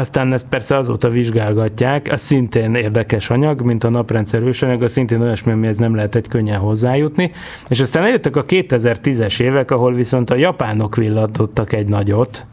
aztán 0.00 0.32
ezt 0.32 0.46
persze 0.48 0.76
azóta 0.76 1.08
vizsgálgatják, 1.08 2.08
az 2.12 2.20
szintén 2.20 2.74
érdekes 2.74 3.30
anyag, 3.30 3.60
mint 3.60 3.84
a 3.84 3.88
naprendszer 3.88 4.42
az 4.42 4.90
szintén 4.92 5.20
olyasmi, 5.20 5.52
amihez 5.52 5.76
nem 5.76 5.94
lehet 5.94 6.14
egy 6.14 6.28
könnyen 6.28 6.58
hozzájutni. 6.58 7.32
És 7.68 7.80
aztán 7.80 8.02
eljöttek 8.02 8.36
a 8.36 8.44
2010-es 8.44 9.40
évek, 9.40 9.70
ahol 9.70 9.94
viszont 9.94 10.30
a 10.30 10.34
japánok 10.34 10.96
villantottak 10.96 11.72
egy 11.72 11.88
nagyot, 11.88 12.46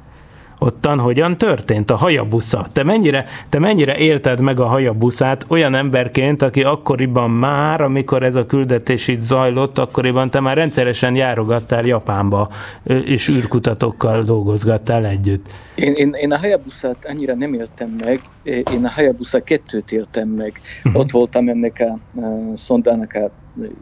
ottan 0.60 1.00
hogyan 1.00 1.38
történt 1.38 1.92
a 1.92 1.96
hajabusza. 1.96 2.66
Te 2.74 2.84
mennyire, 2.84 3.26
te 3.50 3.60
mennyire 3.60 3.98
élted 3.98 4.40
meg 4.40 4.60
a 4.60 4.66
hajabuszát 4.66 5.46
olyan 5.48 5.76
emberként, 5.76 6.42
aki 6.42 6.64
akkoriban 6.64 7.30
már, 7.30 7.82
amikor 7.82 8.24
ez 8.24 8.36
a 8.36 8.46
küldetés 8.46 9.08
itt 9.08 9.22
zajlott, 9.22 9.78
akkoriban 9.78 10.30
te 10.30 10.40
már 10.40 10.56
rendszeresen 10.56 11.16
járogattál 11.16 11.86
Japánba, 11.86 12.50
és 12.84 13.30
űrkutatókkal 13.30 14.24
dolgozgattál 14.24 15.06
együtt. 15.06 15.46
Én, 15.76 15.94
én, 15.94 16.14
én 16.14 16.32
a 16.32 16.38
Hayabusa-t 16.38 17.06
annyira 17.06 17.36
nem 17.36 17.54
éltem 17.54 17.96
meg, 18.04 18.22
én 18.44 18.86
a 18.86 18.90
Hayabusa 18.90 19.44
kettőt 19.44 19.92
éltem 19.92 20.28
meg. 20.28 20.54
Uh-huh. 20.84 21.02
Ott 21.02 21.12
voltam 21.12 21.50
ennek 21.50 21.80
a, 21.80 22.20
a 22.22 22.56
szondának 22.56 23.14
a 23.14 23.32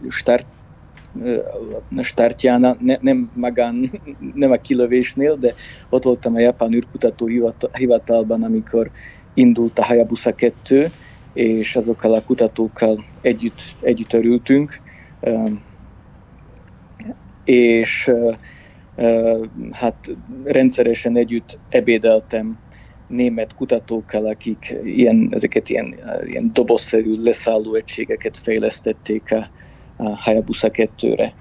start 0.09 0.45
startjánál, 2.01 2.77
ne, 2.79 2.97
nem 2.99 3.31
magán, 3.33 3.91
nem 4.33 4.51
a 4.51 4.55
kilövésnél, 4.55 5.35
de 5.35 5.53
ott 5.89 6.03
voltam 6.03 6.35
a 6.35 6.39
japán 6.39 6.73
űrkutató 6.73 7.29
hivatalban, 7.71 8.43
amikor 8.43 8.91
indult 9.33 9.79
a 9.79 9.83
Hayabusa 9.83 10.35
2, 10.35 10.87
és 11.33 11.75
azokkal 11.75 12.13
a 12.13 12.23
kutatókkal 12.23 13.05
együtt, 13.21 13.61
együtt 13.79 14.13
örültünk. 14.13 14.81
És 17.43 18.11
hát 19.71 20.17
rendszeresen 20.43 21.17
együtt 21.17 21.59
ebédeltem 21.69 22.59
német 23.07 23.53
kutatókkal, 23.53 24.25
akik 24.25 24.75
ilyen, 24.83 25.27
ezeket 25.31 25.69
ilyen, 25.69 25.95
ilyen 26.25 26.53
dobozszerű 26.53 27.21
leszálló 27.21 27.75
egységeket 27.75 28.37
fejlesztették 28.37 29.31
a, 29.31 29.49
a 29.97 30.09
Hayabusa 30.15 30.69
2-re. 30.71 31.33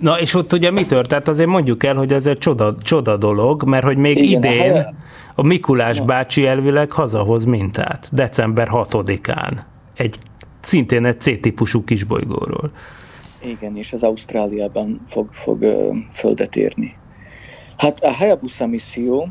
Na 0.00 0.20
és 0.20 0.34
ott 0.34 0.52
ugye 0.52 0.70
mi 0.70 0.86
történt? 0.86 1.28
Azért 1.28 1.48
mondjuk 1.48 1.84
el, 1.84 1.94
hogy 1.94 2.12
ez 2.12 2.26
egy 2.26 2.38
csoda, 2.38 2.74
csoda 2.82 3.16
dolog, 3.16 3.64
mert 3.64 3.84
hogy 3.84 3.96
még 3.96 4.16
Igen, 4.16 4.42
idén 4.42 4.70
a, 4.70 4.72
Haya... 4.72 4.94
a 5.34 5.42
Mikulás 5.42 5.98
no. 5.98 6.04
bácsi 6.04 6.46
elvileg 6.46 6.92
hazahoz 6.92 7.44
mintát, 7.44 8.08
december 8.12 8.68
6-án. 8.72 9.58
Egy, 9.94 10.18
szintén 10.60 11.06
egy 11.06 11.20
C-típusú 11.20 11.84
kisbolygóról. 11.84 12.70
Igen, 13.42 13.76
és 13.76 13.92
az 13.92 14.02
Ausztráliában 14.02 15.00
fog, 15.06 15.28
fog 15.32 15.62
ö, 15.62 15.94
földet 16.12 16.56
érni. 16.56 16.96
Hát 17.76 18.00
a 18.00 18.12
Hayabusa 18.12 18.66
misszió 18.66 19.28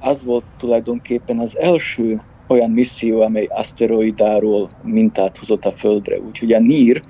az 0.00 0.24
volt 0.24 0.44
tulajdonképpen 0.58 1.38
az 1.38 1.58
első 1.58 2.20
olyan 2.48 2.70
misszió, 2.70 3.20
amely 3.20 3.48
aszteroidáról 3.50 4.70
mintát 4.82 5.36
hozott 5.36 5.64
a 5.64 5.70
Földre. 5.70 6.18
Úgyhogy 6.20 6.52
a 6.52 6.60
NIR 6.60 7.02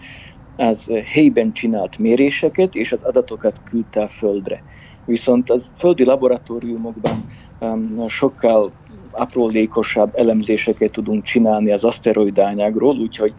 az 0.57 0.91
helyben 1.05 1.53
csinált 1.53 1.99
méréseket, 1.99 2.75
és 2.75 2.93
az 2.93 3.03
adatokat 3.03 3.61
küldte 3.65 4.03
a 4.03 4.09
Földre. 4.09 4.63
Viszont 5.05 5.51
az 5.51 5.73
földi 5.77 6.05
laboratóriumokban 6.05 7.21
um, 7.61 8.09
sokkal 8.09 8.73
aprólékosabb 9.11 10.13
elemzéseket 10.15 10.93
tudunk 10.93 11.23
csinálni 11.23 11.73
az 11.73 11.85
aszteroidányágról, 11.85 12.97
úgyhogy 12.99 13.35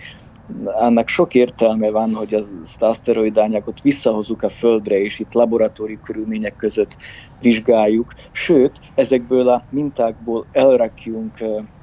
annak 0.66 1.08
sok 1.08 1.34
értelme 1.34 1.90
van, 1.90 2.14
hogy 2.14 2.34
az 2.34 2.50
aszteroidányágot 2.80 3.82
visszahozzuk 3.82 4.44
a 4.44 4.50
Földre, 4.50 5.00
és 5.00 5.20
itt 5.20 5.34
laboratóriumi 5.34 6.02
körülmények 6.04 6.56
között 6.56 6.98
vizsgáljuk. 7.42 8.14
Sőt, 8.32 8.80
ezekből 8.96 9.50
a 9.50 9.64
mintákból 9.70 10.46
elrakjunk 10.52 11.38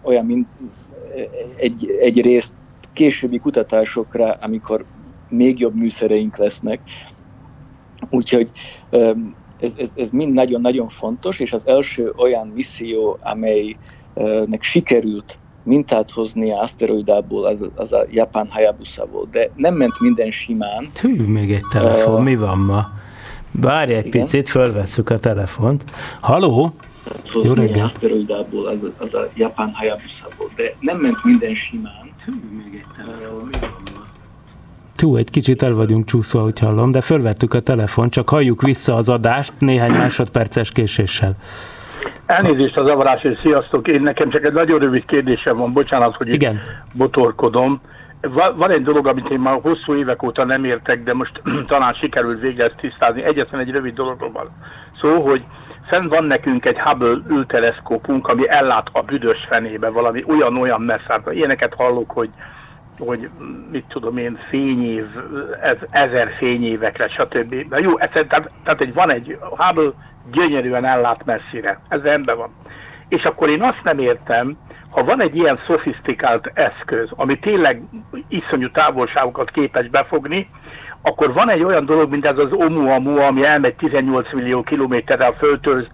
olyan 0.07 0.25
mint 0.25 0.47
egy, 1.57 1.97
egy 2.01 2.23
részt 2.23 2.53
későbbi 2.93 3.39
kutatásokra, 3.39 4.33
amikor 4.33 4.85
még 5.29 5.59
jobb 5.61 5.75
műszereink 5.75 6.37
lesznek. 6.37 6.81
Úgyhogy 8.11 8.51
ez, 9.61 9.73
ez, 9.77 9.93
ez 9.97 10.11
mind 10.11 10.33
nagyon-nagyon 10.33 10.89
fontos, 10.89 11.41
és 11.41 11.53
az 11.53 11.67
első 11.67 12.13
olyan 12.17 12.47
misszió, 12.47 13.19
amelynek 13.23 14.63
sikerült 14.63 15.39
mintát 15.63 16.11
hozni 16.11 16.53
a 16.53 16.61
aszteroidából, 16.61 17.45
az, 17.45 17.67
az 17.75 17.93
a 17.93 18.05
japán 18.11 18.49
Hayabusa 18.51 19.07
volt, 19.07 19.31
de 19.31 19.51
nem 19.57 19.75
ment 19.75 20.01
minden 20.01 20.31
simán. 20.31 20.87
Hű, 21.01 21.23
még 21.23 21.53
egy 21.53 21.65
telefon, 21.73 22.15
uh, 22.15 22.23
mi 22.23 22.37
van 22.37 22.59
ma? 22.59 22.85
Várj 23.51 23.93
egy 23.93 24.07
igen? 24.07 24.23
picit, 24.23 24.49
fölvesszük 24.49 25.11
a 25.11 25.19
telefont. 25.19 25.85
Haló? 26.21 26.75
Jó 27.43 27.53
reggelt! 27.53 27.93
Aszteroidából, 27.95 28.67
az, 28.67 28.77
az 28.99 29.15
a 29.15 29.29
japán 29.35 29.71
Hayabusa 29.75 30.27
volt, 30.39 30.55
de 30.55 30.75
nem 30.81 30.97
ment 30.97 31.25
minden 31.25 31.55
simán. 31.55 32.13
Hű, 32.25 32.33
még 32.57 32.75
egy 32.75 32.87
telefon, 32.97 33.45
mi 33.45 33.59
van? 33.61 34.05
Tú, 34.97 35.17
egy 35.17 35.31
kicsit 35.31 35.63
el 35.63 35.75
vagyunk 35.75 36.05
csúszva, 36.05 36.43
hogy 36.43 36.59
hallom, 36.59 36.91
de 36.91 37.01
fölvettük 37.01 37.55
a 37.55 37.61
telefon, 37.61 38.09
csak 38.11 38.29
halljuk 38.29 38.63
vissza 38.63 38.95
az 38.95 39.09
adást 39.09 39.53
néhány 39.59 39.91
másodperces 39.91 40.73
késéssel. 40.73 41.37
Elnézést 42.27 42.77
az 42.77 42.89
avarás, 42.89 43.23
és 43.23 43.39
sziasztok. 43.43 43.89
Én 43.89 44.03
nekem 44.03 44.31
csak 44.31 44.45
egy 44.45 44.53
nagyon 44.53 44.79
rövid 44.79 45.05
kérdésem 45.05 45.57
van, 45.57 45.73
bocsánat, 45.73 46.17
hogy 46.17 46.29
Igen. 46.29 46.61
botorkodom. 46.93 47.81
Van 48.57 48.71
egy 48.71 48.83
dolog, 48.83 49.07
amit 49.07 49.31
én 49.31 49.39
már 49.39 49.59
hosszú 49.63 49.95
évek 49.95 50.23
óta 50.23 50.45
nem 50.45 50.65
értek, 50.65 51.03
de 51.03 51.15
most 51.15 51.43
talán 51.67 51.93
sikerült 51.93 52.41
végre 52.41 52.65
ezt 52.65 52.77
tisztázni. 52.81 53.23
Egyetlen 53.23 53.61
egy 53.61 53.71
rövid 53.71 53.95
dologról 53.95 54.31
van 54.33 54.51
szó, 55.01 55.23
hogy 55.23 55.45
fenn 55.87 56.09
van 56.09 56.25
nekünk 56.25 56.65
egy 56.65 56.79
Hubble 56.79 57.17
ülteleszkópunk, 57.29 58.29
ami 58.29 58.49
ellát 58.49 58.89
a 58.93 59.03
büdös 59.03 59.47
fenébe 59.49 59.89
valami 59.89 60.25
olyan-olyan 60.27 60.81
messze. 60.81 61.21
Ilyeneket 61.31 61.75
hallok, 61.75 62.11
hogy 62.11 62.31
hogy 62.99 63.29
mit 63.71 63.85
tudom 63.89 64.17
én, 64.17 64.39
fényév, 64.49 65.07
ez, 65.63 65.77
ezer 65.91 66.29
fényévekre, 66.39 67.09
stb. 67.09 67.69
De 67.69 67.79
jó, 67.81 67.99
ez, 67.99 68.09
tehát, 68.11 68.51
tehát 68.65 68.81
egy, 68.81 68.95
van 68.95 69.11
egy 69.11 69.39
Hubble 69.41 69.91
gyönyörűen 70.31 70.85
ellát 70.85 71.25
messzire, 71.25 71.81
ez 71.89 72.03
rendben 72.03 72.37
van. 72.37 72.51
És 73.09 73.23
akkor 73.23 73.49
én 73.49 73.63
azt 73.63 73.83
nem 73.83 73.99
értem, 73.99 74.57
ha 74.91 75.05
van 75.05 75.21
egy 75.21 75.37
ilyen 75.37 75.57
szofisztikált 75.67 76.51
eszköz, 76.55 77.11
ami 77.17 77.39
tényleg 77.39 77.83
iszonyú 78.29 78.71
távolságokat 78.71 79.51
képes 79.51 79.89
befogni, 79.89 80.49
akkor 81.07 81.33
van 81.33 81.51
egy 81.51 81.63
olyan 81.63 81.85
dolog, 81.85 82.11
mint 82.11 82.27
ez 82.27 82.39
az 82.39 82.53
Oumuamua, 82.53 83.27
ami 83.27 83.45
elmegy 83.45 83.75
18 83.75 84.33
millió 84.33 84.63
kilométerre 84.63 85.27
a 85.27 85.33
földtől, 85.33 85.87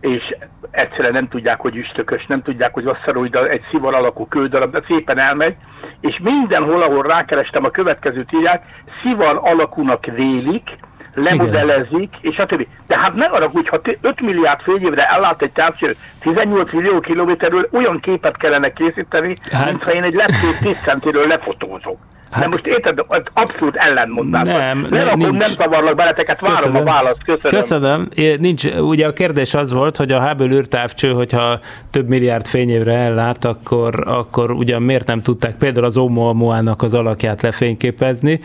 és 0.00 0.36
egyszerűen 0.70 1.12
nem 1.12 1.28
tudják, 1.28 1.60
hogy 1.60 1.76
üstökös, 1.76 2.26
nem 2.26 2.42
tudják, 2.42 2.74
hogy 2.74 2.86
aszteroida 2.86 3.48
egy 3.48 3.62
szivar 3.70 3.94
alakú 3.94 4.26
kődarab, 4.28 4.72
de 4.72 4.82
szépen 4.86 5.18
elmegy, 5.18 5.54
és 6.00 6.18
mindenhol, 6.22 6.82
ahol 6.82 7.02
rákerestem 7.02 7.64
a 7.64 7.70
következőt 7.70 8.32
írják, 8.32 8.62
szivar 9.02 9.40
alakúnak 9.42 10.06
vélik, 10.06 10.70
lemodellezik, 11.14 12.14
és 12.20 12.34
stb. 12.34 12.66
De 12.86 12.98
hát 12.98 13.14
ne 13.14 13.24
arra, 13.26 13.48
hogy 13.48 13.68
ha 13.68 13.80
5 14.00 14.20
milliárd 14.20 14.60
fényévre 14.60 15.08
ellát 15.08 15.42
egy 15.42 15.52
távcső 15.52 15.92
18 16.20 16.72
millió 16.72 17.00
kilométerről, 17.00 17.68
olyan 17.72 18.00
képet 18.00 18.36
kellene 18.36 18.72
készíteni, 18.72 19.32
hát... 19.52 19.70
mintha 19.70 19.92
én 19.92 20.02
egy 20.02 20.14
lepkét 20.14 20.58
10 20.60 20.80
centiről 20.80 21.26
lefotózok. 21.26 21.98
Hát, 22.36 22.44
de 22.44 22.50
most 22.52 22.66
érted, 22.66 23.04
abszolút 23.32 23.76
ellentmondás. 23.76 24.44
Nem, 24.44 24.86
nem, 24.90 25.06
nem, 25.06 25.16
nincs. 25.18 25.30
nem 25.30 25.48
zavarlak 25.48 25.96
beleteket, 25.96 26.40
várom 26.40 26.56
köszönöm. 26.56 26.80
a 26.80 26.84
választ, 26.84 27.24
köszönöm. 27.24 27.60
Köszönöm. 27.60 28.08
Nincs, 28.38 28.64
ugye 28.64 29.06
a 29.06 29.12
kérdés 29.12 29.54
az 29.54 29.72
volt, 29.72 29.96
hogy 29.96 30.12
a 30.12 30.28
Hubble 30.28 30.56
űrtávcső, 30.56 31.12
hogyha 31.12 31.58
több 31.90 32.08
milliárd 32.08 32.46
fényévre 32.46 32.92
ellát, 32.92 33.44
akkor, 33.44 34.02
akkor 34.06 34.50
ugyan 34.50 34.82
miért 34.82 35.06
nem 35.06 35.20
tudták 35.20 35.56
például 35.56 35.84
az 35.84 35.96
Oumuamua-nak 35.96 36.82
az 36.82 36.94
alakját 36.94 37.42
lefényképezni, 37.42 38.40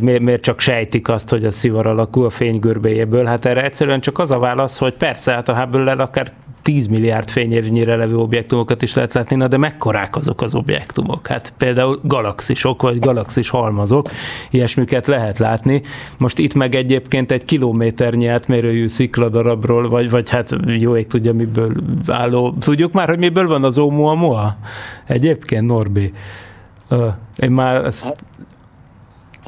miért, 0.00 0.20
miért 0.20 0.42
csak 0.42 0.60
sejtik 0.60 1.08
azt, 1.08 1.30
hogy 1.30 1.44
a 1.44 1.50
szivar 1.50 1.86
alakú 1.86 2.22
a 2.22 2.30
fénygörbéjéből? 2.30 3.24
Hát 3.24 3.44
erre 3.44 3.62
egyszerűen 3.62 4.00
csak 4.00 4.18
az 4.18 4.30
a 4.30 4.38
válasz, 4.38 4.78
hogy 4.78 4.94
persze, 4.94 5.32
hát 5.32 5.48
a 5.48 5.54
Hubble-lel 5.54 6.00
akár 6.00 6.26
10 6.68 6.86
milliárd 6.86 7.30
fényévnyire 7.30 7.96
levő 7.96 8.16
objektumokat 8.16 8.82
is 8.82 8.94
lehet 8.94 9.14
látni, 9.14 9.36
na 9.36 9.48
de 9.48 9.56
mekkorák 9.56 10.16
azok 10.16 10.42
az 10.42 10.54
objektumok? 10.54 11.26
Hát 11.26 11.52
például 11.58 12.00
galaxisok, 12.02 12.82
vagy 12.82 12.98
galaxis 12.98 13.48
halmazok, 13.50 14.10
ilyesmiket 14.50 15.06
lehet 15.06 15.38
látni. 15.38 15.82
Most 16.18 16.38
itt 16.38 16.54
meg 16.54 16.74
egyébként 16.74 17.32
egy 17.32 17.44
kilométernyi 17.44 18.26
átmérőjű 18.26 18.88
szikladarabról, 18.88 19.88
vagy, 19.88 20.10
vagy 20.10 20.30
hát 20.30 20.56
jó 20.66 20.96
ég 20.96 21.06
tudja 21.06 21.32
miből 21.32 21.72
álló, 22.06 22.54
tudjuk 22.60 22.92
már, 22.92 23.08
hogy 23.08 23.18
miből 23.18 23.46
van 23.46 23.64
az 23.64 23.78
Oumuamua? 23.78 24.56
Egyébként, 25.06 25.68
Norbi. 25.68 26.12
Én 27.36 27.50
már 27.50 27.84
ezt 27.84 28.14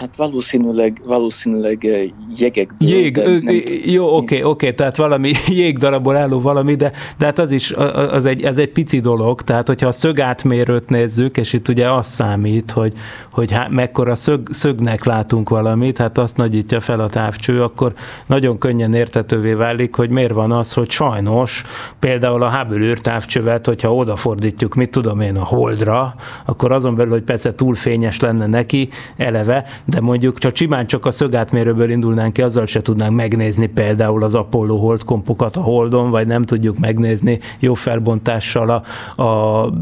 hát, 0.00 0.16
valószínűleg, 0.16 1.00
valószínűleg 1.04 1.84
eh, 1.84 2.08
jegekből. 2.36 2.88
Jég, 2.88 3.16
nem, 3.16 3.40
jó, 3.84 4.04
oké, 4.04 4.16
oké, 4.16 4.36
okay, 4.36 4.42
okay, 4.42 4.74
tehát 4.74 4.96
valami 4.96 5.32
jégdarabból 5.62 6.16
álló 6.16 6.40
valami, 6.40 6.74
de, 6.74 6.92
de 7.18 7.24
hát 7.24 7.38
az 7.38 7.50
is, 7.50 7.72
az 8.10 8.24
egy, 8.24 8.44
az 8.44 8.58
egy 8.58 8.72
pici 8.72 9.00
dolog, 9.00 9.42
tehát 9.42 9.66
hogyha 9.66 9.86
a 9.86 9.92
szögátmérőt 9.92 10.88
nézzük, 10.88 11.36
és 11.36 11.52
itt 11.52 11.68
ugye 11.68 11.90
az 11.90 12.06
számít, 12.06 12.70
hogy, 12.70 12.92
hogy 13.30 13.52
há, 13.52 13.66
mekkora 13.70 14.14
szög, 14.14 14.48
szögnek 14.50 15.04
látunk 15.04 15.48
valamit, 15.48 15.98
hát 15.98 16.18
azt 16.18 16.36
nagyítja 16.36 16.80
fel 16.80 17.00
a 17.00 17.08
távcső, 17.08 17.62
akkor 17.62 17.92
nagyon 18.26 18.58
könnyen 18.58 18.94
értetővé 18.94 19.52
válik, 19.52 19.94
hogy 19.94 20.10
miért 20.10 20.32
van 20.32 20.52
az, 20.52 20.72
hogy 20.72 20.90
sajnos 20.90 21.64
például 21.98 22.42
a 22.42 22.56
Hubble 22.56 22.86
űrtávcsövet, 22.86 23.66
hogyha 23.66 23.94
odafordítjuk, 23.94 24.74
mit 24.74 24.90
tudom 24.90 25.20
én, 25.20 25.36
a 25.36 25.44
Holdra, 25.44 26.14
akkor 26.44 26.72
azon 26.72 26.94
belül, 26.94 27.12
hogy 27.12 27.22
persze 27.22 27.54
túl 27.54 27.74
fényes 27.74 28.20
lenne 28.20 28.46
neki 28.46 28.88
eleve, 29.16 29.64
de 29.90 30.00
mondjuk 30.00 30.38
csak 30.38 30.52
csimán 30.52 30.86
csak 30.86 31.06
a 31.06 31.10
szögátmérőből 31.10 31.90
indulnánk 31.90 32.32
ki, 32.32 32.42
azzal 32.42 32.66
se 32.66 32.80
tudnánk 32.80 33.16
megnézni 33.16 33.66
például 33.66 34.22
az 34.22 34.34
Apollo 34.34 34.76
holdkompokat 34.76 35.56
a 35.56 35.60
Holdon, 35.60 36.10
vagy 36.10 36.26
nem 36.26 36.42
tudjuk 36.42 36.78
megnézni 36.78 37.38
jó 37.58 37.74
felbontással 37.74 38.82
a, 39.16 39.22
a 39.22 39.72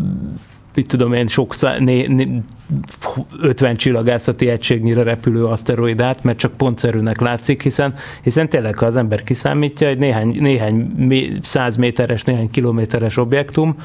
mit 0.75 0.87
tudom 0.87 1.13
én, 1.13 1.27
sok 1.27 1.55
szá, 1.55 1.79
né, 1.79 2.07
né, 2.07 2.43
50 3.41 3.77
csillagászati 3.77 4.49
egységnyire 4.49 5.03
repülő 5.03 5.45
aszteroidát, 5.45 6.23
mert 6.23 6.39
csak 6.39 6.53
pontszerűnek 6.53 7.21
látszik, 7.21 7.63
hiszen, 7.63 7.95
hiszen 8.23 8.49
tényleg, 8.49 8.79
ha 8.79 8.87
az 8.87 8.97
ember 8.97 9.23
kiszámítja, 9.23 9.87
egy 9.87 9.99
néhány, 9.99 10.37
néhány 10.39 10.93
száz 11.43 11.77
méteres, 11.77 12.25
néhány 12.25 12.51
kilométeres 12.51 13.17
objektum, 13.17 13.77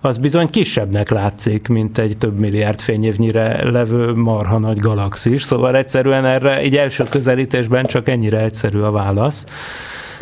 az 0.00 0.16
bizony 0.16 0.50
kisebbnek 0.50 1.10
látszik, 1.10 1.68
mint 1.68 1.98
egy 1.98 2.18
több 2.18 2.38
milliárd 2.38 2.80
fényévnyire 2.80 3.70
levő 3.70 4.14
marha 4.14 4.58
nagy 4.58 4.78
galaxis. 4.78 5.42
Szóval 5.42 5.76
egyszerűen 5.76 6.24
erre 6.24 6.56
egy 6.56 6.76
első 6.76 7.04
közelítésben 7.10 7.86
csak 7.86 8.08
ennyire 8.08 8.40
egyszerű 8.40 8.78
a 8.78 8.90
válasz. 8.90 9.44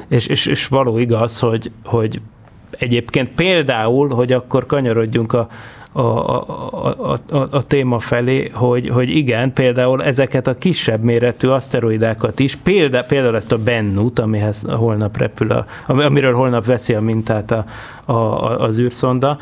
És, 0.09 0.27
és, 0.27 0.47
és 0.47 0.67
való 0.67 0.99
igaz, 0.99 1.39
hogy, 1.39 1.71
hogy 1.85 2.21
egyébként 2.79 3.29
például, 3.29 4.09
hogy 4.09 4.33
akkor 4.33 4.67
kanyarodjunk 4.67 5.33
a, 5.33 5.49
a, 5.93 6.01
a, 6.01 6.97
a, 6.99 7.37
a, 7.37 7.47
a 7.51 7.63
téma 7.63 7.99
felé, 7.99 8.51
hogy, 8.55 8.89
hogy 8.89 9.17
igen, 9.17 9.53
például 9.53 10.05
ezeket 10.05 10.47
a 10.47 10.59
kisebb 10.59 11.03
méretű 11.03 11.49
aszteroidákat 11.49 12.39
is, 12.39 12.57
például, 12.57 13.05
például 13.05 13.37
ezt 13.37 13.53
a 13.53 13.59
Bennut, 13.59 14.19
amihez 14.19 14.65
holnap 14.69 15.17
repül, 15.17 15.51
a, 15.51 15.67
amiről 15.87 16.35
holnap 16.35 16.67
veszi 16.67 16.95
a 16.95 17.01
mintát 17.01 17.51
a, 17.51 17.65
a, 18.05 18.61
az 18.61 18.79
űrszonda, 18.79 19.39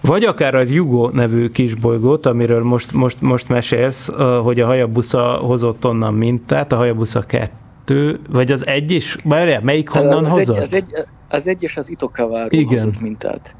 vagy 0.00 0.24
akár 0.24 0.54
a 0.54 0.62
Jugo 0.66 1.08
nevű 1.08 1.48
kisbolygót, 1.48 2.26
amiről 2.26 2.62
most, 2.62 2.92
most, 2.92 3.20
most 3.20 3.48
mesélsz, 3.48 4.10
hogy 4.42 4.60
a 4.60 4.66
Hayabusa 4.66 5.22
hozott 5.22 5.86
onnan 5.86 6.14
mintát, 6.14 6.72
a 6.72 6.76
Hayabusa 6.76 7.20
2, 7.20 8.20
vagy 8.30 8.52
az 8.52 8.66
egy 8.66 8.90
is? 8.90 9.16
Várjál, 9.24 9.60
melyik 9.62 9.88
honnan 9.88 10.24
az 10.24 10.30
hozott? 10.30 10.56
Egy, 10.56 10.62
az, 10.62 10.74
egy, 10.74 11.06
az 11.28 11.46
egyes 11.46 11.76
az 11.76 11.90
Itokaváról 11.90 12.60
Igen. 12.60 12.84
hozott 12.84 13.00
mintát. 13.00 13.54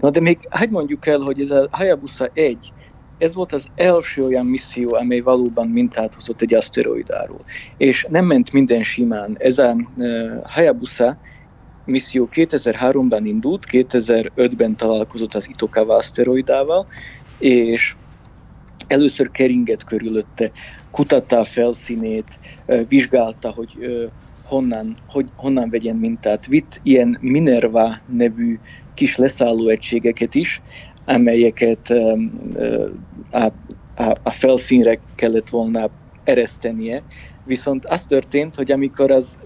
Na 0.00 0.10
de 0.10 0.20
még 0.20 0.38
hát 0.50 0.70
mondjuk 0.70 1.06
el, 1.06 1.18
hogy 1.18 1.40
ez 1.40 1.50
a 1.50 1.68
Hayabusa 1.70 2.30
1, 2.34 2.72
ez 3.18 3.34
volt 3.34 3.52
az 3.52 3.66
első 3.74 4.24
olyan 4.24 4.46
misszió, 4.46 4.94
amely 4.94 5.20
valóban 5.20 5.68
mintát 5.68 6.14
hozott 6.14 6.42
egy 6.42 6.54
aszteroidáról. 6.54 7.44
És 7.76 8.06
nem 8.10 8.26
ment 8.26 8.52
minden 8.52 8.82
simán. 8.82 9.36
Ez 9.38 9.58
a 9.58 9.76
uh, 9.96 10.30
Hayabusa 10.44 11.18
misszió 11.84 12.28
2003-ban 12.32 13.20
indult, 13.24 13.66
2005-ben 13.70 14.76
találkozott 14.76 15.34
az 15.34 15.48
Itokawa 15.48 15.94
aszteroidával, 15.94 16.86
és 17.38 17.94
először 18.86 19.30
keringett 19.30 19.84
körülötte, 19.84 20.50
kutatta 20.90 21.38
a 21.38 21.44
felszínét, 21.44 22.38
vizsgálta, 22.88 23.50
hogy 23.50 23.76
honnan, 24.50 24.94
hogy, 25.08 25.28
honnan 25.36 25.70
vegyen 25.70 25.96
mintát. 25.96 26.46
Vitt 26.46 26.80
ilyen 26.82 27.18
Minerva 27.20 27.90
nevű 28.06 28.58
kis 28.94 29.16
leszálló 29.16 29.68
egységeket 29.68 30.34
is, 30.34 30.62
amelyeket 31.04 31.90
a, 33.30 33.52
a, 33.94 34.14
a 34.22 34.30
felszínre 34.30 35.00
kellett 35.14 35.48
volna 35.48 35.90
eresztenie, 36.24 37.02
Viszont 37.44 37.86
az 37.86 38.04
történt, 38.04 38.56
hogy 38.56 38.72
amikor 38.72 39.10
az 39.10 39.36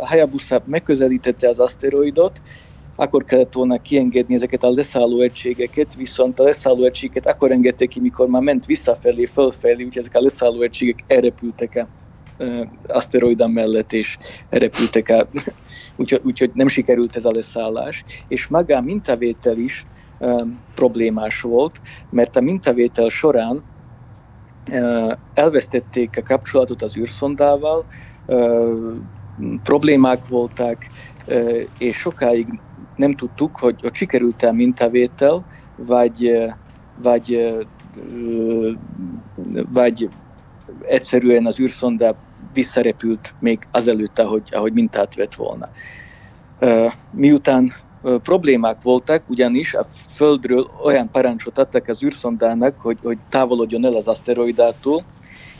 a 0.00 0.06
Hayabusa 0.06 0.62
megközelítette 0.66 1.48
az 1.48 1.58
aszteroidot, 1.58 2.42
akkor 2.96 3.24
kellett 3.24 3.52
volna 3.52 3.78
kiengedni 3.78 4.34
ezeket 4.34 4.62
a 4.62 4.70
leszálló 4.70 5.20
egységeket, 5.20 5.94
viszont 5.94 6.40
a 6.40 6.42
leszálló 6.42 6.84
egységeket 6.84 7.26
akkor 7.26 7.50
engedték 7.50 7.88
ki, 7.88 8.00
mikor 8.00 8.28
már 8.28 8.42
ment 8.42 8.66
visszafelé, 8.66 9.24
fölfelé, 9.24 9.84
úgyhogy 9.84 9.98
ezek 9.98 10.14
a 10.14 10.20
leszálló 10.20 10.62
egységek 10.62 11.04
elrepültek 11.06 11.74
a 11.74 11.88
aszteroida 12.86 13.48
mellett, 13.48 13.92
és 13.92 14.18
elrepültek 14.50 15.08
el. 15.08 15.28
úgyhogy, 15.96 16.20
úgyhogy 16.24 16.50
nem 16.54 16.68
sikerült 16.68 17.16
ez 17.16 17.24
a 17.24 17.30
leszállás. 17.34 18.04
És 18.28 18.46
maga 18.46 18.76
a 18.76 18.80
mintavétel 18.80 19.56
is 19.56 19.86
problémás 20.74 21.40
volt, 21.40 21.80
mert 22.10 22.36
a 22.36 22.40
mintavétel 22.40 23.08
során 23.08 23.62
elvesztették 25.34 26.16
a 26.16 26.22
kapcsolatot 26.22 26.82
az 26.82 26.96
űrszondával, 26.96 27.84
problémák 29.62 30.26
voltak, 30.28 30.86
és 31.78 31.96
sokáig 31.96 32.60
nem 32.96 33.12
tudtuk, 33.12 33.56
hogy, 33.56 33.80
hogy 33.80 33.94
sikerült-e 33.94 34.48
a 34.48 34.52
mintavétel, 34.52 35.44
vagy, 35.76 36.38
vagy, 37.02 37.56
vagy 39.72 40.08
egyszerűen 40.82 41.46
az 41.46 41.60
űrszonda 41.60 42.16
visszarepült 42.58 43.34
még 43.40 43.58
azelőtt, 43.70 44.18
ahogy, 44.18 44.42
ahogy 44.50 44.72
mintát 44.72 45.14
vett 45.14 45.34
volna. 45.34 45.66
Miután 47.10 47.72
problémák 48.22 48.82
voltak, 48.82 49.22
ugyanis 49.28 49.74
a 49.74 49.86
Földről 50.12 50.70
olyan 50.84 51.10
parancsot 51.10 51.58
adtak 51.58 51.88
az 51.88 52.02
űrszondának, 52.02 52.80
hogy, 52.80 52.98
hogy 53.02 53.18
távolodjon 53.28 53.84
el 53.84 53.94
az 53.94 54.08
aszteroidától, 54.08 55.04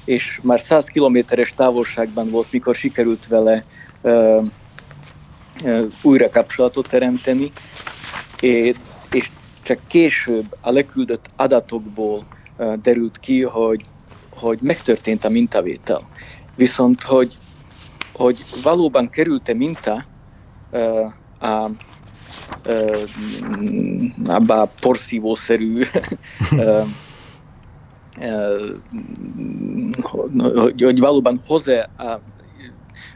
és 0.04 0.40
már 0.42 0.60
100 0.60 0.86
kilométeres 0.86 1.54
távolságban 1.54 2.30
volt, 2.30 2.52
mikor 2.52 2.74
sikerült 2.74 3.26
vele 3.26 3.64
uh, 4.02 4.44
uh, 5.64 5.86
újra 6.02 6.30
kapcsolatot 6.30 6.88
teremteni, 6.88 7.52
és, 8.40 8.76
és 9.10 9.30
csak 9.62 9.78
később 9.86 10.46
a 10.60 10.70
leküldött 10.70 11.30
adatokból 11.36 12.26
uh, 12.56 12.74
derült 12.74 13.18
ki, 13.18 13.42
hogy, 13.42 13.84
hogy 14.38 14.58
megtörtént 14.60 15.24
a 15.24 15.28
mintavétel. 15.28 16.08
Viszont, 16.58 17.02
hogy, 17.02 17.36
hogy 18.12 18.44
valóban 18.62 19.10
került-e 19.10 19.54
minta 19.54 20.04
uh, 20.70 21.12
a 21.40 21.70
abba 24.26 24.60
a 24.60 24.70
porszívószerű 24.80 25.82
hogy, 30.54 30.82
hogy 30.82 30.98
valóban 30.98 31.40
hozzá 31.46 31.82
a 31.82 32.20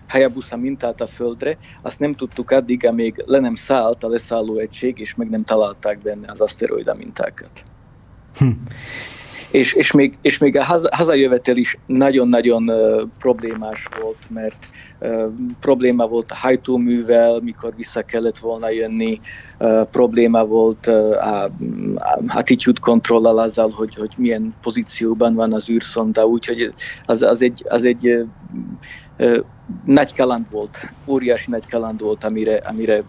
Hayabusa 0.08 0.56
mintát 0.56 1.00
a 1.00 1.06
Földre, 1.06 1.58
azt 1.82 1.98
nem 1.98 2.12
tudtuk 2.12 2.50
addig, 2.50 2.86
amíg 2.86 3.22
le 3.26 3.38
nem 3.38 3.54
szállt 3.54 4.04
a 4.04 4.08
leszálló 4.08 4.58
egység, 4.58 4.98
és 4.98 5.14
meg 5.14 5.30
nem 5.30 5.44
találták 5.44 5.98
benne 5.98 6.30
az 6.30 6.40
aszteroida 6.40 6.94
mintákat. 6.94 7.64
Hm 8.38 8.50
és, 9.52 9.72
és, 9.72 9.92
még, 9.92 10.18
és 10.20 10.38
még 10.38 10.56
a 10.56 10.64
haza, 10.64 10.88
hazajövetel 10.92 11.56
is 11.56 11.78
nagyon-nagyon 11.86 12.70
uh, 12.70 13.02
problémás 13.18 13.88
volt, 14.00 14.18
mert 14.28 14.68
uh, 15.00 15.24
probléma 15.60 16.06
volt 16.06 16.30
a 16.30 16.36
hajtóművel, 16.36 17.40
mikor 17.40 17.74
vissza 17.76 18.02
kellett 18.02 18.38
volna 18.38 18.70
jönni, 18.70 19.20
uh, 19.58 19.86
probléma 19.86 20.44
volt 20.44 20.86
a, 20.86 21.44
a 21.44 21.50
attitude 22.26 22.80
control 22.80 23.38
azzal, 23.38 23.70
hogy, 23.70 23.94
hogy 23.94 24.12
milyen 24.16 24.54
pozícióban 24.62 25.34
van 25.34 25.52
az 25.52 25.70
űrszonda, 25.70 26.26
úgyhogy 26.26 26.74
az, 27.04 27.22
az 27.22 27.42
egy, 27.42 27.64
az 27.68 27.84
egy 27.84 28.24
nagy 29.84 30.14
kaland 30.14 30.50
volt, 30.50 30.92
óriási 31.06 31.50
nagy 31.50 31.68
kaland 31.68 32.00
volt, 32.00 32.24
amire, 32.24 32.56
amire 32.56 33.02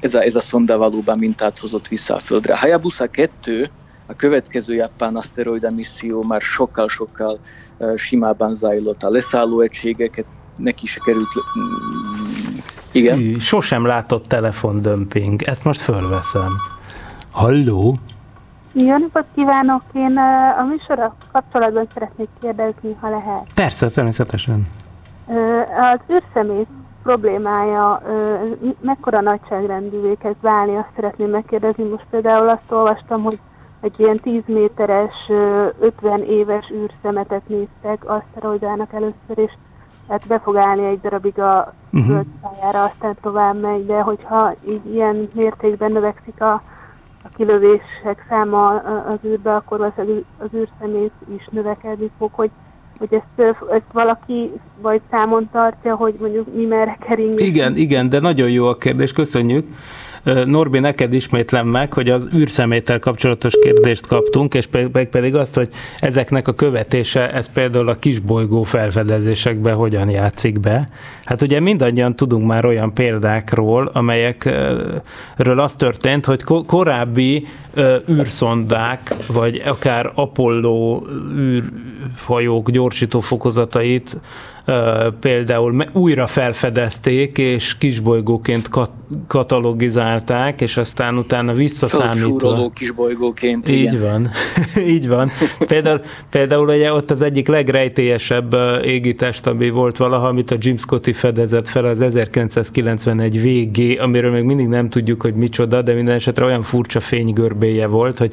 ez 0.00 0.14
a, 0.14 0.22
ez 0.22 0.34
a 0.34 0.40
szonda 0.40 0.78
valóban 0.78 1.18
mintát 1.18 1.58
hozott 1.58 1.88
vissza 1.88 2.14
a 2.14 2.18
Földre. 2.18 2.52
A 2.52 2.56
Hayabusa 2.56 3.06
2, 3.06 3.70
a 4.06 4.14
következő 4.14 4.74
japán 4.74 5.16
aszteroida 5.16 5.70
misszió 5.70 6.22
már 6.22 6.40
sokkal-sokkal 6.40 7.38
uh, 7.76 7.96
simában 7.96 8.54
zajlott. 8.54 9.02
A 9.02 9.10
leszálló 9.10 9.60
egységeket 9.60 10.24
neki 10.56 10.86
se 10.86 11.00
került... 11.04 11.28
Mm, 11.58 12.56
igen? 12.92 13.16
Hű, 13.16 13.38
sosem 13.38 13.86
látott 13.86 14.28
telefondömping, 14.28 15.42
ezt 15.42 15.64
most 15.64 15.80
fölveszem. 15.80 16.52
Halló? 17.30 17.96
Jó 18.72 18.96
napot 18.96 19.24
kívánok! 19.34 19.82
Én 19.92 20.16
a 20.58 20.64
műsorra 20.64 21.16
kapcsolatban 21.32 21.86
szeretnék 21.94 22.28
kérdezni, 22.40 22.96
ha 23.00 23.10
lehet. 23.10 23.46
Persze, 23.54 23.88
természetesen. 23.88 24.66
Az 25.92 26.14
űrszemész 26.14 26.66
problémája 27.08 28.02
mekkora 28.80 29.20
nagyságrendűvé 29.20 30.14
kezd 30.14 30.40
válni, 30.40 30.76
azt 30.76 30.88
szeretném 30.94 31.30
megkérdezni. 31.30 31.84
Most 31.84 32.06
például 32.10 32.48
azt 32.48 32.70
olvastam, 32.70 33.22
hogy 33.22 33.38
egy 33.80 34.00
ilyen 34.00 34.16
10 34.16 34.42
méteres, 34.46 35.14
50 35.80 36.22
éves 36.22 36.70
űrszemetet 36.70 37.48
néztek 37.48 38.04
aszteroidának 38.04 38.92
először, 38.92 39.38
és 39.38 39.52
hát 40.08 40.26
be 40.26 40.38
fog 40.38 40.56
állni 40.56 40.86
egy 40.86 41.00
darabig 41.00 41.38
a 41.38 41.74
uh-huh. 41.92 42.08
földpályára, 42.08 42.82
aztán 42.82 43.16
tovább 43.20 43.60
megy, 43.60 43.86
de 43.86 44.00
hogyha 44.00 44.54
így 44.68 44.94
ilyen 44.94 45.28
mértékben 45.32 45.92
növekszik 45.92 46.40
a, 46.40 46.52
a 47.24 47.28
kilövések 47.36 48.26
száma 48.28 48.68
az 49.12 49.18
űrbe, 49.24 49.54
akkor 49.54 49.80
az, 49.80 50.04
az 50.38 50.48
űrszemész 50.54 51.18
is 51.36 51.48
növekedni 51.50 52.10
fog, 52.18 52.30
hogy 52.32 52.50
hogy 52.98 53.08
ezt, 53.10 53.56
ezt 53.72 53.92
valaki 53.92 54.50
vagy 54.80 55.00
számon 55.10 55.48
tartja, 55.52 55.94
hogy 55.94 56.14
mondjuk 56.20 56.54
mi 56.54 56.64
merre 56.64 56.98
kering. 57.08 57.40
Igen, 57.40 57.76
igen, 57.76 58.08
de 58.08 58.20
nagyon 58.20 58.50
jó 58.50 58.66
a 58.66 58.76
kérdés, 58.76 59.12
köszönjük. 59.12 59.66
Norbi, 60.24 60.78
neked 60.78 61.12
ismétlem 61.12 61.66
meg, 61.66 61.92
hogy 61.92 62.10
az 62.10 62.28
űrszeméttel 62.36 62.98
kapcsolatos 62.98 63.52
kérdést 63.62 64.06
kaptunk, 64.06 64.54
és 64.54 64.66
pedig 65.10 65.34
azt, 65.34 65.54
hogy 65.54 65.68
ezeknek 65.98 66.48
a 66.48 66.52
követése, 66.52 67.32
ez 67.32 67.52
például 67.52 67.88
a 67.88 67.98
kisbolygó 67.98 68.62
felfedezésekben 68.62 69.74
hogyan 69.74 70.10
játszik 70.10 70.60
be. 70.60 70.88
Hát 71.24 71.42
ugye 71.42 71.60
mindannyian 71.60 72.16
tudunk 72.16 72.46
már 72.46 72.64
olyan 72.64 72.94
példákról, 72.94 73.90
amelyekről 73.92 75.60
az 75.60 75.76
történt, 75.76 76.24
hogy 76.24 76.42
korábbi 76.66 77.46
űrszondák, 78.10 79.14
vagy 79.26 79.62
akár 79.66 80.10
Apollo 80.14 81.02
űrhajók 81.36 82.70
gyorsító 82.70 83.20
fokozatait 83.20 84.16
például 85.20 85.84
újra 85.92 86.26
felfedezték, 86.26 87.38
és 87.38 87.78
kisbolygóként 87.78 88.68
kat- 88.68 88.92
katalogizálták, 89.26 90.60
és 90.60 90.76
aztán 90.76 91.18
utána 91.18 91.52
visszaszámítva... 91.52 92.70
kisbolygóként, 92.74 93.68
Így 93.68 93.92
igen. 93.92 94.00
van, 94.00 94.30
így 94.94 95.08
van. 95.08 95.30
Például, 95.66 96.00
például 96.30 96.68
ugye 96.68 96.92
ott 96.92 97.10
az 97.10 97.22
egyik 97.22 97.48
legrejtélyesebb 97.48 98.54
égitest, 98.82 99.46
ami 99.46 99.70
volt 99.70 99.96
valaha, 99.96 100.26
amit 100.26 100.50
a 100.50 100.56
Jim 100.58 100.76
Scotty 100.76 101.12
fedezett 101.12 101.68
fel, 101.68 101.84
az 101.84 102.00
1991 102.00 103.40
VG, 103.42 104.00
amiről 104.00 104.30
még 104.30 104.44
mindig 104.44 104.66
nem 104.66 104.88
tudjuk, 104.88 105.22
hogy 105.22 105.34
micsoda, 105.34 105.82
de 105.82 105.94
minden 105.94 106.14
esetre 106.14 106.44
olyan 106.44 106.62
furcsa 106.62 107.00
fénygörbéje 107.00 107.86
volt, 107.86 108.18
hogy 108.18 108.32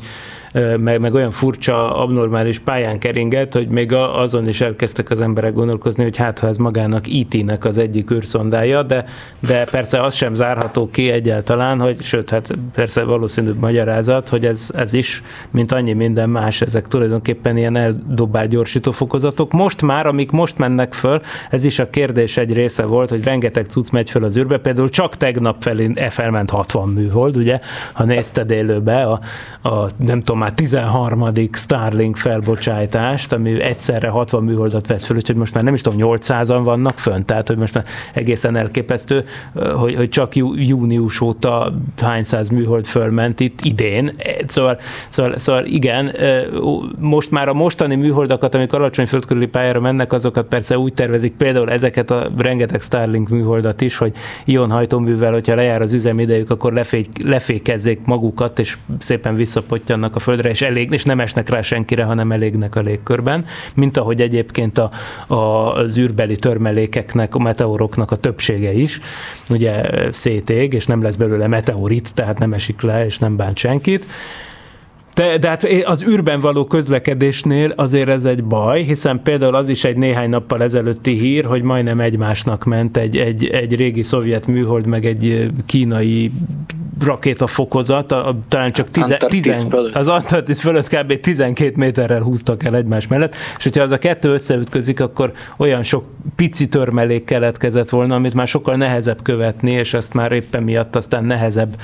meg, 0.78 1.00
meg 1.00 1.14
olyan 1.14 1.32
furcsa, 1.32 1.96
abnormális 1.96 2.60
pályán 2.60 3.00
keringett, 3.00 3.54
hogy 3.54 3.68
még 3.68 3.94
azon 3.94 4.48
is 4.48 4.62
elkezdtek 4.62 5.10
az 5.10 5.22
emberek 5.22 5.54
gondolkozni, 5.54 6.04
hogy 6.04 6.18
hát 6.18 6.40
ha 6.40 6.48
ez 6.48 6.58
magának 6.58 7.08
IT-nek 7.08 7.66
az 7.66 7.78
egyik 7.78 8.12
űrszondája, 8.12 8.84
de, 8.84 9.06
de 9.40 9.64
persze 9.72 10.04
az 10.04 10.16
sem 10.16 10.34
zárható 10.34 10.90
ki 10.90 11.10
egyáltalán, 11.10 11.80
hogy 11.80 12.02
sőt, 12.02 12.30
hát 12.30 12.54
persze 12.74 13.04
valószínűbb 13.04 13.60
magyarázat, 13.60 14.30
hogy 14.30 14.46
ez, 14.46 14.70
ez 14.76 14.94
is, 14.94 15.24
mint 15.52 15.72
annyi 15.72 15.94
minden 15.94 16.30
más, 16.30 16.62
ezek 16.62 16.88
tulajdonképpen 16.88 17.58
ilyen 17.58 17.76
eldobált 17.76 18.50
gyorsító 18.50 18.92
fokozatok. 18.92 19.52
Most 19.52 19.82
már, 19.82 20.08
amik 20.08 20.32
most 20.32 20.58
mennek 20.58 20.94
föl, 20.94 21.22
ez 21.50 21.64
is 21.64 21.80
a 21.80 21.90
kérdés 21.90 22.38
egy 22.38 22.54
része 22.54 22.86
volt, 22.86 23.10
hogy 23.10 23.24
rengeteg 23.24 23.66
cucc 23.66 23.92
megy 23.92 24.10
föl 24.10 24.24
az 24.24 24.38
űrbe, 24.38 24.58
például 24.58 24.90
csak 24.90 25.18
tegnap 25.18 25.56
felé 25.60 25.92
felment 26.10 26.50
60 26.50 26.90
műhold, 26.90 27.38
ugye, 27.38 27.60
ha 27.94 28.04
nézted 28.04 28.52
élőbe 28.52 29.04
a, 29.04 29.20
a 29.70 29.90
nem 29.98 30.22
tudom, 30.22 30.44
már 30.46 30.54
13. 30.54 31.32
Starlink 31.52 32.18
felbocsájtást, 32.18 33.32
ami 33.32 33.62
egyszerre 33.62 34.08
60 34.08 34.44
műholdat 34.44 34.88
vesz 34.88 35.06
föl, 35.06 35.18
úgyhogy 35.18 35.36
most 35.36 35.54
már 35.54 35.64
nem 35.64 35.74
is 35.74 35.82
tudom, 35.82 36.00
800-an 36.02 36.62
vannak 36.64 37.00
fönn, 37.00 37.22
tehát 37.26 37.48
hogy 37.48 37.58
most 37.58 37.84
egészen 38.14 38.56
elképesztő, 38.56 39.24
hogy, 39.76 39.96
hogy 39.96 40.10
csak 40.10 40.36
jú, 40.36 40.54
június 40.56 41.22
óta 41.22 41.74
hány 42.02 42.24
száz 42.24 42.50
műhold 42.50 42.86
fölment 42.86 43.40
itt 43.40 43.60
idén. 43.62 44.16
Szóval, 44.48 44.78
szóval, 45.10 45.38
szóval 45.38 45.66
igen, 45.66 46.12
most 47.00 47.32
már 47.32 47.48
a 47.48 47.54
mostani 47.54 47.96
műholdakat, 47.96 48.56
amik 48.56 48.74
alacsony 48.74 49.08
földkörüli 49.08 49.48
pályára 49.48 49.80
mennek, 49.80 50.14
azokat 50.14 50.48
persze 50.48 50.78
úgy 50.78 50.94
tervezik, 50.94 51.34
például 51.34 51.72
ezeket 51.72 52.12
a 52.12 52.32
rengeteg 52.38 52.82
Starlink 52.82 53.30
műholdat 53.30 53.82
is, 53.82 53.98
hogy 53.98 54.14
ionhajtóművel, 54.46 55.32
hogyha 55.32 55.56
lejár 55.56 55.82
az 55.82 55.94
üzemidejük, 55.94 56.50
akkor 56.50 56.74
lefé, 56.74 57.06
lefékezzék 57.24 58.00
magukat, 58.06 58.60
és 58.60 58.78
szépen 59.00 59.36
visszapottyannak 59.36 60.16
a 60.16 60.20
földre, 60.36 60.50
és 60.50 60.62
elég, 60.62 60.92
és 60.92 61.04
nem 61.04 61.20
esnek 61.20 61.50
rá 61.50 61.62
senkire, 61.62 62.04
hanem 62.04 62.32
elégnek 62.32 62.76
a 62.76 62.80
légkörben, 62.80 63.46
mint 63.76 63.98
ahogy 63.98 64.22
egyébként 64.22 64.78
a, 64.78 64.92
a, 65.28 65.36
az 65.76 65.98
űrbeli 65.98 66.36
törmelékeknek, 66.36 67.36
a 67.36 67.40
meteoroknak 67.40 68.12
a 68.12 68.16
többsége 68.16 68.74
is, 68.74 69.00
ugye 69.50 69.84
szétég, 70.12 70.74
és 70.74 70.86
nem 70.86 71.02
lesz 71.02 71.16
belőle 71.16 71.48
meteorit, 71.48 72.14
tehát 72.14 72.40
nem 72.40 72.54
esik 72.54 72.82
le, 72.82 73.06
és 73.06 73.20
nem 73.20 73.36
bánt 73.36 73.58
senkit. 73.58 74.08
De, 75.16 75.38
de 75.38 75.48
hát 75.48 75.68
az 75.84 76.04
űrben 76.04 76.40
való 76.40 76.66
közlekedésnél 76.66 77.74
azért 77.76 78.10
ez 78.10 78.26
egy 78.26 78.44
baj, 78.44 78.84
hiszen 78.84 79.22
például 79.24 79.56
az 79.56 79.70
is 79.70 79.84
egy 79.84 79.98
néhány 79.98 80.30
nappal 80.30 80.62
ezelőtti 80.62 81.12
hír, 81.12 81.46
hogy 81.46 81.62
majdnem 81.62 82.00
egymásnak 82.00 82.64
ment 82.64 82.98
egy, 82.98 83.18
egy, 83.18 83.46
egy 83.46 83.76
régi 83.76 84.04
szovjet 84.04 84.48
műhold, 84.48 84.86
meg 84.86 85.06
egy 85.06 85.50
kínai 85.66 86.32
rakétafokozat, 87.00 88.12
a, 88.12 88.36
talán 88.48 88.72
csak 88.72 88.90
tizen, 88.90 89.18
tizen, 89.28 89.74
az 89.94 90.08
Antarktisz 90.08 90.60
fölött 90.60 90.88
kb. 90.88 91.20
12 91.20 91.74
méterrel 91.76 92.22
húztak 92.22 92.64
el 92.64 92.76
egymás 92.76 93.08
mellett, 93.08 93.36
és 93.58 93.64
hogyha 93.64 93.84
az 93.84 93.92
a 93.92 93.98
kettő 93.98 94.34
összeütközik, 94.34 95.00
akkor 95.00 95.32
olyan 95.58 95.84
sok 95.84 96.06
pici 96.36 96.68
törmelék 96.68 97.24
keletkezett 97.24 97.90
volna, 97.90 98.16
amit 98.16 98.34
már 98.34 98.48
sokkal 98.48 98.76
nehezebb 98.76 99.22
követni, 99.22 99.72
és 99.72 99.94
ezt 99.94 100.14
már 100.14 100.32
éppen 100.32 100.64
miatt 100.64 100.96
aztán 100.96 101.26
nehezebb, 101.26 101.76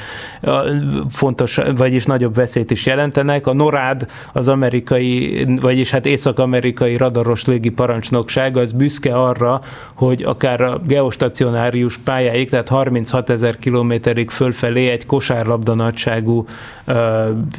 fontos, 1.09 1.59
vagyis 1.75 2.05
nagyobb 2.05 2.35
veszélyt 2.35 2.71
is 2.71 2.85
jelentenek. 3.21 3.47
A 3.47 3.53
NORAD, 3.53 4.07
az 4.33 4.47
amerikai, 4.47 5.45
vagyis 5.61 5.91
hát 5.91 6.05
észak-amerikai 6.05 6.97
radaros 6.97 7.45
légi 7.45 7.69
parancsnokság, 7.69 8.57
az 8.57 8.71
büszke 8.71 9.13
arra, 9.13 9.61
hogy 9.93 10.23
akár 10.23 10.61
a 10.61 10.81
geostacionárius 10.87 11.97
pályáig, 11.97 12.49
tehát 12.49 12.67
36 12.67 13.29
ezer 13.29 13.57
kilométerig 13.57 14.29
fölfelé 14.29 14.87
egy 14.87 15.05
kosárlabda 15.05 15.73
nagyságú 15.73 16.45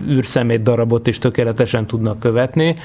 űrszemét 0.09 0.63
darabot 0.63 1.07
is 1.07 1.19
tökéletesen 1.19 1.87
tudnak 1.87 2.19
követni. 2.19 2.77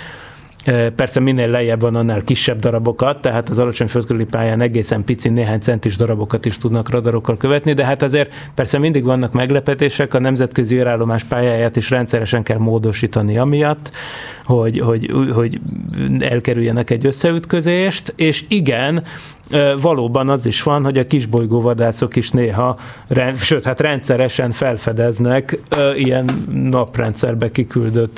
Persze 0.96 1.20
minél 1.20 1.50
lejjebb 1.50 1.82
van, 1.82 1.96
annál 1.96 2.24
kisebb 2.24 2.60
darabokat, 2.60 3.22
tehát 3.22 3.50
az 3.50 3.58
alacsony 3.58 3.88
földkörüli 3.88 4.26
pályán 4.26 4.62
egészen 4.62 5.04
pici, 5.04 5.30
néhány 5.30 5.60
centis 5.60 5.96
darabokat 5.96 6.46
is 6.46 6.58
tudnak 6.58 6.90
radarokkal 6.90 7.38
követni, 7.38 7.74
de 7.74 7.86
hát 7.86 8.02
azért 8.02 8.32
persze 8.56 8.78
mindig 8.78 9.04
vannak 9.04 9.32
meglepetések, 9.32 10.14
a 10.14 10.20
nemzetközi 10.20 10.76
űrállomás 10.76 11.24
pályáját 11.24 11.76
is 11.76 11.90
rendszeresen 11.90 12.44
kell 12.44 12.58
módosítani 12.58 13.38
amiatt, 13.38 13.92
hogy, 14.44 14.80
hogy, 14.80 15.12
hogy 15.34 15.60
elkerüljenek 16.20 16.90
egy 16.90 17.06
összeütközést, 17.06 18.14
és 18.16 18.44
igen, 18.48 19.04
valóban 19.82 20.30
az 20.30 20.46
is 20.46 20.64
van, 20.64 20.84
hogy 20.84 20.98
a 20.98 21.08
kisbolygóvadászok 21.08 22.16
is 22.16 22.32
néha, 22.32 22.80
sőt, 23.36 23.64
hát 23.64 23.80
rendszeresen 23.80 24.52
felfedeznek 24.52 25.60
ilyen 25.96 26.46
naprendszerbe 26.52 27.52
kiküldött 27.52 28.18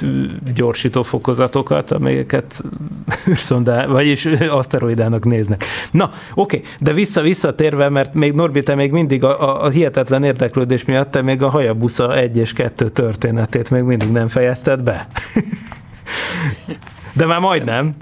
gyorsító 0.55 1.03
fokozatokat, 1.03 1.91
amelyeket 1.91 2.63
szondá, 3.35 3.85
vagyis 3.85 4.25
aszteroidának 4.49 5.25
néznek. 5.25 5.63
Na, 5.91 6.11
oké, 6.33 6.61
de 6.79 6.93
vissza, 6.93 7.21
visszatérve, 7.21 7.89
mert 7.89 8.13
még 8.13 8.33
Norbi, 8.33 8.63
te 8.63 8.75
még 8.75 8.91
mindig 8.91 9.23
a, 9.23 9.41
a, 9.49 9.63
a 9.63 9.69
hihetetlen 9.69 10.23
érdeklődés 10.23 10.85
miatt 10.85 11.11
te 11.11 11.21
még 11.21 11.43
a 11.43 11.49
Hayabusa 11.49 12.15
1 12.15 12.37
és 12.37 12.53
2 12.53 12.89
történetét 12.89 13.69
még 13.69 13.83
mindig 13.83 14.11
nem 14.11 14.27
fejezted 14.27 14.83
be. 14.83 15.07
De 17.13 17.25
már 17.25 17.39
majdnem. 17.39 17.95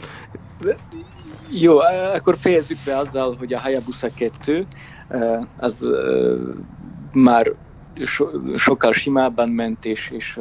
Jó, 1.49 1.77
akkor 2.13 2.37
fejezzük 2.37 2.77
be 2.85 2.97
azzal, 2.97 3.35
hogy 3.39 3.53
a 3.53 3.59
Hayabusa 3.59 4.07
2 4.15 4.65
az 5.57 5.89
már 7.13 7.53
so, 8.03 8.25
sokkal 8.55 8.93
simábban 8.93 9.49
ment 9.49 9.85
és, 9.85 10.11
és 10.17 10.39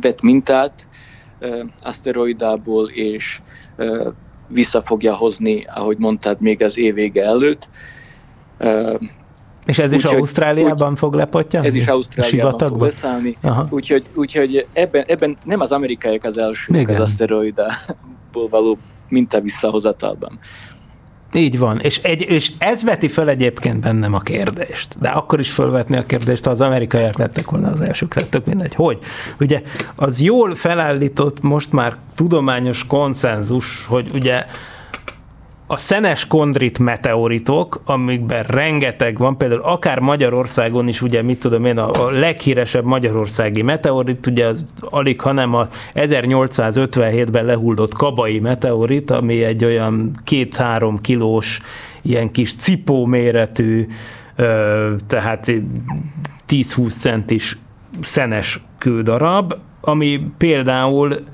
vett 0.00 0.22
mintát 0.22 0.86
aszteroidából, 1.82 2.88
és 2.88 3.40
vissza 4.48 4.82
fogja 4.82 5.14
hozni, 5.14 5.64
ahogy 5.74 5.98
mondtad, 5.98 6.40
még 6.40 6.62
az 6.62 6.78
év 6.78 6.94
vége 6.94 7.24
előtt. 7.24 7.68
És 9.66 9.78
ez 9.78 9.90
úgy, 9.90 9.96
is 9.96 10.04
hogy, 10.04 10.16
Ausztráliában 10.16 10.90
úgy, 10.90 10.98
fog 10.98 11.14
lepottyanni? 11.14 11.66
Ez 11.66 11.74
is 11.74 11.86
Ausztráliában 11.86 12.68
fog 12.68 12.80
leszállni. 12.80 13.36
Úgyhogy, 13.70 14.04
úgyhogy 14.14 14.66
ebben, 14.72 15.04
ebben 15.06 15.36
nem 15.44 15.60
az 15.60 15.72
amerikaiak 15.72 16.24
az 16.24 16.38
elsők 16.38 16.88
az 16.88 17.00
aszteroidából 17.00 18.48
való 18.50 18.78
minta 19.08 19.40
visszahozatalban. 19.40 20.38
Így 21.36 21.58
van, 21.58 21.78
és, 21.80 21.98
egy, 21.98 22.20
és 22.20 22.52
ez 22.58 22.82
veti 22.82 23.08
fel 23.08 23.28
egyébként 23.28 23.80
bennem 23.80 24.14
a 24.14 24.20
kérdést, 24.20 24.98
de 25.00 25.08
akkor 25.08 25.38
is 25.38 25.52
felvetni 25.52 25.96
a 25.96 26.06
kérdést, 26.06 26.44
ha 26.44 26.50
az 26.50 26.60
amerikaiak 26.60 27.18
lettek 27.18 27.50
volna 27.50 27.70
az 27.70 27.80
elsők, 27.80 28.14
lettek 28.14 28.44
mindegy. 28.44 28.74
Hogy? 28.74 28.98
Ugye 29.40 29.62
az 29.96 30.20
jól 30.20 30.54
felállított, 30.54 31.42
most 31.42 31.72
már 31.72 31.96
tudományos 32.14 32.86
konszenzus, 32.86 33.86
hogy 33.86 34.10
ugye 34.12 34.44
a 35.66 35.76
szenes 35.76 36.26
kondrit 36.26 36.78
meteoritok, 36.78 37.80
amikben 37.84 38.42
rengeteg 38.42 39.18
van, 39.18 39.36
például 39.36 39.60
akár 39.60 39.98
Magyarországon 39.98 40.88
is, 40.88 41.02
ugye 41.02 41.22
mit 41.22 41.40
tudom 41.40 41.64
én, 41.64 41.78
a, 41.78 42.06
a 42.06 42.10
leghíresebb 42.10 42.84
magyarországi 42.84 43.62
meteorit, 43.62 44.26
ugye 44.26 44.46
az 44.46 44.64
alig, 44.80 45.20
hanem 45.20 45.54
a 45.54 45.66
1857-ben 45.94 47.44
lehullott 47.44 47.94
kabai 47.94 48.38
meteorit, 48.40 49.10
ami 49.10 49.44
egy 49.44 49.64
olyan 49.64 50.20
két-három 50.24 51.00
kilós, 51.00 51.60
ilyen 52.02 52.30
kis 52.30 52.54
cipó 52.54 53.04
méretű, 53.04 53.86
tehát 55.06 55.52
10-20 56.48 56.96
centis 56.96 57.58
szenes 58.00 58.60
kődarab, 58.78 59.54
ami 59.80 60.26
például 60.38 61.24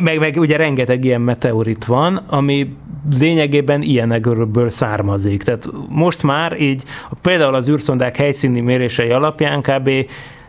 meg, 0.00 0.18
meg 0.18 0.36
ugye 0.38 0.56
rengeteg 0.56 1.04
ilyen 1.04 1.20
meteorit 1.20 1.84
van, 1.84 2.16
ami 2.16 2.76
lényegében 3.18 3.82
ilyenekből 3.82 4.70
származik. 4.70 5.42
Tehát 5.42 5.68
most 5.88 6.22
már 6.22 6.60
így 6.60 6.82
például 7.22 7.54
az 7.54 7.68
űrszondák 7.68 8.16
helyszíni 8.16 8.60
mérései 8.60 9.10
alapján 9.10 9.62
kb 9.62 9.90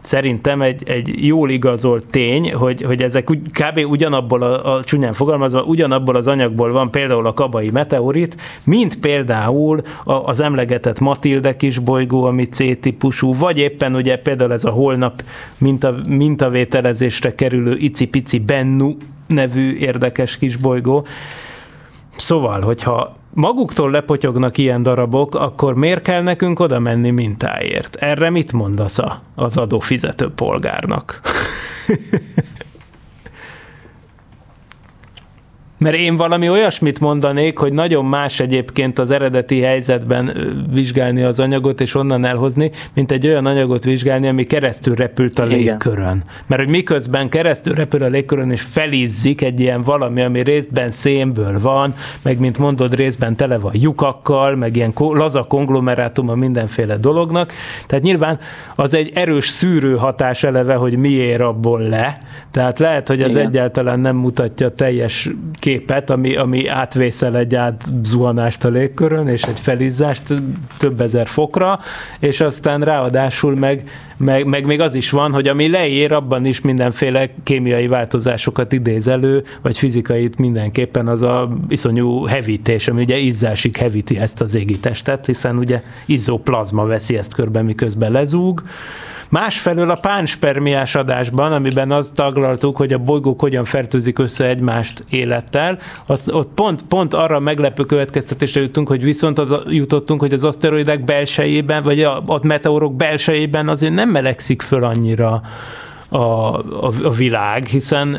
szerintem 0.06 0.62
egy, 0.62 0.84
egy 0.90 1.26
jól 1.26 1.50
igazolt 1.50 2.08
tény, 2.08 2.54
hogy, 2.54 2.82
hogy 2.82 3.02
ezek 3.02 3.30
úgy, 3.30 3.40
kb. 3.40 3.80
ugyanabból 3.90 4.42
a, 4.42 4.76
a 4.76 4.84
csúnyán 4.84 5.14
fogalmazva, 5.14 5.64
ugyanabból 5.64 6.16
az 6.16 6.28
anyagból 6.28 6.72
van 6.72 6.92
például 6.92 7.26
a 7.26 7.34
kabai 7.34 7.70
meteorit, 7.70 8.38
mint 8.64 9.00
például 9.00 9.82
a, 10.04 10.14
az 10.14 10.40
emlegetett 10.40 11.00
Matilde 11.00 11.56
bolygó, 11.84 12.24
ami 12.24 12.46
C-típusú, 12.46 13.34
vagy 13.34 13.58
éppen 13.58 13.96
ugye 13.96 14.18
például 14.18 14.54
ez 14.54 14.64
a 14.64 14.70
holnap 14.70 15.24
minta, 15.58 15.96
mintavételezésre 16.08 17.36
kerülő 17.36 17.76
icipici 17.78 18.40
Bennu 18.40 18.96
nevű 19.28 19.76
érdekes 19.76 20.38
kisbolygó. 20.38 21.06
Szóval, 22.16 22.62
hogyha 22.62 23.14
maguktól 23.36 23.92
lepotyognak 23.92 24.58
ilyen 24.58 24.84
darabok, 24.84 25.36
akkor 25.36 25.74
miért 25.74 26.02
kell 26.02 26.22
nekünk 26.22 26.60
oda 26.60 26.80
menni 26.80 27.10
mintáért? 27.10 27.96
Erre 27.96 28.30
mit 28.30 28.54
mondasz 28.54 29.00
az 29.36 29.58
adófizető 29.58 30.32
polgárnak? 30.36 31.22
Mert 35.86 35.98
én 35.98 36.16
valami 36.16 36.50
olyasmit 36.50 37.00
mondanék, 37.00 37.58
hogy 37.58 37.74
nagyon 37.74 38.06
más 38.06 38.40
egyébként 38.40 39.00
az 39.00 39.12
eredeti 39.12 39.60
helyzetben 39.60 40.32
vizsgálni 40.74 41.22
az 41.22 41.40
anyagot, 41.40 41.82
és 41.82 41.96
onnan 41.96 42.26
elhozni, 42.26 42.72
mint 42.94 43.12
egy 43.12 43.28
olyan 43.28 43.46
anyagot 43.46 43.84
vizsgálni, 43.84 44.28
ami 44.28 44.44
keresztül 44.44 44.96
repült 44.96 45.40
a 45.40 45.44
légkörön. 45.44 46.24
Mert 46.48 46.62
hogy 46.62 46.70
miközben 46.70 47.30
keresztül 47.30 47.74
repül 47.74 48.04
a 48.04 48.08
légkörön, 48.08 48.52
és 48.52 48.62
felizzik 48.62 49.42
egy 49.42 49.60
ilyen 49.60 49.82
valami, 49.82 50.22
ami 50.22 50.44
részben 50.44 50.92
szénből 50.92 51.60
van, 51.60 51.94
meg 52.22 52.40
mint 52.40 52.58
mondod, 52.58 52.96
részben 52.96 53.36
tele 53.36 53.58
van 53.58 53.74
lyukakkal, 53.76 54.56
meg 54.56 54.76
ilyen 54.76 54.94
laza 54.96 55.44
konglomerátum 55.44 56.30
a 56.30 56.36
mindenféle 56.36 56.98
dolognak. 56.98 57.52
Tehát 57.88 58.04
nyilván 58.04 58.40
az 58.76 58.94
egy 58.94 59.12
erős 59.14 59.48
szűrő 59.48 59.96
hatás 59.96 60.44
eleve, 60.44 60.76
hogy 60.76 60.98
miért 60.98 61.42
abból 61.42 61.82
le. 61.82 62.18
Tehát 62.52 62.80
lehet, 62.80 63.08
hogy 63.08 63.22
az 63.22 63.30
Igen. 63.30 63.48
egyáltalán 63.48 64.00
nem 64.00 64.16
mutatja 64.16 64.70
teljes 64.70 65.30
kép 65.60 65.75
képet, 65.76 66.10
ami, 66.10 66.36
ami 66.36 66.68
átvészel 66.68 67.38
egy 67.38 67.56
átzuhanást 67.56 68.64
a 68.66 68.70
légkörön, 68.70 69.28
és 69.28 69.44
egy 69.44 69.60
felizzást 69.60 70.24
több 70.78 71.02
ezer 71.02 71.28
fokra, 71.28 71.80
és 72.20 72.42
aztán 72.42 72.82
ráadásul 72.82 73.56
meg, 73.56 73.84
meg, 74.18 74.46
meg 74.46 74.66
még 74.66 74.82
az 74.82 74.94
is 74.94 75.10
van, 75.10 75.32
hogy 75.34 75.48
ami 75.48 75.70
leér, 75.70 76.12
abban 76.12 76.46
is 76.46 76.62
mindenféle 76.62 77.30
kémiai 77.44 77.88
változásokat 77.88 78.74
idéz 78.74 79.08
elő, 79.08 79.44
vagy 79.62 79.78
fizikait 79.78 80.38
mindenképpen 80.38 81.08
az 81.08 81.22
a 81.22 81.58
iszonyú 81.68 82.26
hevítés, 82.26 82.88
ami 82.88 83.02
ugye 83.02 83.18
izzásig 83.18 83.78
hevíti 83.78 84.18
ezt 84.18 84.42
az 84.42 84.56
égitestet, 84.56 85.26
hiszen 85.26 85.58
ugye 85.58 85.82
izzóplazma 86.06 86.86
veszi 86.86 87.18
ezt 87.18 87.34
körbe, 87.34 87.62
miközben 87.62 88.12
lezúg, 88.12 88.64
Másfelől 89.36 89.90
a 89.90 89.96
pánspermiás 89.96 90.96
adásban, 90.96 91.52
amiben 91.52 91.92
azt 91.92 92.16
taglaltuk, 92.16 92.78
hogy 92.78 92.94
a 92.94 92.98
bolygók 92.98 93.40
hogyan 93.40 93.64
fertőzik 93.64 94.20
össze 94.20 94.48
egymást 94.48 95.04
élettel, 95.10 95.80
az, 96.06 96.30
ott 96.30 96.50
pont, 96.54 96.82
pont 96.84 97.14
arra 97.14 97.40
meglepő 97.40 97.84
következtetésre 97.84 98.62
jutunk, 98.62 98.88
hogy 98.88 99.04
viszont 99.04 99.40
az, 99.40 99.56
jutottunk, 99.68 100.20
hogy 100.20 100.34
az 100.34 100.44
aszteroidák 100.44 101.04
belsejében, 101.04 101.84
vagy 101.84 102.02
a, 102.02 102.24
a 102.26 102.40
meteorok 102.42 102.96
belsejében 102.96 103.70
azért 103.70 103.94
nem 103.94 104.10
melegszik 104.10 104.62
föl 104.62 104.84
annyira 104.84 105.42
a, 106.10 106.18
a, 106.18 106.92
a 107.04 107.12
világ, 107.12 107.66
hiszen 107.66 108.18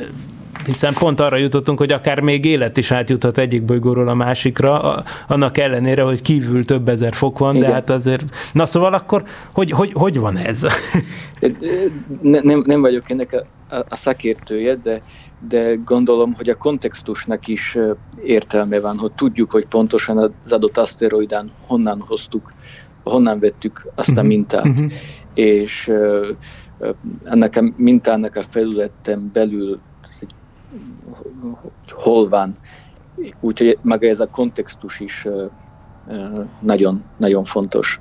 hiszen 0.66 0.94
pont 0.94 1.20
arra 1.20 1.36
jutottunk, 1.36 1.78
hogy 1.78 1.92
akár 1.92 2.20
még 2.20 2.44
élet 2.44 2.76
is 2.76 2.90
átjuthat 2.90 3.38
egyik 3.38 3.64
bolygóról 3.64 4.08
a 4.08 4.14
másikra, 4.14 5.02
annak 5.28 5.58
ellenére, 5.58 6.02
hogy 6.02 6.22
kívül 6.22 6.64
több 6.64 6.88
ezer 6.88 7.14
fok 7.14 7.38
van, 7.38 7.56
Igen. 7.56 7.68
de 7.68 7.74
hát 7.74 7.90
azért... 7.90 8.24
Na 8.52 8.66
szóval 8.66 8.94
akkor, 8.94 9.24
hogy, 9.52 9.70
hogy, 9.70 9.92
hogy 9.92 10.18
van 10.18 10.36
ez? 10.36 10.62
Ne, 12.22 12.40
nem, 12.40 12.62
nem 12.66 12.80
vagyok 12.80 13.10
ennek 13.10 13.32
a, 13.32 13.74
a, 13.74 13.84
a 13.88 13.96
szakértője, 13.96 14.74
de, 14.74 15.02
de 15.48 15.74
gondolom, 15.84 16.34
hogy 16.34 16.48
a 16.48 16.56
kontextusnak 16.56 17.48
is 17.48 17.78
értelme 18.24 18.80
van, 18.80 18.98
hogy 18.98 19.12
tudjuk, 19.12 19.50
hogy 19.50 19.66
pontosan 19.66 20.18
az 20.18 20.52
adott 20.52 20.76
aszteroidán 20.76 21.50
honnan 21.66 22.04
hoztuk, 22.06 22.52
honnan 23.02 23.38
vettük 23.38 23.86
azt 23.94 24.16
a 24.16 24.20
mhm. 24.20 24.26
mintát, 24.26 24.66
uh-huh. 24.66 24.92
és 25.34 25.92
ennek 27.24 27.56
a 27.56 27.72
mintának 27.76 28.36
a 28.36 28.42
felületen 28.42 29.30
belül 29.32 29.80
hol 31.88 32.28
van. 32.28 32.56
Úgyhogy 33.40 33.78
maga 33.82 34.08
ez 34.08 34.20
a 34.20 34.26
kontextus 34.26 35.00
is 35.00 35.26
nagyon, 36.60 37.02
nagyon 37.16 37.44
fontos. 37.44 38.00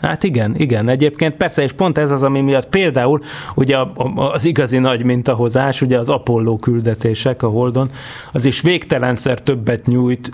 Hát 0.00 0.24
igen, 0.24 0.54
igen, 0.56 0.88
egyébként 0.88 1.36
persze, 1.36 1.62
és 1.62 1.72
pont 1.72 1.98
ez 1.98 2.10
az, 2.10 2.22
ami 2.22 2.40
miatt 2.40 2.68
például 2.68 3.20
ugye 3.54 3.76
az 4.14 4.44
igazi 4.44 4.78
nagy 4.78 5.04
mintahozás, 5.04 5.82
ugye 5.82 5.98
az 5.98 6.08
Apollo 6.08 6.56
küldetések 6.56 7.42
a 7.42 7.48
Holdon, 7.48 7.90
az 8.32 8.44
is 8.44 8.60
végtelenszer 8.60 9.42
többet 9.42 9.86
nyújt 9.86 10.30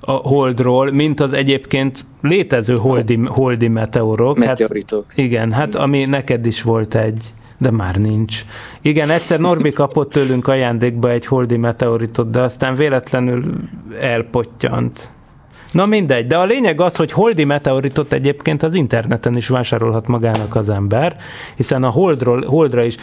a 0.00 0.12
Holdról, 0.12 0.90
mint 0.90 1.20
az 1.20 1.32
egyébként 1.32 2.04
létező 2.20 2.76
holdi, 2.76 3.20
holdi 3.24 3.68
meteorok. 3.68 4.38
Meteoritok. 4.38 5.04
Hát, 5.08 5.18
igen, 5.18 5.52
hát 5.52 5.74
ami 5.74 6.02
neked 6.02 6.46
is 6.46 6.62
volt 6.62 6.94
egy 6.94 7.32
de 7.58 7.70
már 7.70 7.96
nincs. 7.96 8.44
Igen, 8.80 9.10
egyszer 9.10 9.40
Norbi 9.40 9.70
kapott 9.70 10.10
tőlünk 10.10 10.48
ajándékba 10.48 11.10
egy 11.10 11.26
holdi 11.26 11.56
meteoritot, 11.56 12.30
de 12.30 12.40
aztán 12.40 12.74
véletlenül 12.74 13.54
elpottyant. 14.00 15.10
Na 15.74 15.86
mindegy, 15.86 16.26
de 16.26 16.36
a 16.36 16.44
lényeg 16.44 16.80
az, 16.80 16.96
hogy 16.96 17.12
holdi 17.12 17.44
meteoritot 17.44 18.12
egyébként 18.12 18.62
az 18.62 18.74
interneten 18.74 19.36
is 19.36 19.48
vásárolhat 19.48 20.06
magának 20.06 20.56
az 20.56 20.68
ember, 20.68 21.16
hiszen 21.56 21.82
a 21.82 21.90
holdról, 21.90 22.44
holdra 22.44 22.82
is, 22.82 22.96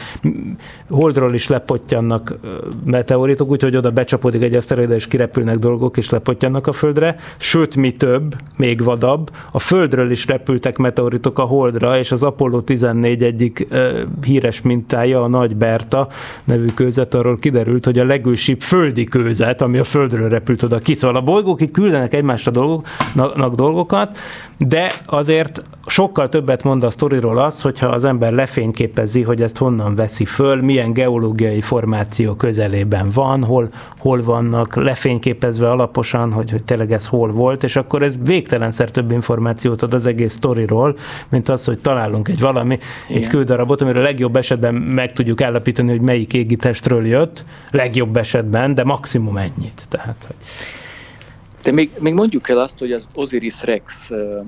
holdról 0.90 1.34
is 1.34 1.48
lepottyannak 1.48 2.38
meteoritok, 2.86 3.50
úgyhogy 3.50 3.76
oda 3.76 3.92
becsapódik 3.92 4.42
egy 4.42 4.56
aszteroida, 4.56 4.94
és 4.94 5.08
kirepülnek 5.08 5.58
dolgok, 5.58 5.98
és 5.98 6.10
lepottyannak 6.10 6.68
a 6.68 6.72
földre. 6.72 7.16
Sőt, 7.38 7.76
mi 7.76 7.92
több, 7.92 8.36
még 8.58 8.84
vadabb, 8.84 9.30
a 9.52 9.60
földről 9.60 10.12
is 10.12 10.28
repültek 10.28 10.78
meteoritok 10.78 11.40
a 11.40 11.44
holdra, 11.44 11.98
és 11.98 12.12
az 12.12 12.24
Apollo 12.24 12.62
14 12.62 13.24
egyik 13.24 13.68
uh, 13.72 14.00
híres 14.26 14.62
mintája, 14.62 15.24
a 15.24 15.28
Nagy 15.28 15.56
Berta 15.56 16.08
nevű 16.44 16.68
kőzet, 16.68 17.14
arról 17.14 17.38
kiderült, 17.38 17.86
hogy 17.86 18.00
a 18.00 18.06
legősibb 18.06 18.62
földi 18.62 19.04
kőzet, 19.04 19.62
ami 19.62 19.78
a 19.78 19.84
földről 19.84 20.30
repült 20.30 20.64
oda 20.64 20.80
ki. 20.80 20.94
Szóval 20.94 21.16
a 21.16 21.22
bolygók 21.22 21.62
itt 21.62 21.72
küldenek 21.72 22.14
egymásra 22.14 22.52
dolgoknak 23.14 23.56
dolgokat, 23.56 24.18
de 24.58 25.02
azért 25.06 25.64
sokkal 25.86 26.30
többet 26.30 26.64
mond 26.64 26.84
a 26.84 26.90
sztoriról 26.90 27.38
az, 27.38 27.62
hogyha 27.62 27.88
az 27.88 28.04
ember 28.04 28.32
lefényképezi, 28.32 29.22
hogy 29.22 29.42
ezt 29.42 29.58
honnan 29.58 29.96
veszi 29.96 30.26
föl, 30.26 30.62
milyen 30.62 30.94
geológiai 30.94 31.62
formáció 31.62 32.36
közelében 32.36 33.10
van, 33.14 33.44
hol, 33.44 33.70
hol 33.98 34.24
vannak, 34.24 34.76
lefényképezve 34.76 35.70
alaposan, 35.70 36.32
hogy, 36.32 36.52
hogy 36.52 36.64
tényleg 36.64 36.92
ez 36.92 37.08
hol 37.08 37.32
volt, 37.32 37.64
és 37.64 37.76
akkor 37.76 38.02
ez 38.02 38.16
végtelenszer 38.24 38.92
több 38.92 39.12
információt 39.12 39.82
ad 39.82 39.94
az 39.94 40.06
egész 40.06 40.34
sztoriról, 40.34 40.96
mint 41.30 41.50
az, 41.50 41.66
hogy 41.66 41.80
találunk 41.80 42.28
egy 42.28 42.40
valami, 42.40 42.80
Igen. 43.10 43.22
egy 43.22 43.28
kődarabot, 43.28 43.82
amiről 43.82 44.04
legjobb 44.04 44.36
esetben 44.36 44.74
meg 44.74 45.14
tudjuk 45.14 45.42
állapítani, 45.42 45.90
hogy 45.90 46.02
melyik 46.02 46.34
égitestről 46.34 47.08
jött, 47.08 47.46
legjobb 47.72 48.18
esetben, 48.18 48.74
de 48.74 48.84
maximum 48.84 49.38
ennyit. 49.38 49.82
Tehát, 49.90 50.26
hogy... 50.28 50.36
De 51.64 51.72
még, 51.72 51.90
még 52.00 52.14
mondjuk 52.14 52.50
el 52.50 52.60
azt, 52.60 52.80
hogy 52.80 52.92
az 52.92 53.08
Osiris 53.16 53.64
Rex 53.64 54.10
uh, 54.10 54.46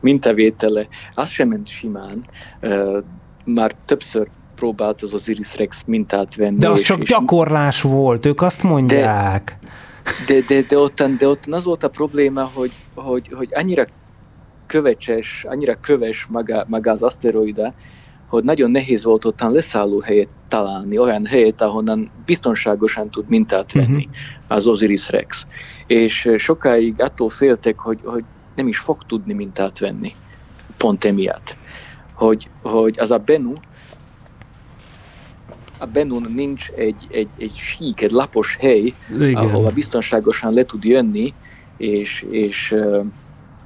mintavétele, 0.00 0.88
az 1.14 1.30
sem 1.30 1.48
ment 1.48 1.68
simán. 1.68 2.24
Uh, 2.62 3.04
már 3.44 3.72
többször 3.84 4.28
próbált 4.54 5.02
az 5.02 5.14
Osiris 5.14 5.56
Rex 5.56 5.82
mintát 5.86 6.34
venni. 6.34 6.58
De 6.58 6.68
az 6.68 6.80
és, 6.80 6.86
csak 6.86 7.02
és 7.02 7.08
gyakorlás 7.08 7.82
volt, 7.82 8.26
ők 8.26 8.42
azt 8.42 8.62
mondják. 8.62 9.58
De, 10.26 10.34
de, 10.34 10.40
de, 10.48 10.66
de, 10.68 10.78
ottan, 10.78 11.16
de 11.18 11.28
ottan 11.28 11.52
az 11.52 11.64
volt 11.64 11.82
a 11.82 11.88
probléma, 11.88 12.50
hogy, 12.54 12.70
hogy, 12.94 13.28
hogy 13.32 13.48
annyira 13.52 13.86
kövecses, 14.66 15.44
annyira 15.48 15.74
köves 15.80 16.26
maga, 16.30 16.64
maga 16.68 16.90
az 16.90 17.02
aszteroida, 17.02 17.74
hogy 18.28 18.44
nagyon 18.44 18.70
nehéz 18.70 19.04
volt 19.04 19.24
ottan 19.24 19.52
leszálló 19.52 20.00
helyet 20.00 20.28
találni, 20.48 20.98
olyan 20.98 21.26
helyet, 21.26 21.60
ahonnan 21.60 22.10
biztonságosan 22.26 23.10
tud 23.10 23.28
mintát 23.28 23.72
venni 23.72 24.06
uh-huh. 24.06 24.56
az 24.56 24.66
Osiris 24.66 25.10
Rex. 25.10 25.46
És 25.88 26.30
sokáig 26.36 26.94
attól 26.98 27.28
féltek, 27.28 27.78
hogy, 27.78 27.98
hogy 28.04 28.24
nem 28.54 28.68
is 28.68 28.78
fog 28.78 29.04
tudni 29.06 29.32
mintát 29.32 29.78
venni, 29.78 30.12
pont 30.76 31.04
emiatt. 31.04 31.56
Hogy, 32.12 32.48
hogy 32.62 32.98
az 32.98 33.10
a 33.10 33.18
Bennu, 33.18 33.52
a 35.78 35.86
Benun 35.86 36.26
nincs 36.34 36.68
egy, 36.68 37.06
egy, 37.10 37.28
egy 37.38 37.54
sík, 37.54 38.00
egy 38.00 38.10
lapos 38.10 38.56
hely, 38.60 38.92
Igen. 39.20 39.34
ahol 39.34 39.70
biztonságosan 39.70 40.52
le 40.52 40.64
tud 40.64 40.84
jönni, 40.84 41.34
és, 41.76 42.26
és 42.30 42.74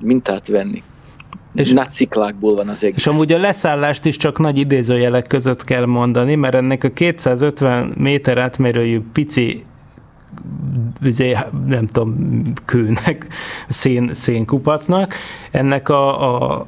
mintát 0.00 0.46
venni 0.46 0.82
és, 1.54 1.72
nagy 1.72 1.90
sziklákból 1.90 2.54
van 2.54 2.68
az 2.68 2.84
egész. 2.84 2.96
És 2.96 3.06
amúgy 3.06 3.32
a 3.32 3.38
leszállást 3.38 4.04
is 4.04 4.16
csak 4.16 4.38
nagy 4.38 4.58
idézőjelek 4.58 5.26
között 5.26 5.64
kell 5.64 5.86
mondani, 5.86 6.34
mert 6.34 6.54
ennek 6.54 6.84
a 6.84 6.90
250 6.90 7.94
méter 7.96 8.38
átmérőjű 8.38 9.00
pici 9.12 9.64
nem 11.66 11.86
tudom, 11.86 12.42
kőnek, 12.64 13.26
szén, 13.68 14.10
szénkupacnak, 14.14 15.14
ennek 15.50 15.88
a, 15.88 16.34
a 16.34 16.66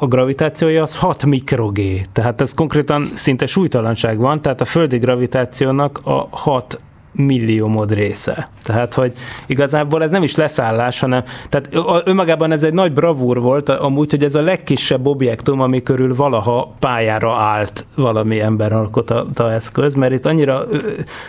a 0.00 0.06
gravitációja 0.06 0.82
az 0.82 0.96
6 0.96 1.24
mikrogé, 1.24 2.06
tehát 2.12 2.40
ez 2.40 2.54
konkrétan 2.54 3.08
szinte 3.14 3.46
súlytalanság 3.46 4.18
van, 4.18 4.42
tehát 4.42 4.60
a 4.60 4.64
földi 4.64 4.98
gravitációnak 4.98 6.00
a 6.04 6.28
6 6.30 6.80
milliómod 7.26 7.94
része. 7.94 8.48
Tehát, 8.62 8.94
hogy 8.94 9.12
igazából 9.46 10.02
ez 10.02 10.10
nem 10.10 10.22
is 10.22 10.34
leszállás, 10.34 11.00
hanem 11.00 11.22
tehát 11.48 11.68
önmagában 12.04 12.52
ez 12.52 12.62
egy 12.62 12.72
nagy 12.72 12.92
bravúr 12.92 13.40
volt, 13.40 13.68
amúgy, 13.68 14.10
hogy 14.10 14.24
ez 14.24 14.34
a 14.34 14.42
legkisebb 14.42 15.06
objektum, 15.06 15.60
ami 15.60 15.82
körül 15.82 16.14
valaha 16.14 16.74
pályára 16.78 17.34
állt 17.34 17.86
valami 17.94 18.40
emberalkota 18.40 19.52
eszköz, 19.52 19.94
mert 19.94 20.12
itt 20.12 20.26
annyira 20.26 20.64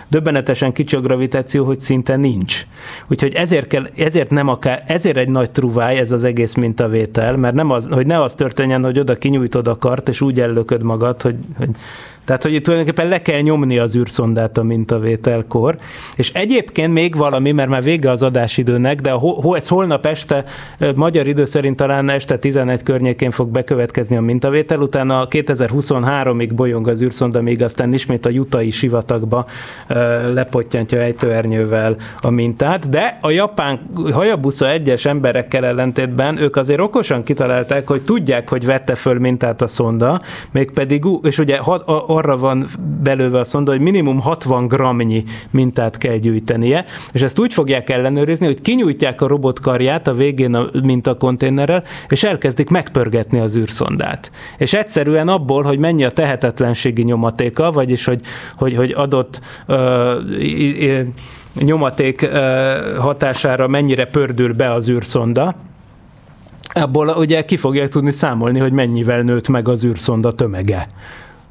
döbbenetesen 0.07 0.73
kicsi 0.73 0.95
a 0.95 1.01
gravitáció, 1.01 1.65
hogy 1.65 1.79
szinte 1.79 2.15
nincs. 2.15 2.65
Úgyhogy 3.07 3.33
ezért, 3.33 3.67
kell, 3.67 3.85
ezért 3.97 4.29
nem 4.29 4.47
akár, 4.47 4.83
ezért 4.87 5.17
egy 5.17 5.29
nagy 5.29 5.51
truváj 5.51 5.97
ez 5.97 6.11
az 6.11 6.23
egész 6.23 6.53
mintavétel, 6.53 7.37
mert 7.37 7.55
nem 7.55 7.71
az, 7.71 7.87
hogy 7.91 8.05
ne 8.05 8.21
az 8.21 8.35
történjen, 8.35 8.83
hogy 8.83 8.99
oda 8.99 9.15
kinyújtod 9.15 9.67
a 9.67 9.77
kart, 9.77 10.09
és 10.09 10.21
úgy 10.21 10.39
ellököd 10.39 10.83
magad, 10.83 11.21
hogy, 11.21 11.35
hogy 11.57 11.69
tehát, 12.29 12.43
hogy 12.43 12.61
tulajdonképpen 12.61 13.07
le 13.07 13.21
kell 13.21 13.39
nyomni 13.39 13.77
az 13.77 13.95
űrszondát 13.95 14.57
a 14.57 14.63
mintavételkor. 14.63 15.77
És 16.15 16.31
egyébként 16.33 16.93
még 16.93 17.15
valami, 17.15 17.51
mert 17.51 17.69
már 17.69 17.83
vége 17.83 18.11
az 18.11 18.23
adásidőnek, 18.23 19.01
de 19.01 19.11
ho, 19.11 19.53
ez 19.53 19.67
holnap 19.67 20.05
este, 20.05 20.43
magyar 20.95 21.27
idő 21.27 21.45
szerint 21.45 21.75
talán 21.75 22.09
este 22.09 22.37
11 22.37 22.83
környékén 22.83 23.31
fog 23.31 23.49
bekövetkezni 23.49 24.15
a 24.15 24.21
mintavétel, 24.21 24.79
utána 24.79 25.27
2023-ig 25.29 26.49
bolyong 26.55 26.87
az 26.87 27.01
űrszonda, 27.01 27.41
még 27.41 27.63
aztán 27.63 27.93
ismét 27.93 28.25
a 28.25 28.29
jutai 28.29 28.71
sivatagba 28.71 29.45
lepottyantja 30.33 30.99
ejtőernyővel 30.99 31.95
a 32.21 32.29
mintát, 32.29 32.89
de 32.89 33.17
a 33.21 33.29
japán 33.29 33.79
Hayabusa 34.11 34.69
egyes 34.69 35.05
emberekkel 35.05 35.65
ellentétben 35.65 36.37
ők 36.37 36.55
azért 36.55 36.79
okosan 36.79 37.23
kitalálták, 37.23 37.87
hogy 37.87 38.01
tudják, 38.01 38.49
hogy 38.49 38.65
vette 38.65 38.95
föl 38.95 39.19
mintát 39.19 39.61
a 39.61 39.67
szonda, 39.67 40.19
mégpedig, 40.51 41.03
és 41.23 41.37
ugye 41.37 41.55
a 41.55 42.18
arra 42.19 42.37
van 42.37 42.67
belőve 43.03 43.39
a 43.39 43.43
szonda, 43.43 43.71
hogy 43.71 43.81
minimum 43.81 44.19
60 44.19 44.67
gramnyi 44.67 45.23
mintát 45.51 45.97
kell 45.97 46.15
gyűjtenie, 46.15 46.85
és 47.11 47.21
ezt 47.21 47.39
úgy 47.39 47.53
fogják 47.53 47.89
ellenőrizni, 47.89 48.45
hogy 48.45 48.61
kinyújtják 48.61 49.21
a 49.21 49.27
robotkarját 49.27 50.07
a 50.07 50.13
végén 50.13 50.55
a 50.55 50.69
mintakonténerrel, 50.83 51.83
és 52.07 52.23
elkezdik 52.23 52.69
megpörgetni 52.69 53.39
az 53.39 53.55
űrszondát. 53.55 54.31
És 54.57 54.73
egyszerűen 54.73 55.27
abból, 55.27 55.63
hogy 55.63 55.79
mennyi 55.79 56.03
a 56.03 56.11
tehetetlenségi 56.11 57.03
nyomatéka, 57.03 57.71
vagyis 57.71 58.05
hogy, 58.05 58.21
hogy, 58.57 58.75
hogy 58.75 58.91
adott 58.91 59.41
uh, 59.67 59.77
nyomaték 61.53 62.29
hatására 62.97 63.67
mennyire 63.67 64.05
pördül 64.05 64.53
be 64.53 64.71
az 64.71 64.89
űrszonda, 64.89 65.55
abból 66.73 67.07
ugye 67.07 67.41
ki 67.41 67.57
fogják 67.57 67.87
tudni 67.87 68.11
számolni, 68.11 68.59
hogy 68.59 68.71
mennyivel 68.71 69.21
nőtt 69.21 69.47
meg 69.47 69.67
az 69.67 69.85
űrszonda 69.85 70.31
tömege 70.31 70.87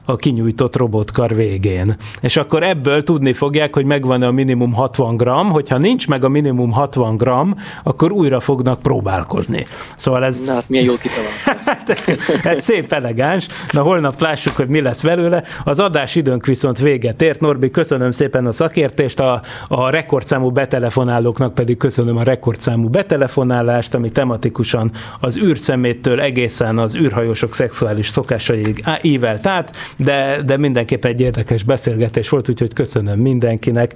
a 0.09 0.17
kinyújtott 0.17 0.77
robotkar 0.77 1.35
végén. 1.35 1.97
És 2.21 2.37
akkor 2.37 2.63
ebből 2.63 3.03
tudni 3.03 3.33
fogják, 3.33 3.75
hogy 3.75 3.85
megvan 3.85 4.23
a 4.23 4.31
minimum 4.31 4.73
60 4.73 5.17
gram, 5.17 5.51
hogyha 5.51 5.79
nincs 5.79 6.09
meg 6.09 6.25
a 6.25 6.29
minimum 6.29 6.73
60 6.73 7.17
gram, 7.17 7.55
akkor 7.83 8.13
újra 8.13 8.41
fognak 8.41 8.83
próbálkozni. 8.83 9.67
Szóval 9.97 10.25
ez... 10.25 10.41
Na 10.41 10.53
hát 10.53 10.69
milyen 10.69 10.85
jó 10.85 10.95
kitalált. 10.97 11.78
Hát 11.89 12.09
ez, 12.09 12.19
ez 12.45 12.65
szép 12.65 12.93
elegáns. 12.93 13.47
Na 13.73 13.83
holnap 13.83 14.21
lássuk, 14.21 14.57
hogy 14.57 14.69
mi 14.69 14.81
lesz 14.81 15.01
belőle. 15.01 15.43
Az 15.65 15.81
adás 15.81 16.15
időnk 16.15 16.47
viszont 16.47 16.79
véget 16.79 17.23
ért. 17.23 17.41
Norbi, 17.41 17.71
köszönöm 17.71 18.11
szépen 18.11 18.47
a 18.47 18.53
szakértést, 18.53 19.21
a, 19.21 19.43
a 19.69 19.91
rekordszámú 19.91 20.51
betelefonálóknak 20.51 21.55
pedig 21.55 21.77
köszönöm 21.77 22.17
a 22.17 22.23
rekordszámú 22.23 22.89
betelefonálást, 22.89 23.95
ami 23.95 24.11
tematikusan 24.11 24.91
az 25.21 25.37
űrszeméttől 25.37 26.21
egészen 26.21 26.79
az 26.79 26.97
űrhajósok 26.97 27.55
szexuális 27.55 28.09
szokásaig 28.09 28.85
ívelt 29.03 29.47
át 29.47 29.73
de, 29.97 30.43
de 30.43 30.57
mindenképp 30.57 31.05
egy 31.05 31.21
érdekes 31.21 31.63
beszélgetés 31.63 32.29
volt, 32.29 32.49
úgyhogy 32.49 32.73
köszönöm 32.73 33.19
mindenkinek. 33.21 33.95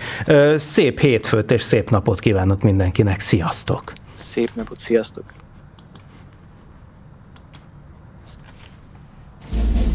Szép 0.56 1.00
hétfőt 1.00 1.50
és 1.50 1.62
szép 1.62 1.90
napot 1.90 2.20
kívánok 2.20 2.62
mindenkinek. 2.62 3.20
Sziasztok! 3.20 3.92
Szép 4.18 4.50
napot, 4.54 4.80
sziasztok! 4.80 5.24
Thank 9.54 9.86
you. 9.86 9.91